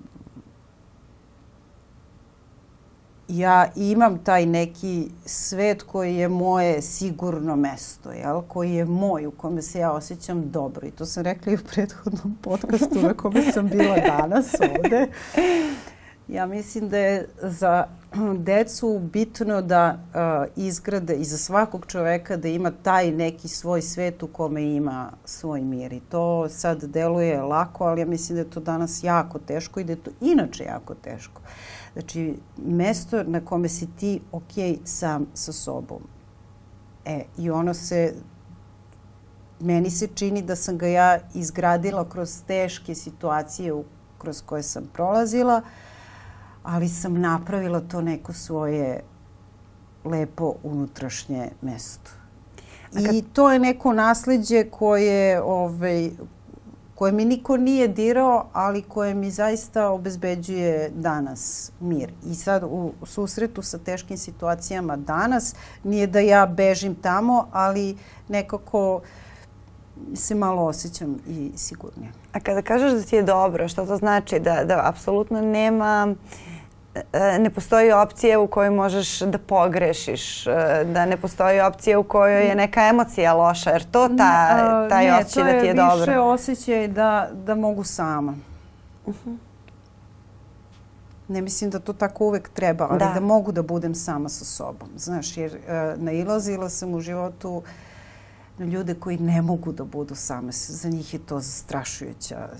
ja 3.28 3.68
imam 3.76 4.18
taj 4.18 4.46
neki 4.46 5.08
svet 5.26 5.82
koji 5.82 6.16
je 6.16 6.28
moje 6.28 6.82
sigurno 6.82 7.56
mesto, 7.56 8.12
jel? 8.12 8.42
koji 8.48 8.72
je 8.72 8.84
moj, 8.84 9.26
u 9.26 9.30
kome 9.30 9.62
se 9.62 9.78
ja 9.78 9.92
osjećam 9.92 10.50
dobro. 10.50 10.86
I 10.86 10.90
to 10.90 11.06
sam 11.06 11.22
rekla 11.22 11.52
i 11.52 11.54
u 11.54 11.58
prethodnom 11.74 12.38
podcastu 12.42 13.02
na 13.02 13.14
kome 13.14 13.52
sam 13.52 13.68
bila 13.68 13.96
danas 14.18 14.54
ovde. 14.60 15.06
Ja 16.28 16.46
mislim 16.46 16.88
da 16.88 16.98
je 16.98 17.28
za 17.42 17.86
decu 18.38 19.00
bitno 19.12 19.62
da 19.62 19.98
uh, 19.98 20.64
izgrade 20.64 21.14
i 21.14 21.24
za 21.24 21.38
svakog 21.38 21.86
čoveka 21.86 22.36
da 22.36 22.48
ima 22.48 22.70
taj 22.82 23.10
neki 23.10 23.48
svoj 23.48 23.82
svet 23.82 24.22
u 24.22 24.26
kome 24.26 24.62
ima 24.62 25.10
svoj 25.24 25.60
mir. 25.60 25.92
I 25.92 26.00
to 26.00 26.48
sad 26.48 26.84
deluje 26.84 27.42
lako, 27.42 27.84
ali 27.84 28.00
ja 28.00 28.06
mislim 28.06 28.36
da 28.36 28.40
je 28.40 28.50
to 28.50 28.60
danas 28.60 29.04
jako 29.04 29.38
teško 29.38 29.80
i 29.80 29.84
da 29.84 29.92
je 29.92 30.02
to 30.02 30.10
inače 30.20 30.64
jako 30.64 30.94
teško. 30.94 31.40
Uh, 31.44 31.81
Znači, 31.92 32.34
mesto 32.56 33.22
na 33.22 33.40
kome 33.40 33.68
si 33.68 33.86
ti 33.96 34.20
ok 34.32 34.52
sam 34.84 35.26
sa 35.34 35.52
sobom. 35.52 36.02
E, 37.04 37.24
i 37.38 37.50
ono 37.50 37.74
se, 37.74 38.14
meni 39.60 39.90
se 39.90 40.06
čini 40.14 40.42
da 40.42 40.56
sam 40.56 40.78
ga 40.78 40.86
ja 40.86 41.18
izgradila 41.34 42.08
kroz 42.08 42.42
teške 42.46 42.94
situacije 42.94 43.72
u, 43.72 43.84
kroz 44.18 44.42
koje 44.42 44.62
sam 44.62 44.90
prolazila, 44.92 45.62
ali 46.62 46.88
sam 46.88 47.20
napravila 47.20 47.80
to 47.80 48.00
neko 48.00 48.32
svoje 48.32 49.02
lepo 50.04 50.54
unutrašnje 50.62 51.50
mesto. 51.62 52.10
Kad... 52.92 53.14
I 53.14 53.22
to 53.32 53.52
je 53.52 53.58
neko 53.58 53.92
nasledđe 53.92 54.64
koje, 54.70 55.42
ovaj, 55.42 56.10
koje 57.02 57.12
mi 57.12 57.24
niko 57.24 57.56
nije 57.56 57.88
dirao, 57.88 58.46
ali 58.52 58.82
koje 58.82 59.14
mi 59.14 59.30
zaista 59.30 59.88
obezbeđuje 59.88 60.90
danas 60.94 61.72
mir. 61.80 62.12
I 62.26 62.34
sad 62.34 62.62
u 62.64 62.92
susretu 63.04 63.62
sa 63.62 63.78
teškim 63.78 64.16
situacijama 64.16 64.96
danas 64.96 65.54
nije 65.84 66.06
da 66.06 66.20
ja 66.20 66.46
bežim 66.46 66.94
tamo, 66.94 67.48
ali 67.52 67.96
nekako 68.28 69.00
se 70.14 70.34
malo 70.34 70.62
osjećam 70.62 71.16
i 71.28 71.50
sigurnije. 71.56 72.12
A 72.32 72.40
kada 72.40 72.62
kažeš 72.62 72.92
da 72.92 73.02
ti 73.02 73.16
je 73.16 73.22
dobro, 73.22 73.68
što 73.68 73.86
to 73.86 73.96
znači? 73.96 74.40
Da, 74.40 74.64
da 74.64 74.88
apsolutno 74.88 75.40
nema 75.40 76.14
e, 76.14 76.51
ne 77.38 77.50
postoji 77.50 77.92
opcija 77.92 78.40
u 78.40 78.46
kojoj 78.46 78.70
možeš 78.70 79.20
da 79.20 79.38
pogrešiš, 79.38 80.46
e, 80.46 80.84
da 80.84 81.06
ne 81.06 81.16
postoji 81.16 81.60
opcija 81.60 81.98
u 81.98 82.02
kojoj 82.02 82.48
je 82.48 82.54
neka 82.54 82.88
emocija 82.88 83.34
loša, 83.34 83.70
jer 83.70 83.84
to 83.90 84.08
ta, 84.08 84.88
taj 84.88 85.06
ne, 85.06 85.14
osjećaj 85.14 85.52
da 85.52 85.60
ti 85.60 85.66
je 85.66 85.74
dobro. 85.74 85.96
Ne, 85.96 86.04
to 86.04 86.10
je 86.10 86.16
više 86.16 86.18
osjećaj 86.18 86.88
da, 86.88 87.28
da 87.32 87.54
mogu 87.54 87.84
sama. 87.84 88.34
Uh 89.06 89.14
-huh. 89.26 89.36
Ne 91.28 91.40
mislim 91.40 91.70
da 91.70 91.78
to 91.78 91.92
tako 91.92 92.24
uvek 92.24 92.48
treba, 92.48 92.86
ali 92.90 92.98
da, 92.98 93.10
da 93.14 93.20
mogu 93.20 93.52
da 93.52 93.62
budem 93.62 93.94
sama 93.94 94.28
sa 94.28 94.44
sobom. 94.44 94.88
Znaš, 94.96 95.36
jer 95.36 95.52
uh, 95.52 96.02
nailazila 96.02 96.68
sam 96.68 96.94
u 96.94 97.00
životu 97.00 97.50
uh, 97.50 97.64
na 98.58 98.66
ljude 98.66 98.94
koji 98.94 99.18
ne 99.18 99.42
mogu 99.42 99.72
da 99.72 99.84
budu 99.84 100.14
same. 100.14 100.52
Za 100.52 100.88
njih 100.88 101.14
je 101.14 101.20
to 101.20 101.40
zastrašujuća 101.40 102.36
e, 102.36 102.52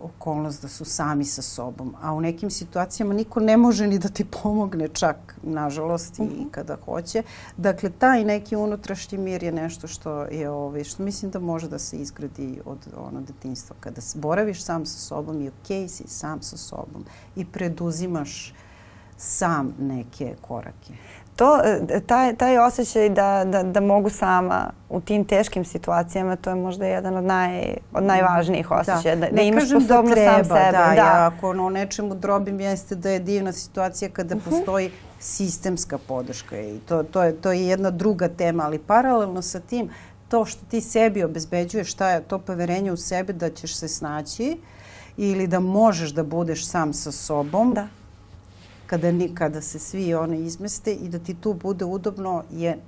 okolnost 0.00 0.62
da 0.62 0.68
su 0.68 0.84
sami 0.84 1.24
sa 1.24 1.42
sobom. 1.42 1.94
A 2.02 2.12
u 2.12 2.20
nekim 2.20 2.50
situacijama 2.50 3.14
niko 3.14 3.40
ne 3.40 3.56
može 3.56 3.86
ni 3.86 3.98
da 3.98 4.08
ti 4.08 4.24
pomogne 4.24 4.88
čak, 4.88 5.36
nažalost, 5.42 6.18
i 6.18 6.22
mhm. 6.22 6.48
kada 6.50 6.76
hoće. 6.84 7.22
Dakle, 7.56 7.90
taj 7.90 8.24
neki 8.24 8.56
unutrašnji 8.56 9.18
mir 9.18 9.42
je 9.42 9.52
nešto 9.52 9.86
što 9.86 10.22
je 10.22 10.50
ovaj, 10.50 10.84
što 10.84 11.02
mislim 11.02 11.30
da 11.30 11.38
može 11.38 11.68
da 11.68 11.78
se 11.78 11.96
izgradi 11.96 12.60
od 12.64 12.78
ono 12.96 13.20
detinstva. 13.20 13.76
Kada 13.80 14.00
boraviš 14.14 14.64
sam 14.64 14.86
sa 14.86 14.98
sobom 14.98 15.42
i 15.42 15.48
okej 15.48 15.84
okay 15.84 15.88
si 15.88 16.04
sam 16.08 16.42
sa 16.42 16.56
sobom 16.56 17.04
i 17.36 17.44
preduzimaš 17.44 18.54
sam 19.16 19.74
neke 19.78 20.34
korake 20.40 20.94
to, 21.36 21.60
e, 21.88 22.00
taj, 22.00 22.36
taj 22.36 22.58
osjećaj 22.58 23.08
da, 23.08 23.44
da, 23.46 23.62
da 23.62 23.80
mogu 23.80 24.10
sama 24.10 24.70
u 24.88 25.00
tim 25.00 25.24
teškim 25.24 25.64
situacijama, 25.64 26.36
to 26.36 26.50
je 26.50 26.56
možda 26.56 26.86
jedan 26.86 27.16
od, 27.16 27.24
naj, 27.24 27.74
od 27.92 28.02
najvažnijih 28.02 28.66
da. 28.68 28.74
osjećaja. 28.74 29.16
Da, 29.16 29.26
da, 29.26 29.36
da 29.36 29.42
imaš 29.42 29.62
da 29.62 29.80
sposobnost 29.80 30.08
da 30.08 30.14
treba, 30.14 30.44
sam 30.44 30.56
sebe. 30.56 30.78
Da, 30.78 30.84
da. 30.86 30.92
Ja, 30.92 31.30
ako 31.34 31.50
o 31.50 31.70
nečemu 31.70 32.14
drobim 32.14 32.60
jeste 32.60 32.94
da 32.94 33.10
je 33.10 33.18
divna 33.18 33.52
situacija 33.52 34.10
kada 34.10 34.34
uh 34.34 34.40
mhm. 34.40 34.50
-huh. 34.50 34.58
postoji 34.58 34.90
sistemska 35.20 35.98
podrška 35.98 36.60
i 36.60 36.78
to, 36.78 37.02
to, 37.02 37.22
je, 37.22 37.40
to 37.40 37.52
je 37.52 37.66
jedna 37.66 37.90
druga 37.90 38.28
tema, 38.28 38.64
ali 38.64 38.78
paralelno 38.78 39.42
sa 39.42 39.60
tim, 39.60 39.90
to 40.28 40.44
što 40.44 40.64
ti 40.70 40.80
sebi 40.80 41.24
obezbeđuješ, 41.24 41.92
šta 41.92 42.10
je 42.10 42.22
to 42.22 42.38
poverenje 42.38 42.92
u 42.92 42.96
sebe 42.96 43.32
da 43.32 43.50
ćeš 43.50 43.76
se 43.76 43.88
snaći 43.88 44.58
ili 45.16 45.46
da 45.46 45.60
možeš 45.60 46.10
da 46.10 46.22
budeš 46.22 46.66
sam 46.66 46.92
sa 46.92 47.12
sobom, 47.12 47.74
da 47.74 47.86
kada, 48.86 49.12
kada 49.34 49.60
se 49.60 49.78
svi 49.78 50.14
one 50.14 50.40
izmeste 50.40 50.92
i 50.94 51.08
da 51.08 51.18
ti 51.18 51.34
tu 51.34 51.52
bude 51.52 51.84
udobno 51.84 52.44
je 52.50 52.78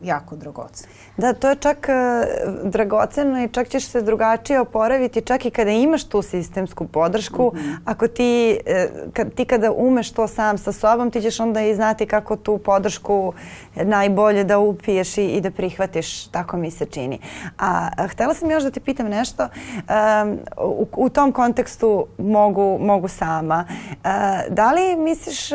jako 0.00 0.36
dragoceno. 0.36 0.92
Da, 1.16 1.32
to 1.32 1.48
je 1.48 1.56
čak 1.56 1.88
uh, 1.88 2.70
dragoceno 2.70 3.44
i 3.44 3.48
čak 3.48 3.68
ćeš 3.68 3.86
se 3.86 4.02
drugačije 4.02 4.60
oporaviti 4.60 5.20
čak 5.20 5.46
i 5.46 5.50
kada 5.50 5.70
imaš 5.70 6.04
tu 6.04 6.22
sistemsku 6.22 6.86
podršku. 6.86 7.52
Mm 7.54 7.58
-hmm. 7.58 7.76
Ako 7.84 8.08
ti, 8.08 8.58
uh, 8.66 9.12
kad, 9.12 9.34
ti 9.34 9.44
kada 9.44 9.72
umeš 9.72 10.12
to 10.12 10.28
sam 10.28 10.58
sa 10.58 10.72
sobom, 10.72 11.10
ti 11.10 11.22
ćeš 11.22 11.40
onda 11.40 11.60
i 11.60 11.74
znati 11.74 12.06
kako 12.06 12.36
tu 12.36 12.58
podršku 12.58 13.32
najbolje 13.74 14.44
da 14.44 14.58
upiješ 14.58 15.18
i, 15.18 15.26
i 15.26 15.40
da 15.40 15.50
prihvatiš. 15.50 16.26
Tako 16.26 16.56
mi 16.56 16.70
se 16.70 16.86
čini. 16.86 17.20
A, 17.58 17.88
a 17.96 18.06
htela 18.06 18.34
sam 18.34 18.50
još 18.50 18.62
da 18.62 18.70
te 18.70 18.80
pitam 18.80 19.08
nešto. 19.08 19.42
Um, 19.42 20.38
u, 20.56 20.86
u 20.96 21.08
tom 21.08 21.32
kontekstu 21.32 22.06
mogu, 22.18 22.78
mogu 22.80 23.08
sama. 23.08 23.64
Uh, 23.68 24.10
da 24.48 24.72
li 24.72 24.96
misliš 24.96 25.50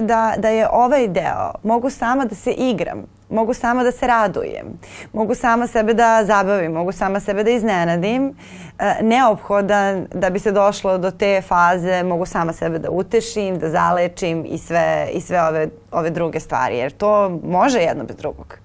da, 0.00 0.34
da 0.38 0.48
je 0.48 0.68
ovaj 0.72 1.08
deo, 1.08 1.52
mogu 1.62 1.90
sama 1.90 2.24
da 2.24 2.34
se 2.34 2.52
igram, 2.52 3.06
mogu 3.30 3.54
sama 3.54 3.82
da 3.82 3.92
se 3.92 4.06
radujem, 4.06 4.66
mogu 5.12 5.34
sama 5.34 5.66
sebe 5.66 5.94
da 5.94 6.24
zabavim, 6.24 6.72
mogu 6.72 6.92
sama 6.92 7.20
sebe 7.20 7.44
da 7.44 7.50
iznenadim, 7.50 8.34
e, 8.78 9.02
neophodan 9.02 10.06
da 10.14 10.30
bi 10.30 10.38
se 10.38 10.52
došlo 10.52 10.98
do 10.98 11.10
te 11.10 11.42
faze, 11.42 12.02
mogu 12.02 12.26
sama 12.26 12.52
sebe 12.52 12.78
da 12.78 12.90
utešim, 12.90 13.58
da 13.58 13.70
zalečim 13.70 14.44
i 14.48 14.58
sve, 14.58 15.08
i 15.12 15.20
sve 15.20 15.42
ove, 15.42 15.68
ove 15.90 16.10
druge 16.10 16.40
stvari, 16.40 16.76
jer 16.76 16.92
to 16.92 17.40
može 17.44 17.78
jedno 17.78 18.04
bez 18.04 18.16
drugog. 18.16 18.58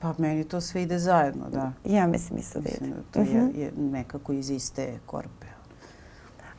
Pa 0.00 0.14
meni 0.18 0.44
to 0.44 0.60
sve 0.60 0.82
ide 0.82 0.98
zajedno, 0.98 1.44
da. 1.52 1.72
Ja 1.84 2.06
mislim 2.06 2.38
isto 2.38 2.60
da 2.60 2.68
ide. 2.68 2.86
Da 2.86 3.02
to 3.10 3.20
je, 3.20 3.42
mhm. 3.42 3.60
je 3.60 3.72
nekako 3.76 4.32
iz 4.32 4.50
iste 4.50 4.98
korpe. 5.06 5.39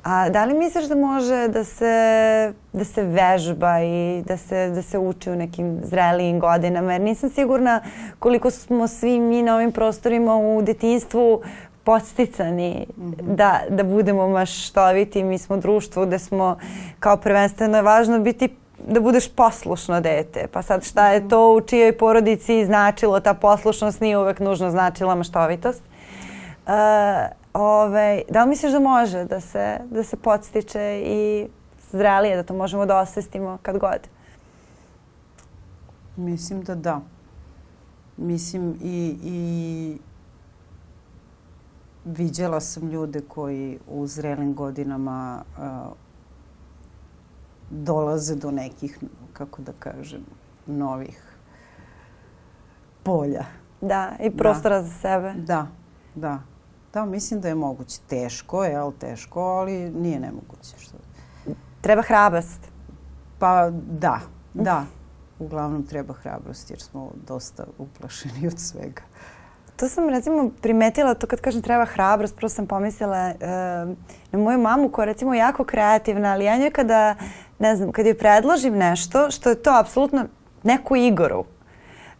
A 0.03 0.29
da 0.29 0.45
li 0.45 0.53
misliš 0.53 0.85
da 0.85 0.95
može 0.95 1.47
da 1.47 1.63
se, 1.63 2.53
da 2.73 2.83
se 2.85 3.03
vežba 3.03 3.79
i 3.81 4.23
da 4.25 4.37
se, 4.37 4.69
da 4.69 4.81
se 4.81 4.99
uči 4.99 5.31
u 5.31 5.35
nekim 5.35 5.79
zrelijim 5.83 6.39
godinama? 6.39 6.91
Jer 6.91 7.01
nisam 7.01 7.29
sigurna 7.29 7.81
koliko 8.19 8.51
smo 8.51 8.87
svi 8.87 9.19
mi 9.19 9.43
na 9.43 9.55
ovim 9.55 9.71
prostorima 9.71 10.35
u 10.35 10.61
detinstvu 10.61 11.41
podsticani 11.83 12.87
mm 12.97 13.01
-hmm. 13.01 13.35
da, 13.35 13.61
da 13.69 13.83
budemo 13.83 14.27
maštoviti. 14.27 15.23
Mi 15.23 15.37
smo 15.37 15.57
društvo 15.57 16.05
gde 16.05 16.19
smo 16.19 16.57
kao 16.99 17.17
prvenstveno 17.17 17.77
je 17.77 17.81
važno 17.81 18.19
biti 18.19 18.49
da 18.87 18.99
budeš 18.99 19.35
poslušno 19.35 20.01
dete. 20.01 20.47
Pa 20.51 20.61
sad 20.61 20.83
šta 20.83 21.09
je 21.09 21.29
to 21.29 21.53
u 21.53 21.61
čijoj 21.61 21.97
porodici 21.97 22.65
značilo, 22.65 23.19
ta 23.19 23.33
poslušnost 23.33 24.01
nije 24.01 24.17
uvek 24.17 24.39
nužno 24.39 24.71
značila 24.71 25.15
maštovitost. 25.15 25.90
Uh, 26.68 27.41
Ove, 27.53 28.22
da 28.30 28.43
li 28.43 28.49
misliš 28.49 28.72
da 28.72 28.80
može 28.80 29.26
da 29.26 29.39
se, 29.39 29.80
da 29.89 30.03
se 30.03 30.18
podstiče 30.18 31.03
i 31.05 31.47
zrelije, 31.91 32.36
da 32.36 32.43
to 32.43 32.53
možemo 32.53 32.86
da 32.86 32.99
osvestimo 32.99 33.57
kad 33.62 33.78
god? 33.78 34.07
Mislim 36.16 36.62
da 36.62 36.76
da. 36.76 37.01
Mislim 38.18 38.78
i, 38.82 39.18
i 39.24 39.97
viđala 42.05 42.59
sam 42.59 42.89
ljude 42.89 43.22
koji 43.28 43.80
u 43.88 44.07
zrelim 44.07 44.53
godinama 44.53 45.43
uh, 45.57 45.93
dolaze 47.70 48.36
do 48.36 48.51
nekih, 48.51 48.99
kako 49.34 49.62
da 49.62 49.72
kažem, 49.80 50.22
novih 50.68 51.24
polja. 53.03 53.45
Da, 53.82 54.12
i 54.20 54.38
prostora 54.38 54.76
da. 54.76 54.84
za 54.84 54.93
sebe. 54.93 55.34
Da, 55.34 55.68
da. 56.16 56.50
Da, 56.93 57.05
mislim 57.05 57.41
da 57.41 57.47
je 57.47 57.55
moguće. 57.55 57.99
Teško 58.07 58.63
je, 58.63 58.75
ali 58.75 58.93
teško, 58.99 59.41
ali 59.41 59.89
nije 59.89 60.19
nemoguće. 60.19 60.75
Što... 60.79 60.97
Treba 61.81 62.01
hrabrost. 62.01 62.59
Pa 63.39 63.69
da, 63.69 64.19
da. 64.53 64.85
Uglavnom 65.39 65.83
treba 65.87 66.13
hrabrost 66.13 66.69
jer 66.69 66.81
smo 66.81 67.11
dosta 67.27 67.63
uplašeni 67.77 68.47
od 68.47 68.59
svega. 68.59 69.01
To 69.75 69.89
sam 69.89 70.09
recimo 70.09 70.51
primetila, 70.61 71.13
to 71.13 71.27
kad 71.27 71.41
kažem 71.41 71.61
treba 71.61 71.85
hrabrost, 71.85 72.35
prvo 72.35 72.49
sam 72.49 72.67
pomislila 72.67 73.33
uh, 73.33 73.41
na 74.31 74.39
moju 74.39 74.59
mamu 74.59 74.89
koja 74.89 75.03
je 75.03 75.13
recimo 75.13 75.33
jako 75.33 75.63
kreativna, 75.63 76.31
ali 76.31 76.45
ja 76.45 76.57
njoj 76.57 76.71
kada, 76.71 77.15
ne 77.59 77.75
znam, 77.75 77.91
kad 77.91 78.05
joj 78.05 78.17
predložim 78.17 78.77
nešto 78.77 79.31
što 79.31 79.49
je 79.49 79.63
to 79.63 79.79
apsolutno 79.79 80.25
neku 80.63 80.95
igoru, 80.95 81.45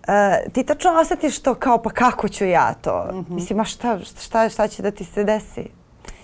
Uh, 0.08 0.54
ti 0.54 0.64
tačno 0.64 0.92
osjetiš 0.92 1.40
to 1.40 1.56
kao 1.56 1.78
pa 1.78 1.90
kako 1.90 2.28
ću 2.28 2.46
ja 2.46 2.74
to? 2.74 3.08
Mm 3.12 3.16
-hmm. 3.16 3.30
Mislim, 3.30 3.60
a 3.60 3.64
šta, 3.64 4.00
šta, 4.00 4.50
šta 4.50 4.68
će 4.68 4.82
da 4.82 4.92
ti 4.92 5.04
se 5.04 5.24
desi? 5.24 5.70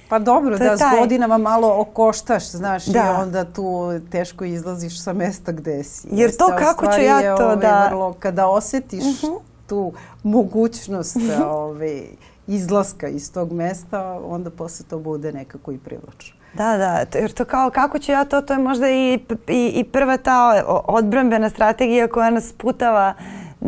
Pa 0.09 0.19
dobro, 0.19 0.57
to 0.57 0.63
da 0.63 0.77
s 0.77 0.81
godinama 0.99 1.37
malo 1.37 1.75
okoštaš, 1.79 2.51
znaš, 2.51 2.85
da. 2.85 2.99
i 2.99 3.21
onda 3.21 3.45
tu 3.45 3.99
teško 4.11 4.45
izlaziš 4.45 5.03
sa 5.03 5.13
mesta 5.13 5.51
gde 5.51 5.83
si. 5.83 6.07
Jer 6.11 6.37
to 6.37 6.47
kako 6.59 6.85
ću 6.85 7.01
ja 7.01 7.35
to 7.35 7.43
ovaj, 7.43 7.55
da... 7.55 7.87
Vrlo, 7.89 8.13
kada 8.19 8.47
osjetiš 8.47 9.03
mhm. 9.03 9.33
-huh. 9.33 9.39
tu 9.67 9.93
mogućnost 10.23 11.15
ove, 11.15 11.45
ovaj, 11.45 12.03
izlaska 12.47 13.07
iz 13.07 13.33
tog 13.33 13.51
mesta, 13.51 14.19
onda 14.25 14.49
posle 14.49 14.85
to 14.89 14.99
bude 14.99 15.31
nekako 15.31 15.71
i 15.71 15.77
privlačno. 15.77 16.37
Da, 16.53 16.77
da, 16.77 17.19
jer 17.19 17.33
to 17.33 17.45
kao 17.45 17.69
kako 17.69 17.99
ću 17.99 18.11
ja 18.11 18.25
to, 18.25 18.41
to 18.41 18.53
je 18.53 18.59
možda 18.59 18.89
i, 18.89 19.19
i, 19.47 19.71
i 19.75 19.83
prva 19.83 20.17
ta 20.17 20.63
odbrambena 20.87 21.49
strategija 21.49 22.07
koja 22.07 22.29
nas 22.29 22.53
putava 22.57 23.13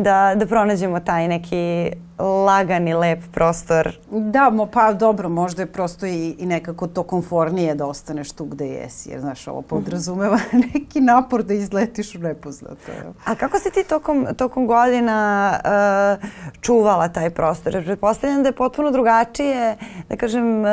da, 0.02 0.34
da 0.34 0.46
pronađemo 0.46 1.00
taj 1.00 1.28
neki 1.28 1.90
lagani, 2.20 2.94
lep 2.94 3.22
prostor. 3.32 3.98
Da, 4.10 4.50
mo, 4.50 4.66
pa 4.66 4.92
dobro, 4.92 5.28
možda 5.28 5.62
je 5.62 5.66
prosto 5.66 6.06
i, 6.06 6.36
i 6.38 6.46
nekako 6.46 6.86
to 6.86 7.02
konfornije 7.02 7.74
da 7.74 7.86
ostaneš 7.86 8.32
tu 8.32 8.44
gde 8.44 8.66
jesi, 8.66 9.10
jer 9.10 9.20
znaš, 9.20 9.48
ovo 9.48 9.62
podrazumeva 9.62 10.38
neki 10.74 11.00
napor 11.00 11.42
da 11.42 11.54
izletiš 11.54 12.14
u 12.14 12.18
nepoznato. 12.18 12.92
A 13.24 13.34
kako 13.34 13.58
si 13.58 13.70
ti 13.70 13.84
tokom, 13.88 14.26
tokom 14.36 14.66
godina 14.66 15.52
uh, 15.64 16.28
čuvala 16.60 17.08
taj 17.08 17.30
prostor? 17.30 17.74
Jer 17.74 17.84
pretpostavljam 17.84 18.42
da 18.42 18.48
je 18.48 18.52
potpuno 18.52 18.90
drugačije, 18.90 19.76
da 20.08 20.16
kažem, 20.16 20.60
uh, 20.60 20.68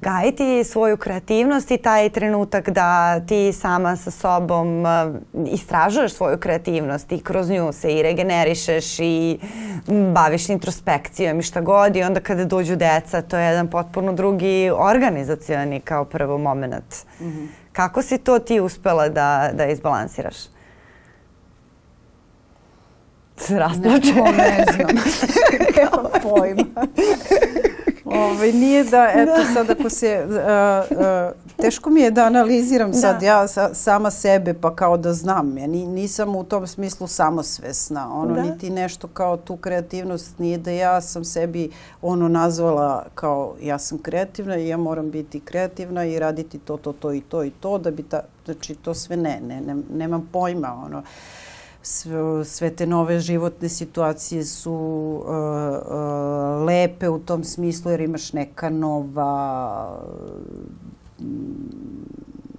gajiti 0.00 0.64
svoju 0.64 0.96
kreativnost 0.96 1.70
i 1.70 1.76
taj 1.76 2.10
trenutak 2.10 2.70
da 2.70 3.20
ti 3.20 3.52
sama 3.52 3.96
sa 3.96 4.10
sobom 4.10 4.80
uh, 4.80 4.88
istražuješ 5.52 6.12
svoju 6.12 6.38
kreativnost 6.38 7.12
i 7.12 7.20
kroz 7.20 7.50
nju 7.50 7.72
se 7.72 7.92
i 7.92 8.02
regenerišeš 8.02 8.98
i 8.98 9.38
baviš 10.14 10.48
introspekcijom 10.48 10.87
inspekcijom 10.88 11.38
i 11.38 11.42
šta 11.42 11.60
god 11.60 11.96
i 11.96 12.02
onda 12.02 12.20
kada 12.20 12.44
dođu 12.44 12.76
deca 12.76 13.22
to 13.22 13.38
je 13.38 13.46
jedan 13.46 13.68
potpuno 13.68 14.12
drugi 14.12 14.70
organizacioni 14.74 15.80
kao 15.80 16.04
prvo 16.04 16.38
moment. 16.38 16.94
Mm 17.20 17.24
-hmm. 17.24 17.46
Kako 17.72 18.02
si 18.02 18.18
to 18.18 18.38
ti 18.38 18.60
uspela 18.60 19.08
da, 19.08 19.50
da 19.52 19.66
izbalansiraš? 19.66 20.36
Se 23.36 23.58
rasplače. 23.58 24.14
Ne, 24.14 24.32
ne 24.32 24.64
znam. 24.72 24.88
Nema 25.76 26.08
pojma. 26.22 26.86
Ove, 28.04 28.18
ovaj, 28.18 28.52
nije 28.52 28.84
da, 28.84 29.10
eto 29.14 29.36
da. 29.36 29.44
sad 29.54 29.70
ako 29.70 29.90
se 29.90 30.26
uh, 30.26 30.98
uh, 30.98 31.47
teško 31.62 31.90
mi 31.90 32.00
je 32.00 32.10
da 32.10 32.24
analiziram 32.24 32.90
da. 32.90 32.98
sad 32.98 33.22
ja 33.22 33.48
sa, 33.48 33.74
sama 33.74 34.10
sebe 34.10 34.54
pa 34.54 34.76
kao 34.76 34.96
da 34.96 35.12
znam. 35.12 35.58
Ja 35.58 35.66
ni, 35.66 35.86
nisam 35.86 36.36
u 36.36 36.44
tom 36.44 36.66
smislu 36.66 37.06
samosvesna. 37.06 38.14
Ono, 38.14 38.34
da. 38.34 38.42
niti 38.42 38.70
nešto 38.70 39.08
kao 39.08 39.36
tu 39.36 39.56
kreativnost 39.56 40.38
nije 40.38 40.58
da 40.58 40.70
ja 40.70 41.00
sam 41.00 41.24
sebi 41.24 41.70
ono 42.02 42.28
nazvala 42.28 43.06
kao 43.14 43.54
ja 43.62 43.78
sam 43.78 43.98
kreativna 43.98 44.56
i 44.56 44.68
ja 44.68 44.76
moram 44.76 45.10
biti 45.10 45.40
kreativna 45.40 46.04
i 46.04 46.18
raditi 46.18 46.58
to, 46.58 46.76
to, 46.76 46.92
to 46.92 47.12
i 47.12 47.20
to 47.20 47.44
i 47.44 47.50
to 47.50 47.78
da 47.78 47.90
bi 47.90 48.02
ta, 48.02 48.20
znači 48.44 48.74
to 48.74 48.94
sve 48.94 49.16
ne, 49.16 49.40
ne, 49.40 49.60
ne 49.60 49.76
nemam 49.94 50.28
pojma. 50.32 50.82
Ono 50.84 51.02
sve, 51.82 52.44
sve 52.44 52.70
te 52.70 52.86
nove 52.86 53.20
životne 53.20 53.68
situacije 53.68 54.44
su 54.44 54.72
uh, 54.72 55.28
uh, 55.28 56.66
lepe 56.66 57.08
u 57.08 57.18
tom 57.18 57.44
smislu 57.44 57.90
jer 57.90 58.00
imaš 58.00 58.32
neka 58.32 58.70
nova 58.70 60.00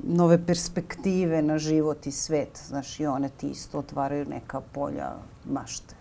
nove 0.04 0.46
perspektive 0.46 1.42
na 1.42 1.58
život 1.58 2.08
i 2.08 2.12
svet. 2.12 2.62
Znaš, 2.68 3.00
i 3.00 3.06
one 3.06 3.30
ti 3.30 3.50
isto 3.50 3.80
otvaraju 3.80 4.26
neka 4.26 4.62
polja 4.62 5.12
mašte. 5.46 5.96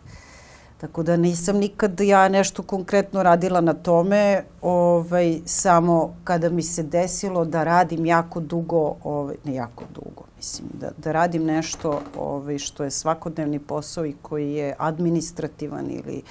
Tako 0.78 1.02
da 1.02 1.16
nisam 1.16 1.56
nikad 1.56 2.00
ja 2.00 2.28
nešto 2.28 2.62
konkretno 2.62 3.22
radila 3.22 3.61
na 3.61 3.74
tome, 3.74 4.44
ovaj, 4.62 5.40
samo 5.44 6.14
kada 6.24 6.50
mi 6.50 6.62
se 6.62 6.82
desilo 6.82 7.44
da 7.44 7.64
radim 7.64 8.06
jako 8.06 8.40
dugo, 8.40 8.94
ovaj, 9.04 9.36
ne 9.44 9.54
jako 9.54 9.84
dugo, 9.94 10.24
mislim, 10.36 10.68
da, 10.80 10.90
da 10.96 11.12
radim 11.12 11.44
nešto 11.44 12.00
ovaj, 12.18 12.59
što 12.59 12.84
je 12.84 12.90
svakodnevni 12.90 13.59
posao 13.59 14.06
i 14.06 14.14
koji 14.22 14.52
je 14.52 14.74
administrativan 14.78 15.90
ili 15.90 16.22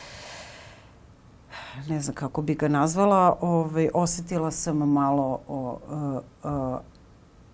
ne 1.90 2.02
znam 2.02 2.16
kako 2.16 2.42
bi 2.42 2.56
ga 2.56 2.68
nazvala, 2.68 3.38
ovaj, 3.42 3.90
osetila 3.94 4.52
sam 4.52 4.78
malo 4.78 5.40
o, 5.48 5.80
o, 5.90 6.22
o, 6.44 6.80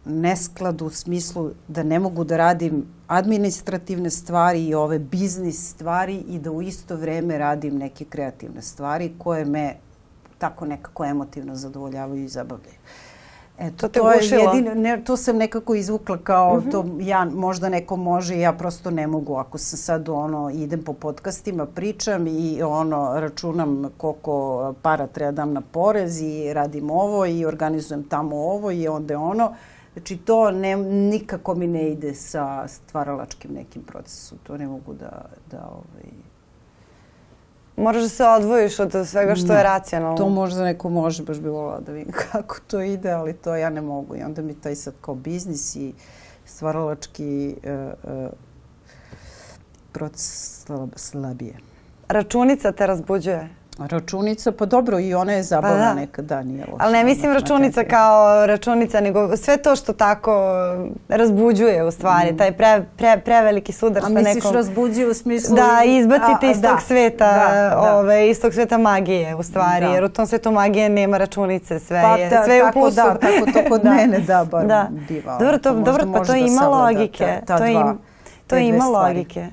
neskladu 0.05 0.85
u 0.85 0.89
smislu 0.89 1.51
da 1.67 1.83
ne 1.83 1.99
mogu 1.99 2.23
da 2.23 2.37
radim 2.37 2.85
administrativne 3.07 4.09
stvari 4.09 4.67
i 4.67 4.73
ove 4.73 4.99
biznis 4.99 5.69
stvari 5.69 6.15
i 6.15 6.39
da 6.39 6.51
u 6.51 6.61
isto 6.61 6.95
vreme 6.95 7.37
radim 7.37 7.77
neke 7.77 8.05
kreativne 8.05 8.61
stvari 8.61 9.13
koje 9.17 9.45
me 9.45 9.75
tako 10.37 10.65
nekako 10.65 11.05
emotivno 11.05 11.55
zadovoljavaju 11.55 12.23
i 12.23 12.27
zabavljaju. 12.27 12.75
Eto, 13.63 13.89
to, 13.89 14.01
to 14.01 14.11
je 14.11 14.19
jedino, 14.29 14.73
ne, 14.75 15.03
to 15.03 15.17
sam 15.17 15.37
nekako 15.37 15.75
izvukla 15.75 16.17
kao 16.17 16.57
mm 16.57 16.61
-hmm. 16.61 16.71
to 16.71 16.85
ja, 16.99 17.25
možda 17.25 17.69
neko 17.69 17.95
može, 17.95 18.39
ja 18.39 18.53
prosto 18.53 18.91
ne 18.91 19.07
mogu. 19.07 19.35
Ako 19.35 19.57
sam 19.57 19.77
sad 19.77 20.09
ono, 20.09 20.49
idem 20.49 20.83
po 20.83 20.93
podcastima, 20.93 21.65
pričam 21.65 22.27
i 22.27 22.61
ono, 22.63 23.19
računam 23.19 23.89
koliko 23.97 24.73
para 24.81 25.07
treba 25.07 25.31
da 25.31 25.35
dam 25.35 25.53
na 25.53 25.61
porez 25.61 26.21
i 26.21 26.53
radim 26.53 26.91
ovo 26.91 27.25
i 27.25 27.45
organizujem 27.45 28.03
tamo 28.03 28.35
ovo 28.35 28.71
i 28.71 28.87
onda 28.87 29.19
ono, 29.19 29.55
Znači 29.93 30.17
to 30.17 30.51
ne, 30.51 30.75
nikako 30.85 31.55
mi 31.55 31.67
ne 31.67 31.89
ide 31.89 32.13
sa 32.13 32.67
stvaralačkim 32.67 33.53
nekim 33.53 33.83
procesom. 33.83 34.37
To 34.43 34.57
ne 34.57 34.67
mogu 34.67 34.93
da, 34.93 35.25
da 35.51 35.69
ovaj... 35.71 36.32
Moraš 37.77 38.01
da 38.01 38.09
se 38.09 38.23
odvojiš 38.23 38.79
od 38.79 38.91
svega 39.07 39.35
što 39.35 39.53
je 39.53 39.63
racionalno. 39.63 40.17
To 40.17 40.29
možda 40.29 40.63
neko 40.63 40.89
može, 40.89 41.23
baš 41.23 41.37
bi 41.37 41.49
volila 41.49 41.79
da 41.79 41.91
vidim 41.91 42.13
kako 42.31 42.57
to 42.67 42.81
ide, 42.81 43.11
ali 43.11 43.33
to 43.33 43.55
ja 43.55 43.69
ne 43.69 43.81
mogu. 43.81 44.15
I 44.15 44.23
onda 44.23 44.41
mi 44.41 44.53
taj 44.53 44.75
sad 44.75 44.93
kao 45.01 45.15
biznis 45.15 45.75
i 45.75 45.93
stvaralački 46.45 47.55
uh, 47.63 48.11
uh, 48.13 48.29
proces 49.91 50.65
slabije. 50.95 51.53
Računica 52.07 52.71
te 52.71 52.87
razbuđuje? 52.87 53.62
Računica, 53.79 54.51
pa 54.51 54.65
dobro 54.65 54.99
i 54.99 55.13
ona 55.13 55.33
je 55.33 55.43
zabavna 55.43 55.77
pa 55.77 55.85
da. 55.85 55.93
nekad, 55.93 56.25
da, 56.25 56.43
nije 56.43 56.65
loša. 56.71 56.83
Ali 56.83 56.93
ne 56.93 57.03
mislim 57.03 57.33
računica 57.33 57.83
kao 57.83 58.45
računica, 58.45 59.01
nego 59.01 59.37
sve 59.37 59.57
to 59.57 59.75
što 59.75 59.93
tako 59.93 60.53
razbuđuje 61.09 61.83
u 61.83 61.91
stvari, 61.91 62.31
mm. 62.31 62.37
taj 62.37 62.51
pre, 62.51 62.83
pre, 62.97 63.21
preveliki 63.25 63.71
sudar 63.71 64.03
sa 64.03 64.09
nekom... 64.09 64.25
A 64.25 64.33
misliš 64.33 64.53
razbuđuje 64.53 65.07
u 65.09 65.13
smislu... 65.13 65.55
Da, 65.55 65.83
izbacite 65.85 66.51
iz 66.51 66.61
tog 66.61 66.75
da, 66.75 66.79
sveta, 66.79 67.33
da, 67.33 67.75
da. 67.75 67.95
Ove, 67.97 68.29
iz 68.29 68.41
tog 68.41 68.53
sveta 68.53 68.77
magije 68.77 69.35
u 69.35 69.43
stvari, 69.43 69.85
da. 69.85 69.91
jer 69.91 70.03
u 70.03 70.09
tom 70.09 70.27
svetu 70.27 70.51
magije 70.51 70.89
nema 70.89 71.17
računice, 71.17 71.79
sve 71.79 72.01
pa, 72.01 72.17
je, 72.17 72.29
sve 72.45 72.55
je 72.55 72.63
u 72.63 72.71
plusu. 72.73 72.95
Da, 72.95 73.13
tako 73.13 73.51
to 73.53 73.69
kod 73.69 73.85
mene, 73.95 74.19
da, 74.19 74.45
bar 74.51 74.67
da. 74.67 74.87
diva. 75.07 75.37
Dobro, 75.37 75.57
to, 75.57 75.73
dobro, 75.73 76.03
pa 76.13 76.23
to 76.23 76.35
ima 76.35 76.67
logike. 76.67 77.41
To 78.47 78.57
ima 78.57 78.85
logike. 78.85 79.47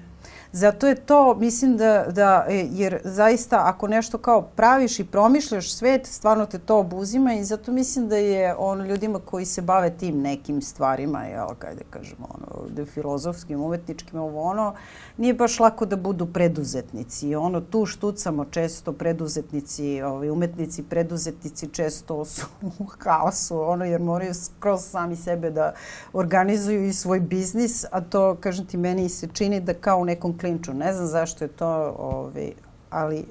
Zato 0.52 0.86
je 0.86 0.94
to, 0.94 1.34
mislim 1.34 1.76
da, 1.76 2.06
da, 2.10 2.46
e, 2.48 2.66
jer 2.70 3.00
zaista 3.04 3.62
ako 3.64 3.88
nešto 3.88 4.18
kao 4.18 4.42
praviš 4.42 5.00
i 5.00 5.04
promišljaš 5.04 5.74
svet, 5.74 6.06
stvarno 6.06 6.46
te 6.46 6.58
to 6.58 6.78
obuzima 6.78 7.34
i 7.34 7.44
zato 7.44 7.72
mislim 7.72 8.08
da 8.08 8.16
je 8.16 8.54
ono 8.58 8.84
ljudima 8.84 9.18
koji 9.18 9.44
se 9.44 9.62
bave 9.62 9.90
tim 9.90 10.20
nekim 10.20 10.62
stvarima, 10.62 11.22
jel, 11.24 11.46
kajde 11.58 11.82
kažemo, 11.90 12.28
ono, 12.34 12.68
da 12.68 12.86
filozofskim, 12.86 13.62
umetničkim, 13.62 14.20
ovo 14.20 14.42
ono, 14.42 14.74
nije 15.16 15.34
baš 15.34 15.60
lako 15.60 15.86
da 15.86 15.96
budu 15.96 16.26
preduzetnici. 16.26 17.34
Ono, 17.34 17.60
tu 17.60 17.86
štucamo 17.86 18.44
često 18.44 18.92
preduzetnici, 18.92 20.02
ovaj, 20.02 20.30
umetnici, 20.30 20.82
preduzetnici 20.82 21.68
često 21.68 22.24
su 22.24 22.46
u 22.78 22.84
haosu, 22.98 23.60
ono, 23.60 23.84
jer 23.84 24.00
moraju 24.00 24.34
skroz 24.34 24.84
sami 24.84 25.16
sebe 25.16 25.50
da 25.50 25.72
organizuju 26.12 26.86
i 26.86 26.92
svoj 26.92 27.20
biznis, 27.20 27.84
a 27.90 28.00
to, 28.00 28.36
kažem 28.40 28.66
ti, 28.66 28.76
meni 28.76 29.08
se 29.08 29.28
čini 29.32 29.60
da 29.60 29.74
kao 29.74 29.98
u 29.98 30.04
nekom 30.04 30.39
klinču. 30.40 30.74
Ne 30.74 30.92
znam 30.92 31.06
zašto 31.06 31.44
je 31.44 31.48
to, 31.48 31.94
ovaj, 31.98 32.52
ali 32.90 33.24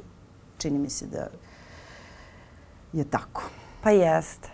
čini 0.57 0.79
mi 0.79 0.89
se 0.89 1.05
da 1.05 1.27
je 2.93 3.03
tako. 3.03 3.43
Pa 3.83 3.91
jeste. 3.91 4.49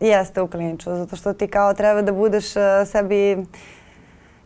Jeste 0.00 0.42
u 0.42 0.48
klinču, 0.48 0.96
zato 0.96 1.16
što 1.16 1.32
ti 1.32 1.48
kao 1.48 1.74
treba 1.74 2.02
da 2.02 2.12
budeš 2.12 2.56
uh, 2.56 2.62
sebi 2.86 3.46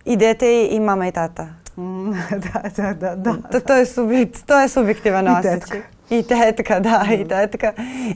i 0.05 0.17
dete 0.17 0.69
i 0.71 0.81
mama 0.81 1.09
i 1.09 1.13
tata. 1.13 1.66
Mm, 1.77 2.13
da, 2.31 2.71
da, 2.77 2.93
da, 2.93 3.17
da. 3.17 3.35
To, 3.53 3.61
to, 3.61 3.75
je, 3.75 3.87
subjekt, 3.87 4.47
to 4.47 4.61
je 4.61 4.69
subjektivan 4.69 5.29
osjećaj. 5.29 5.81
I 6.11 6.23
tetka, 6.23 6.81
da, 6.81 7.05
mm. 7.09 7.13
i 7.13 7.29
tetka. 7.29 7.73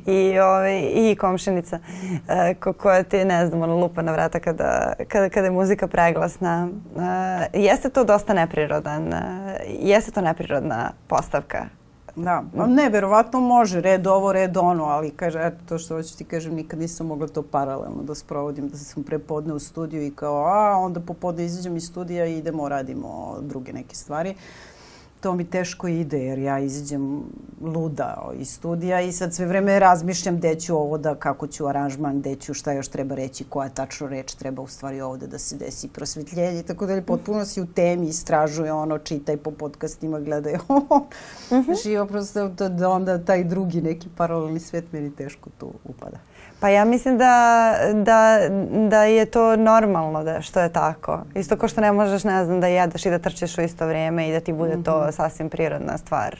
I, 0.06 0.38
ovaj, 0.38 0.80
i 0.94 1.16
komšinica 1.20 1.78
e, 2.28 2.54
ko, 2.54 2.72
koja 2.72 3.02
ti, 3.02 3.24
ne 3.24 3.46
znam, 3.46 3.62
ono 3.62 3.76
lupa 3.76 4.02
na 4.02 4.12
vrata 4.12 4.40
kada, 4.40 4.92
kada, 5.08 5.28
kada 5.28 5.46
je 5.46 5.50
muzika 5.50 5.86
preglasna. 5.86 6.68
E, 7.52 7.60
jeste 7.60 7.88
to 7.88 8.04
dosta 8.04 8.34
neprirodan, 8.34 9.12
e, 9.12 9.20
jeste 9.80 10.10
to 10.10 10.20
neprirodna 10.20 10.90
postavka 11.08 11.66
Da, 12.16 12.42
pa 12.56 12.66
ne, 12.66 12.88
verovatno 12.88 13.40
može, 13.40 13.80
red 13.80 14.06
ovo, 14.06 14.32
red 14.32 14.56
ono, 14.56 14.84
ali 14.84 15.10
kaže, 15.10 15.40
eto 15.42 15.56
to 15.68 15.78
što 15.78 15.94
hoću 15.94 16.16
ti 16.16 16.24
kažem, 16.24 16.54
nikad 16.54 16.78
nisam 16.78 17.06
mogla 17.06 17.28
to 17.28 17.42
paralelno 17.42 18.02
da 18.02 18.14
sprovodim, 18.14 18.68
da 18.68 18.76
sam 18.76 19.02
prepodne 19.02 19.54
u 19.54 19.58
studiju 19.58 20.06
i 20.06 20.10
kao, 20.10 20.44
a 20.44 20.76
onda 20.76 21.00
popodne 21.00 21.44
izađem 21.44 21.76
iz 21.76 21.84
studija 21.84 22.26
i 22.26 22.38
idemo, 22.38 22.68
radimo 22.68 23.36
druge 23.40 23.72
neke 23.72 23.94
stvari. 23.94 24.30
Uh, 24.30 24.69
to 25.20 25.34
mi 25.34 25.44
teško 25.44 25.88
ide 25.88 26.18
jer 26.18 26.38
ja 26.38 26.58
izađem 26.58 27.22
luda 27.60 28.30
iz 28.38 28.50
studija 28.50 29.00
i 29.00 29.12
sad 29.12 29.34
sve 29.34 29.46
vreme 29.46 29.78
razmišljam 29.78 30.36
gde 30.36 30.54
ću 30.54 30.76
ovo 30.76 30.98
da, 30.98 31.14
kako 31.14 31.46
ću 31.46 31.66
aranžman, 31.66 32.20
gde 32.20 32.34
ću 32.34 32.54
šta 32.54 32.72
još 32.72 32.88
treba 32.88 33.14
reći, 33.14 33.44
koja 33.44 33.68
tačno 33.68 34.08
reč 34.08 34.34
treba 34.34 34.62
u 34.62 34.68
stvari 34.68 35.00
ovde 35.00 35.26
da 35.26 35.38
se 35.38 35.56
desi 35.56 35.88
prosvetljenje 35.88 36.60
i 36.60 36.62
tako 36.62 36.86
dalje. 36.86 37.02
Potpuno 37.02 37.44
si 37.44 37.60
u 37.60 37.66
temi, 37.66 38.06
istražuje 38.06 38.72
ono, 38.72 38.98
čitaj 38.98 39.36
po 39.36 39.50
podcastima, 39.50 40.20
gledaj 40.20 40.54
ovo. 40.68 41.06
Znači, 41.48 41.96
prosto 42.08 42.48
da, 42.48 42.68
da 42.68 42.88
onda 42.88 43.24
taj 43.24 43.44
drugi 43.44 43.80
neki 43.80 44.08
paralelni 44.16 44.60
svet 44.60 44.92
meni 44.92 45.16
teško 45.16 45.50
tu 45.58 45.72
upada. 45.84 46.18
Pa 46.60 46.68
ja 46.68 46.84
mislim 46.84 47.18
da, 47.18 47.74
da, 47.94 48.38
da 48.88 49.04
je 49.04 49.26
to 49.26 49.56
normalno 49.56 50.24
da 50.24 50.40
što 50.40 50.60
je 50.60 50.72
tako. 50.72 51.20
Isto 51.34 51.56
kao 51.56 51.68
što 51.68 51.80
ne 51.80 51.92
možeš, 51.92 52.24
ne 52.24 52.44
znam, 52.44 52.60
da 52.60 52.66
jedeš 52.66 53.06
i 53.06 53.10
da 53.10 53.18
trčeš 53.18 53.58
u 53.58 53.60
isto 53.60 53.86
vrijeme 53.86 54.28
i 54.28 54.32
da 54.32 54.40
ti 54.40 54.52
bude 54.52 54.82
to 54.84 55.00
mhm. 55.00 55.10
sasvim 55.12 55.50
prirodna 55.50 55.98
stvar. 55.98 56.38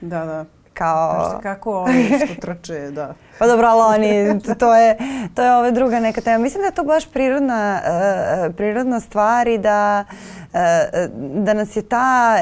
Da, 0.00 0.24
da. 0.24 0.44
Kao... 0.74 1.28
Znaš 1.30 1.42
kako 1.42 1.80
oni 1.82 2.10
što 2.24 2.40
trče, 2.40 2.90
da. 2.90 3.14
Pa 3.38 3.46
dobro, 3.46 3.66
ali 3.66 3.94
oni, 3.94 4.40
to 4.58 4.74
je, 4.74 4.96
to 5.34 5.42
je 5.42 5.56
ove 5.56 5.70
druga 5.70 6.00
neka 6.00 6.20
tema. 6.20 6.38
Mislim 6.38 6.60
da 6.60 6.66
je 6.66 6.74
to 6.74 6.84
baš 6.84 7.06
prirodna, 7.06 7.80
uh, 8.48 8.54
prirodna 8.54 9.00
stvar 9.00 9.48
i 9.48 9.58
da, 9.58 10.04
uh, 10.52 10.58
da 11.44 11.54
nas 11.54 11.76
je 11.76 11.82
ta, 11.82 12.36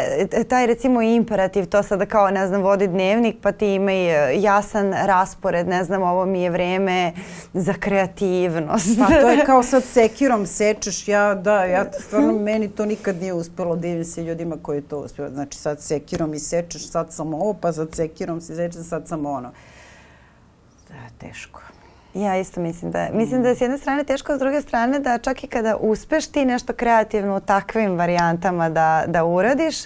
taj 0.48 0.66
recimo 0.66 1.02
imperativ, 1.02 1.66
to 1.66 1.82
sada 1.82 2.06
kao, 2.06 2.30
ne 2.30 2.46
znam, 2.46 2.62
vodi 2.62 2.86
dnevnik 2.86 3.36
pa 3.42 3.52
ti 3.52 3.74
imaj 3.74 4.40
jasan 4.42 4.92
raspored, 4.92 5.68
ne 5.68 5.84
znam, 5.84 6.02
ovo 6.02 6.26
mi 6.26 6.42
je 6.42 6.50
vreme 6.50 7.12
za 7.52 7.72
kreativnost. 7.72 8.98
Pa 8.98 9.06
to 9.06 9.30
je 9.30 9.44
kao 9.46 9.62
sad 9.62 9.84
sekirom 9.84 10.46
sečeš, 10.46 11.08
ja, 11.08 11.34
da, 11.34 11.64
ja 11.64 11.84
stvarno, 11.92 12.32
meni 12.32 12.68
to 12.68 12.86
nikad 12.86 13.16
nije 13.20 13.32
uspelo, 13.32 13.76
divim 13.76 14.04
se 14.04 14.24
ljudima 14.24 14.56
koji 14.62 14.82
to 14.82 14.98
uspio. 14.98 15.28
Znači 15.28 15.58
sad 15.58 15.82
sekirom 15.82 16.34
i 16.34 16.38
sečeš, 16.38 16.90
sad 16.90 17.12
sam 17.12 17.34
ovo, 17.34 17.54
pa 17.54 17.72
sad 17.72 17.94
sekirom 17.94 18.40
se 18.40 18.56
sečeš, 18.56 18.82
sad 18.88 19.08
sam 19.08 19.26
ono 19.26 19.50
teško. 21.18 21.60
Ja 22.14 22.36
isto 22.36 22.60
mislim 22.60 22.90
da. 22.90 23.08
Mislim 23.12 23.42
da 23.42 23.48
je 23.48 23.54
s 23.54 23.60
jedne 23.60 23.78
strane 23.78 24.04
teško, 24.04 24.36
s 24.36 24.38
druge 24.38 24.60
strane 24.60 24.98
da 24.98 25.18
čak 25.18 25.44
i 25.44 25.46
kada 25.46 25.76
uspeš 25.76 26.26
ti 26.26 26.44
nešto 26.44 26.72
kreativno 26.72 27.36
u 27.36 27.40
takvim 27.40 27.98
varijantama 27.98 28.68
da, 28.68 29.04
da 29.06 29.24
uradiš, 29.24 29.76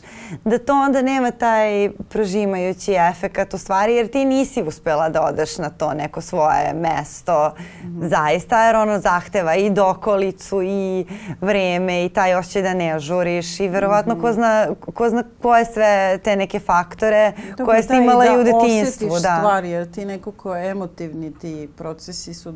da 0.45 0.59
to 0.59 0.75
onda 0.75 1.03
nema 1.03 1.31
taj 1.31 1.91
prožimajući 2.09 2.93
efekat 2.93 3.55
u 3.55 3.59
stvari, 3.59 3.95
jer 3.95 4.09
ti 4.09 4.25
nisi 4.25 4.63
uspela 4.63 5.09
da 5.09 5.23
odeš 5.23 5.59
na 5.59 5.71
to 5.71 5.95
neko 5.95 6.21
svoje 6.21 6.75
mesto 6.75 7.49
mm 7.49 7.87
-hmm. 7.87 8.09
zaista, 8.09 8.67
jer 8.67 8.77
ono 8.77 8.99
zahteva 8.99 9.55
i 9.55 9.71
dokolicu 9.71 10.63
i 10.63 11.07
vreme 11.41 12.05
i 12.05 12.09
taj 12.09 12.35
osjećaj 12.35 12.63
da 12.63 12.75
ne 12.75 12.99
žuriš 12.99 13.61
i 13.61 13.69
verovatno 13.69 14.15
mm 14.15 14.19
-hmm. 14.19 14.23
ko, 14.23 14.33
zna, 14.33 14.67
ko 14.95 15.09
zna 15.09 15.25
koje 15.43 15.65
sve 15.65 16.19
te 16.25 16.37
neke 16.37 16.61
faktore 16.61 17.33
Dobro, 17.49 17.65
koje 17.65 17.83
si 17.83 17.97
imala 17.97 18.25
da 18.25 18.33
i 18.33 18.37
u 18.37 18.45
detinstvu. 18.45 19.09
Da, 19.11 19.19
stvari, 19.19 19.71
jer 19.71 19.91
ti 19.91 20.05
neko 20.05 20.33
ko 20.33 20.57
je 20.57 20.71
emotivni 20.71 21.39
ti 21.39 21.69
proces 21.77 22.14
procesi 22.15 22.35
su 22.35 22.55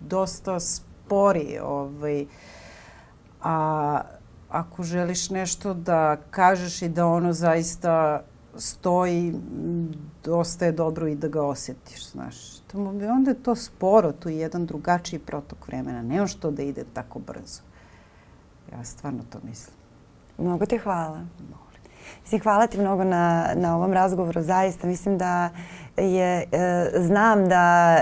dosta 0.00 0.60
spori. 0.60 1.58
Ovaj, 1.62 2.26
a 3.42 4.00
ako 4.48 4.82
želiš 4.82 5.30
nešto 5.30 5.74
da 5.74 6.16
kažeš 6.30 6.82
i 6.82 6.88
da 6.88 7.06
ono 7.06 7.32
zaista 7.32 8.22
stoji, 8.58 9.34
dosta 10.24 10.64
je 10.64 10.72
dobro 10.72 11.08
i 11.08 11.14
da 11.14 11.28
ga 11.28 11.42
osjetiš, 11.42 12.10
znaš. 12.10 12.58
To, 12.58 12.78
onda 13.14 13.30
je 13.30 13.42
to 13.42 13.54
sporo, 13.54 14.12
tu 14.12 14.28
je 14.28 14.36
jedan 14.36 14.66
drugačiji 14.66 15.18
protok 15.18 15.66
vremena. 15.66 16.02
Nema 16.02 16.26
što 16.26 16.50
da 16.50 16.62
ide 16.62 16.84
tako 16.94 17.18
brzo. 17.18 17.62
Ja 18.72 18.84
stvarno 18.84 19.22
to 19.30 19.38
mislim. 19.44 19.76
Mnogo 20.38 20.66
ti 20.66 20.78
hvala. 20.78 21.24
Mislim, 22.22 22.40
hvala 22.40 22.66
ti 22.66 22.80
mnogo 22.80 23.04
na, 23.04 23.48
na 23.54 23.76
ovom 23.76 23.92
razgovoru, 23.92 24.42
zaista. 24.42 24.86
Mislim 24.86 25.18
da 25.18 25.50
je, 25.96 26.44
e, 26.52 26.90
znam 26.96 27.48
da 27.48 27.96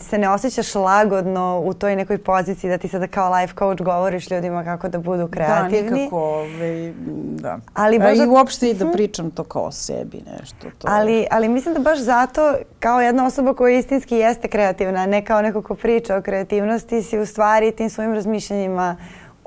se 0.00 0.18
ne 0.18 0.28
osjećaš 0.28 0.74
lagodno 0.74 1.62
u 1.64 1.74
toj 1.74 1.96
nekoj 1.96 2.18
poziciji 2.18 2.70
da 2.70 2.78
ti 2.78 2.88
sada 2.88 3.06
kao 3.06 3.34
life 3.34 3.54
coach 3.58 3.82
govoriš 3.82 4.30
ljudima 4.30 4.64
kako 4.64 4.88
da 4.88 4.98
budu 4.98 5.28
kreativni. 5.28 5.90
Da, 5.90 5.96
nikako. 5.96 6.16
Ovaj, 6.16 6.92
da. 7.30 7.58
Ali 7.74 7.98
baš... 7.98 8.18
I 8.18 8.26
uopšte 8.26 8.70
i 8.70 8.74
da 8.74 8.92
pričam 8.92 9.30
to 9.30 9.44
kao 9.44 9.62
o 9.62 9.72
sebi 9.72 10.22
nešto. 10.38 10.66
To 10.78 10.88
ali, 10.90 11.26
ali 11.30 11.48
mislim 11.48 11.74
da 11.74 11.80
baš 11.80 11.98
zato 11.98 12.54
kao 12.80 13.00
jedna 13.00 13.26
osoba 13.26 13.54
koja 13.54 13.78
istinski 13.78 14.16
jeste 14.16 14.48
kreativna, 14.48 15.06
ne 15.06 15.24
kao 15.24 15.42
neko 15.42 15.62
ko 15.62 15.74
priča 15.74 16.16
o 16.16 16.22
kreativnosti, 16.22 17.02
si 17.02 17.18
u 17.18 17.26
stvari 17.26 17.72
tim 17.72 17.90
svojim 17.90 18.14
razmišljanjima 18.14 18.96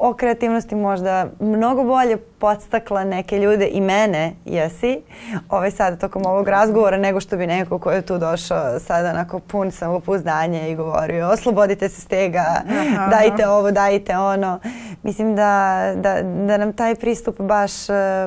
o 0.01 0.13
kreativnosti 0.13 0.75
možda 0.75 1.27
mnogo 1.39 1.83
bolje 1.83 2.17
podstakla 2.17 3.03
neke 3.03 3.39
ljude 3.39 3.67
i 3.67 3.81
mene, 3.81 4.35
jesi, 4.45 5.01
ovaj 5.49 5.71
sad 5.71 5.99
tokom 5.99 6.25
ovog 6.25 6.47
razgovora 6.47 6.97
nego 6.97 7.19
što 7.19 7.37
bi 7.37 7.47
neko 7.47 7.79
ko 7.79 7.91
je 7.91 8.01
tu 8.01 8.17
došao 8.17 8.79
sada 8.79 9.09
onako 9.09 9.39
pun 9.39 9.71
samopouzdanja 9.71 10.67
i 10.67 10.75
govorio 10.75 11.29
oslobodite 11.29 11.89
se 11.89 12.01
stega, 12.01 12.45
Aha. 12.79 13.07
dajte 13.07 13.47
ovo, 13.47 13.71
dajte 13.71 14.17
ono. 14.17 14.59
Mislim 15.03 15.35
da, 15.35 15.83
da, 15.95 16.21
da 16.21 16.57
nam 16.57 16.73
taj 16.73 16.95
pristup 16.95 17.41
baš, 17.41 17.71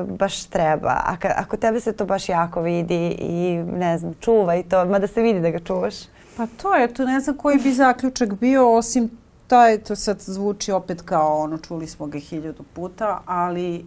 baš 0.08 0.44
treba. 0.44 1.00
Ako, 1.04 1.28
ako 1.36 1.56
tebe 1.56 1.80
se 1.80 1.92
to 1.92 2.06
baš 2.06 2.28
jako 2.28 2.60
vidi 2.60 3.16
i 3.18 3.62
ne 3.76 3.98
znam, 3.98 4.14
čuva 4.20 4.56
i 4.56 4.62
to, 4.62 4.84
mada 4.84 5.06
se 5.06 5.22
vidi 5.22 5.40
da 5.40 5.50
ga 5.50 5.58
čuvaš. 5.58 5.94
Pa 6.36 6.46
to 6.62 6.74
je, 6.74 6.94
tu 6.94 7.04
ne 7.04 7.20
znam 7.20 7.36
koji 7.36 7.58
bi 7.58 7.72
zaključak 7.72 8.32
bio 8.34 8.76
osim 8.76 9.21
taj, 9.52 9.78
to 9.78 9.96
sad 9.96 10.20
zvuči 10.20 10.72
opet 10.72 11.02
kao 11.02 11.38
ono, 11.38 11.58
čuli 11.58 11.86
smo 11.86 12.06
ga 12.06 12.18
hiljadu 12.18 12.64
puta, 12.74 13.20
ali 13.26 13.78
uh, 13.78 13.84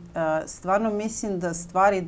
stvarno 0.47 0.89
mislim 0.89 1.39
da 1.39 1.53
stvari, 1.53 2.07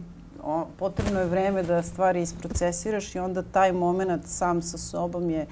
potrebno 0.79 1.19
je 1.19 1.25
vreme 1.25 1.63
da 1.63 1.83
stvari 1.83 2.21
isprocesiraš 2.21 3.15
i 3.15 3.19
onda 3.19 3.41
taj 3.41 3.71
moment 3.71 4.25
sam 4.25 4.61
sa 4.61 4.77
sobom 4.77 5.29
je 5.29 5.45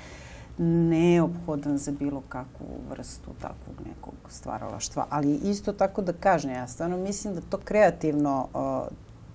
neophodan 0.57 1.77
za 1.77 1.91
bilo 1.91 2.21
kakvu 2.29 2.67
vrstu 2.89 3.31
takvog 3.41 3.87
nekog 3.87 4.13
stvaralaštva. 4.29 5.05
Ali 5.09 5.35
isto 5.35 5.73
tako 5.73 6.01
da 6.01 6.13
kažem, 6.13 6.51
ja 6.51 6.67
stvarno 6.67 6.97
mislim 6.97 7.33
da 7.35 7.41
to 7.41 7.57
kreativno, 7.57 8.47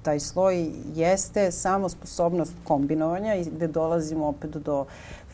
taj 0.03 0.20
sloj 0.20 0.70
jeste 0.94 1.51
samo 1.51 1.88
sposobnost 1.88 2.53
kombinovanja 2.64 3.34
i 3.34 3.44
gde 3.44 3.68
dolazimo 3.68 4.26
opet 4.26 4.51
do 4.51 4.86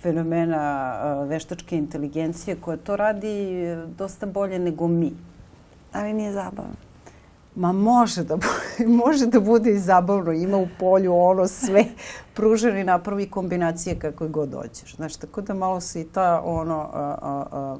fenomena 0.02 1.24
veštačke 1.24 1.76
inteligencije 1.76 2.56
koja 2.60 2.76
to 2.76 2.96
radi 2.96 3.66
dosta 3.98 4.26
bolje 4.26 4.58
nego 4.58 4.88
mi. 4.88 5.12
Ali 5.92 6.12
nije 6.12 6.32
zabavno. 6.32 6.74
Ma 7.54 7.72
može 7.72 8.24
da, 8.24 8.38
može 9.04 9.26
da 9.26 9.40
bude 9.40 9.70
i 9.70 9.78
zabavno. 9.78 10.32
Ima 10.32 10.56
u 10.56 10.68
polju 10.78 11.14
ono 11.16 11.48
sve 11.48 11.84
pruženi 12.36 12.84
napravi 12.84 13.30
kombinacije 13.30 13.98
kako 13.98 14.28
god 14.28 14.48
dođeš. 14.48 14.96
Znaš, 14.96 15.16
tako 15.16 15.40
da 15.40 15.54
malo 15.54 15.80
se 15.80 16.00
i 16.00 16.04
ta 16.04 16.42
ono, 16.44 16.80
a, 16.92 17.16
a, 17.22 17.44
a, 17.52 17.76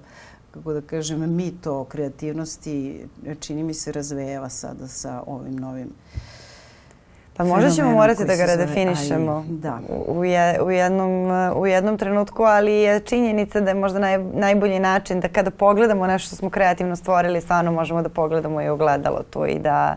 kako 0.50 0.72
da 0.72 0.80
kažem, 0.80 1.34
mito 1.34 1.84
kreativnosti 1.84 3.06
čini 3.40 3.62
mi 3.62 3.74
se 3.74 3.92
razvejava 3.92 4.48
sada 4.48 4.88
sa 4.88 5.22
ovim 5.26 5.56
novim 5.56 5.88
uh, 5.88 6.35
Pa 7.36 7.44
možda 7.44 7.70
ćemo 7.70 7.90
morati 7.90 8.24
da 8.24 8.36
ga 8.36 8.44
redefinišemo 8.44 9.44
da. 9.48 9.78
u, 10.06 10.24
je, 10.24 10.62
u, 10.62 10.70
jednom, 10.70 11.10
u 11.56 11.66
jednom 11.66 11.98
trenutku, 11.98 12.42
ali 12.42 12.72
je 12.72 13.00
činjenica 13.00 13.60
da 13.60 13.70
je 13.70 13.74
možda 13.74 13.98
naj, 13.98 14.18
najbolji 14.18 14.78
način 14.78 15.20
da 15.20 15.28
kada 15.28 15.50
pogledamo 15.50 16.06
nešto 16.06 16.26
što 16.26 16.36
smo 16.36 16.50
kreativno 16.50 16.96
stvorili, 16.96 17.40
stvarno 17.40 17.72
možemo 17.72 18.02
da 18.02 18.08
pogledamo 18.08 18.62
i 18.62 18.68
ogledalo 18.68 19.22
tu 19.30 19.46
i 19.46 19.58
da 19.58 19.96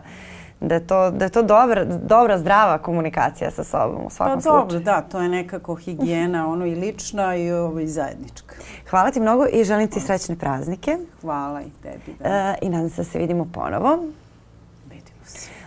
da 0.60 0.74
je 0.74 0.86
to, 0.86 1.10
da 1.10 1.24
je 1.24 1.28
to 1.28 1.42
dobra, 1.42 1.84
dobra, 1.84 2.38
zdrava 2.38 2.78
komunikacija 2.78 3.50
sa 3.50 3.64
sobom 3.64 4.06
u 4.06 4.10
svakom 4.10 4.34
pa, 4.34 4.40
slučaju. 4.40 4.62
Dobro, 4.62 4.80
da, 4.80 5.02
to 5.02 5.20
je 5.20 5.28
nekako 5.28 5.74
higijena, 5.74 6.48
ono 6.52 6.66
i 6.66 6.74
lična 6.74 7.36
i, 7.36 7.52
ovo, 7.52 7.80
i 7.80 7.86
zajednička. 7.86 8.54
Hvala 8.90 9.10
ti 9.10 9.20
mnogo 9.20 9.46
i 9.52 9.64
želim 9.64 9.88
ti 9.88 10.00
srećne 10.00 10.36
praznike. 10.36 10.98
Hvala 11.20 11.62
i 11.62 11.70
tebi. 11.82 12.18
Da. 12.18 12.28
E, 12.28 12.54
I 12.62 12.68
nadam 12.68 12.90
se 12.90 12.96
da 12.96 13.04
se 13.04 13.18
vidimo 13.18 13.46
ponovo. 13.54 13.98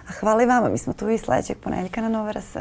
A 0.09 0.11
hvala 0.19 0.43
i 0.43 0.45
vama, 0.45 0.69
mi 0.69 0.77
smo 0.77 0.93
tu 0.93 1.09
i 1.09 1.17
sledećeg 1.17 1.57
ponedjeljka 1.57 2.01
na 2.01 2.09
Nova 2.09 2.31
RS. 2.31 2.57